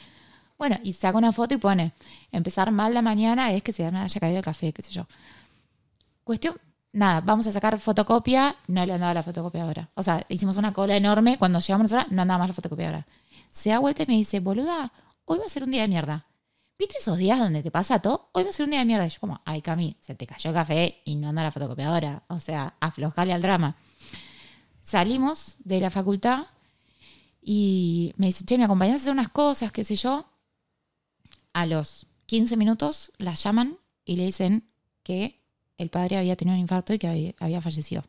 [0.58, 1.94] Bueno, y saca una foto y pone,
[2.32, 5.08] empezar mal la mañana es que se me haya caído el café, qué sé yo.
[6.24, 6.56] Cuestión,
[6.94, 9.90] nada, vamos a sacar fotocopia, no le andaba la fotocopiadora.
[9.95, 13.08] O sea, hicimos una cola enorme, cuando llegamos nosotros, no andaba más la fotocopiadora.
[13.49, 14.91] Se da vuelta y me dice, boluda,
[15.26, 16.28] hoy va a ser un día de mierda.
[16.78, 18.30] ¿Viste esos días donde te pasa todo?
[18.32, 19.06] Hoy va a ser un día de mierda.
[19.06, 22.24] Y yo como, ay, Cami, se te cayó el café y no anda la fotocopiadora.
[22.28, 23.76] O sea, aflojale al drama.
[24.92, 26.48] Salimos de la facultad
[27.42, 30.26] y me dice, che, ¿me acompañás a hacer unas cosas, qué sé yo?
[31.54, 34.70] A los 15 minutos la llaman y le dicen
[35.04, 35.40] que
[35.78, 38.04] el padre había tenido un infarto y que había, fallecido.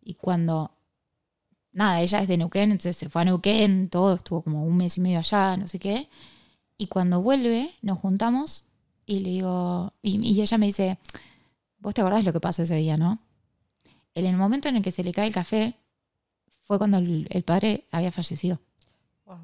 [0.00, 0.70] Y cuando,
[1.70, 4.96] nada, ella es de Neuquén, entonces se fue a Neuquén, todo, estuvo como un mes
[4.96, 6.08] y medio allá, no sé qué.
[6.78, 8.64] Y cuando vuelve, nos juntamos
[9.04, 10.98] y le digo, y, y ella me dice,
[11.76, 13.25] vos te acordás lo que pasó ese día, ¿no?
[14.16, 15.78] En el momento en el que se le cae el café,
[16.64, 18.58] fue cuando el, el padre había fallecido.
[19.26, 19.38] Wow.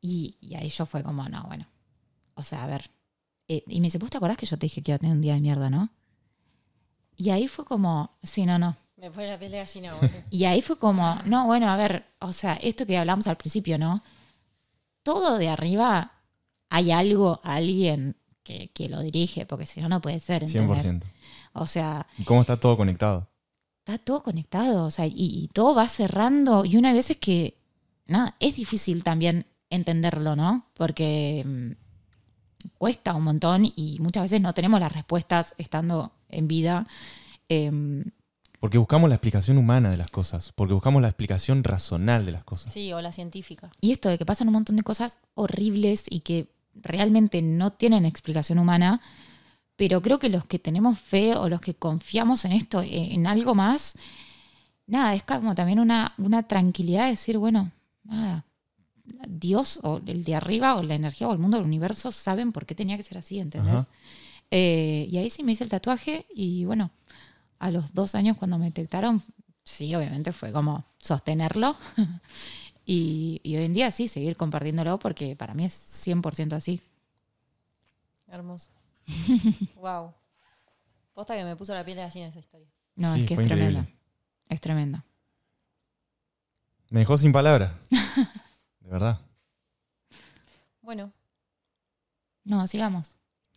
[0.00, 1.66] Y, y ahí yo fue como, no, bueno.
[2.34, 2.90] O sea, a ver.
[3.48, 5.14] Eh, y me dice, ¿vos te acordás que yo te dije que iba a tener
[5.14, 5.90] un día de mierda, no?
[7.14, 8.74] Y ahí fue como, sí, no, no.
[8.96, 10.10] Me pone la piel de gallina, boludo.
[10.30, 13.76] Y ahí fue como, no, bueno, a ver, o sea, esto que hablamos al principio,
[13.76, 14.02] ¿no?
[15.02, 16.12] Todo de arriba
[16.70, 20.42] hay algo, alguien que, que lo dirige, porque si no, no puede ser.
[20.42, 20.86] ¿entendés?
[20.86, 21.02] 100%.
[21.52, 23.28] O sea, ¿Y cómo está todo conectado?
[23.84, 26.64] Está todo conectado, o sea, y, y todo va cerrando.
[26.64, 27.58] Y una vez es que,
[28.06, 30.66] nada, es difícil también entenderlo, ¿no?
[30.74, 36.86] Porque mm, cuesta un montón y muchas veces no tenemos las respuestas estando en vida.
[37.48, 38.04] Em,
[38.60, 42.44] Porque buscamos la explicación humana de las cosas, porque buscamos la explicación razonal de las
[42.44, 42.72] cosas.
[42.72, 43.72] Sí, o la científica.
[43.80, 48.04] y esto de que pasan un montón de cosas horribles y que realmente no tienen
[48.04, 49.00] explicación humana,
[49.76, 53.26] pero creo que los que tenemos fe o los que confiamos en esto, eh, en
[53.26, 53.94] algo más,
[54.86, 57.72] nada, es como también una, una tranquilidad de decir, bueno,
[58.04, 58.44] nada,
[59.26, 62.66] Dios o el de arriba o la energía o el mundo del universo saben por
[62.66, 63.86] qué tenía que ser así, ¿entendés?
[64.50, 66.90] Eh, y ahí sí me hice el tatuaje y bueno,
[67.58, 69.22] a los dos años cuando me detectaron,
[69.64, 71.76] sí, obviamente fue como sostenerlo.
[72.86, 76.80] y, y hoy en día sí, seguir compartiéndolo porque para mí es 100% así.
[78.28, 78.68] Hermoso.
[79.76, 80.12] wow.
[81.14, 82.68] Posta que me puso la piel de gallina esa historia.
[82.96, 83.80] No, Sí, es que es tremenda.
[83.80, 83.98] increíble.
[84.48, 85.04] Es tremenda.
[86.90, 87.72] Me dejó sin palabras.
[88.80, 89.20] De verdad.
[90.82, 91.12] Bueno,
[92.44, 93.16] No, sigamos.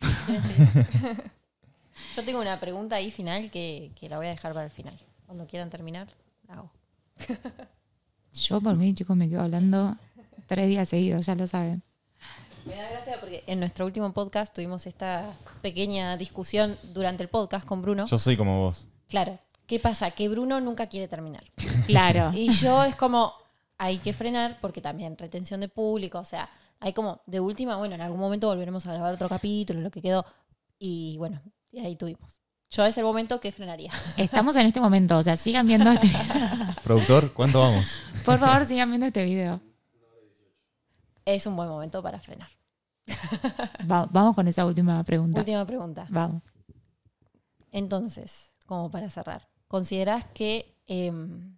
[2.14, 4.98] Yo tengo una pregunta ahí final que, que la voy a dejar para el final.
[5.26, 6.08] Cuando quieran terminar,
[6.46, 6.70] la hago.
[8.32, 9.96] Yo por mí, chicos, me quedo hablando
[10.46, 11.82] tres días seguidos, ya lo saben.
[12.66, 17.64] Me da gracia porque en nuestro último podcast tuvimos esta pequeña discusión durante el podcast
[17.64, 18.06] con Bruno.
[18.06, 18.88] Yo soy como vos.
[19.08, 19.38] Claro,
[19.68, 20.10] ¿qué pasa?
[20.10, 21.44] Que Bruno nunca quiere terminar.
[21.86, 22.32] Claro.
[22.34, 23.32] Y yo es como,
[23.78, 27.94] hay que frenar porque también retención de público, o sea, hay como, de última, bueno,
[27.94, 30.26] en algún momento volveremos a grabar otro capítulo, lo que quedó.
[30.76, 31.40] Y bueno,
[31.70, 32.40] y ahí tuvimos.
[32.70, 33.92] Yo es el momento que frenaría.
[34.16, 36.10] Estamos en este momento, o sea, sigan viendo este.
[36.82, 38.00] Productor, ¿cuánto vamos?
[38.24, 39.60] Por favor, sigan viendo este video.
[41.24, 42.55] Es un buen momento para frenar.
[43.90, 45.40] Va- vamos con esa última pregunta.
[45.40, 46.06] Última pregunta.
[46.10, 46.42] Vamos.
[47.72, 51.56] Entonces, como para cerrar, ¿considerás que em,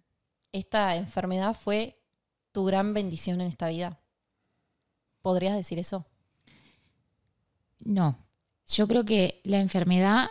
[0.51, 2.01] esta enfermedad fue
[2.51, 3.99] tu gran bendición en esta vida?
[5.21, 6.05] ¿Podrías decir eso?
[7.79, 8.17] No.
[8.67, 10.27] Yo creo que la enfermedad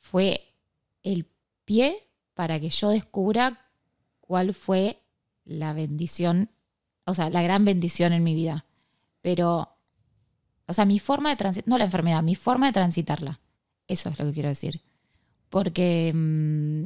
[0.00, 0.54] fue
[1.02, 1.26] el
[1.64, 1.96] pie
[2.34, 3.70] para que yo descubra
[4.20, 5.02] cuál fue
[5.44, 6.50] la bendición,
[7.04, 8.64] o sea, la gran bendición en mi vida.
[9.20, 9.76] Pero,
[10.70, 13.40] o sea, mi forma de transitar, no la enfermedad, mi forma de transitarla.
[13.88, 14.82] Eso es lo que quiero decir.
[15.48, 16.84] Porque mm,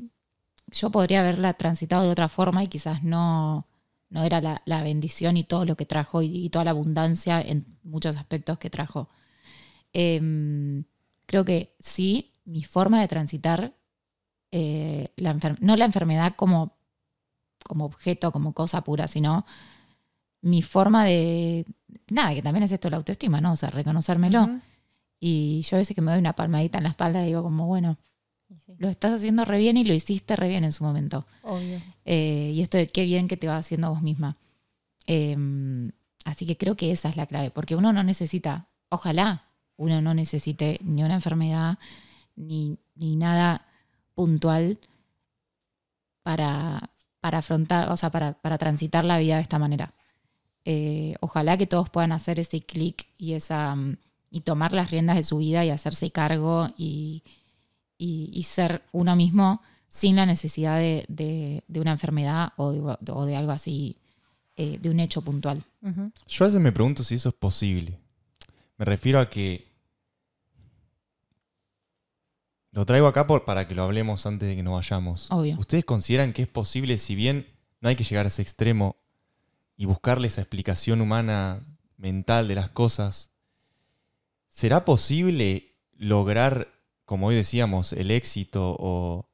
[0.73, 3.69] yo podría haberla transitado de otra forma y quizás no,
[4.09, 7.66] no era la, la bendición y todo lo que trajo y, toda la abundancia en
[7.82, 9.09] muchos aspectos que trajo.
[9.93, 10.85] Em,
[11.27, 13.74] creo que sí, mi forma de transitar,
[14.52, 15.12] eh,
[15.61, 16.78] no la enfermedad como,
[17.65, 19.44] como objeto, como cosa pura, sino
[20.44, 21.64] mi forma de,
[22.08, 23.52] nada, que también es esto la autoestima, ¿no?
[23.52, 24.60] O sea, reconocérmelo.
[25.18, 27.96] Y yo a veces que me doy una palmadita en la espalda digo como, bueno,
[28.66, 31.26] sí, lo estás haciendo re bien y lo hiciste re bien en su momento.
[31.44, 31.80] obvio.
[32.04, 34.36] Eh, y esto de qué bien que te va haciendo vos misma.
[35.06, 35.34] Eh,
[36.26, 39.46] así que creo que esa es la clave, porque uno no necesita, ojalá
[39.76, 41.78] uno no necesite ni una enfermedad
[42.36, 43.66] ni, ni nada
[44.14, 44.78] puntual
[46.22, 46.90] para,
[47.20, 49.94] para afrontar, o sea, para, para transitar la vida de esta manera.
[50.64, 53.96] Eh, ojalá que todos puedan hacer ese clic y esa mm,
[54.30, 57.22] y tomar las riendas de su vida y hacerse cargo y,
[57.98, 62.80] y- y ser uno mismo sin la necesidad de, de- de una enfermedad o de,
[63.12, 63.98] o de algo así,
[64.56, 65.62] eh, de un hecho puntual.
[65.82, 66.10] Ujú.
[66.26, 67.98] Yo a veces me pregunto si eso es posible.
[68.78, 69.72] Me refiero a que.
[72.72, 75.30] Lo traigo acá por, para que lo hablemos antes de que nos vayamos.
[75.30, 75.56] Obvio.
[75.60, 77.46] ¿Ustedes consideran que es posible, si bien
[77.80, 78.96] no hay que llegar a ese extremo
[79.76, 83.30] y buscarle esa explicación humana mental de las cosas,
[84.48, 86.68] ¿será posible lograr,
[87.05, 89.28] como hoy decíamos, el éxito o,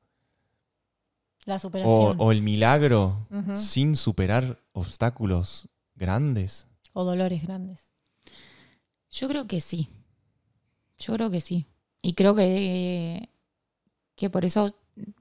[1.45, 2.21] La o, superación.
[2.21, 6.67] O, o el milagro sin superar obstáculos grandes?
[7.05, 7.95] dolores grandes.
[9.11, 9.89] Yo creo que sí.
[10.99, 11.67] Yo creo que sí.
[12.03, 13.29] Y creo que,
[14.15, 14.75] que por eso,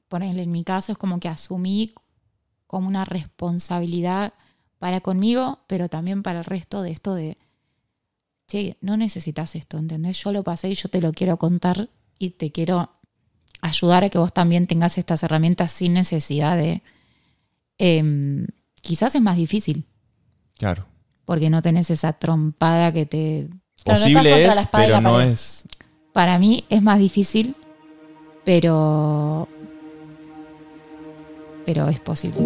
[0.08, 1.94] ponerle en mi caso, es como que asumí
[2.68, 4.34] como una responsabilidad
[4.80, 7.38] para conmigo, pero también para el resto de esto de,
[8.48, 10.24] che, no necesitas esto, ¿entendés?
[10.24, 12.90] Yo lo pasé y yo te lo quiero contar y te quiero
[13.62, 16.82] ayudar a que vos también tengas estas herramientas sin necesidad de...
[17.78, 18.48] em,
[18.82, 19.86] quizás es más difícil,
[20.58, 20.86] Claro.
[21.26, 23.50] porque no tenés esa trompada que te
[23.86, 25.32] Posible es, pero no pared.
[25.32, 25.66] es...
[26.14, 27.56] Para mí es más difícil,
[28.44, 29.48] pero.
[31.66, 32.38] Pero es posible.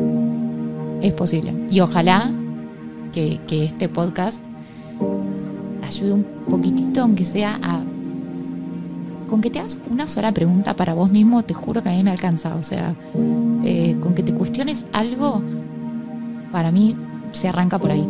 [1.03, 1.53] Es posible.
[1.69, 2.31] Y ojalá
[3.11, 4.41] que, este podcast
[5.85, 7.83] ayude un poquitito, aunque sea a.
[9.29, 12.03] Con que te hagas una sola pregunta para vos mismo, te juro que a mí
[12.03, 12.55] me alcanza.
[12.55, 12.95] O sea,
[13.65, 15.41] eh, con que te cuestiones algo,
[16.53, 16.95] para mí
[17.31, 18.07] se arranca por ahí.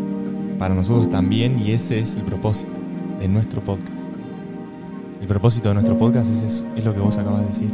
[0.60, 2.80] para nosotros también y ese es el propósito
[3.20, 3.90] de nuestro podcast.
[5.20, 7.72] El propósito de nuestro podcast es eso, es lo que vos acabas de decir.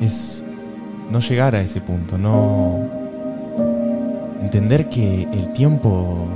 [0.00, 0.44] Es
[1.12, 3.03] no llegar a ese punto, no
[4.44, 6.28] entender que el tiempo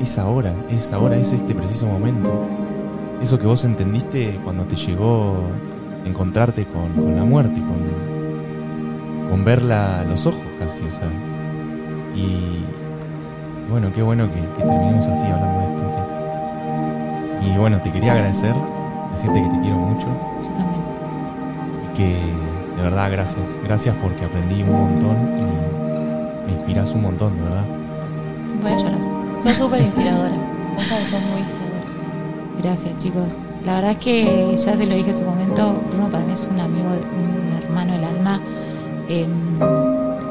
[0.00, 2.44] es ahora, es ahora, es este preciso momento.
[3.22, 5.36] Eso que vos entendiste cuando te llegó
[6.04, 11.08] encontrarte con, con la muerte, con, con verla a los ojos casi, o sea.
[12.14, 12.64] Y,
[13.70, 15.88] bueno, qué bueno que, que terminemos así hablando de esto.
[15.88, 17.48] sí.
[17.48, 18.54] Y bueno, te quería agradecer,
[19.12, 20.06] decirte que te quiero mucho
[20.42, 20.82] Yo también.
[21.84, 22.08] y que
[22.76, 23.44] de verdad gracias.
[23.64, 25.73] Gracias porque aprendí un montón y
[26.46, 27.64] me inspiras un montón, de verdad.
[28.62, 28.98] Voy a llorar.
[29.42, 30.36] Sos súper inspiradora.
[30.76, 31.64] Que sos muy inspiradora.
[32.62, 33.38] Gracias, chicos.
[33.64, 36.48] La verdad es que ya se lo dije en su momento, Bruno para mí es
[36.50, 38.40] un amigo, un hermano del alma.
[39.08, 39.26] eh,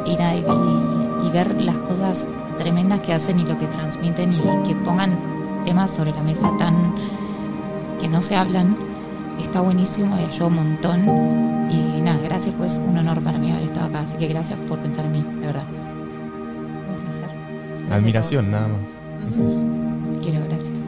[0.06, 2.27] y nada, y, ver las cosas
[2.60, 5.18] tremendas que hacen y lo que transmiten y que pongan
[5.65, 6.94] temas sobre la mesa tan
[7.99, 8.77] que no se hablan,
[9.41, 10.99] está buenísimo y ayuda un montón.
[11.72, 14.02] Y nada, gracias, pues un honor para mí haber estado acá.
[14.02, 15.64] Así que gracias por pensar en mí, de verdad.
[17.94, 19.30] Admiración, nada más.
[19.30, 19.61] Es eso.
[20.22, 20.80] Quiero, gracias.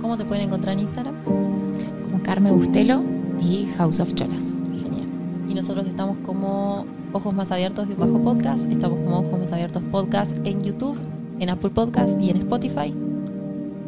[0.00, 1.14] ¿Cómo te pueden encontrar en Instagram?
[1.24, 3.02] Como Carmen Bustelo
[3.40, 4.54] y House of Cholas.
[4.80, 5.08] Genial.
[5.48, 8.70] Y nosotros estamos como Ojos Más Abiertos y Bajo Podcast.
[8.70, 10.96] Estamos como Ojos Más Abiertos Podcast en YouTube,
[11.40, 12.94] en Apple Podcast y en Spotify.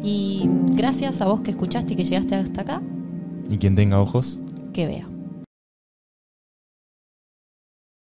[0.03, 2.81] Y gracias a vos que escuchaste y que llegaste hasta acá,
[3.49, 4.39] Y quien tenga ojos,
[4.73, 5.14] que vea.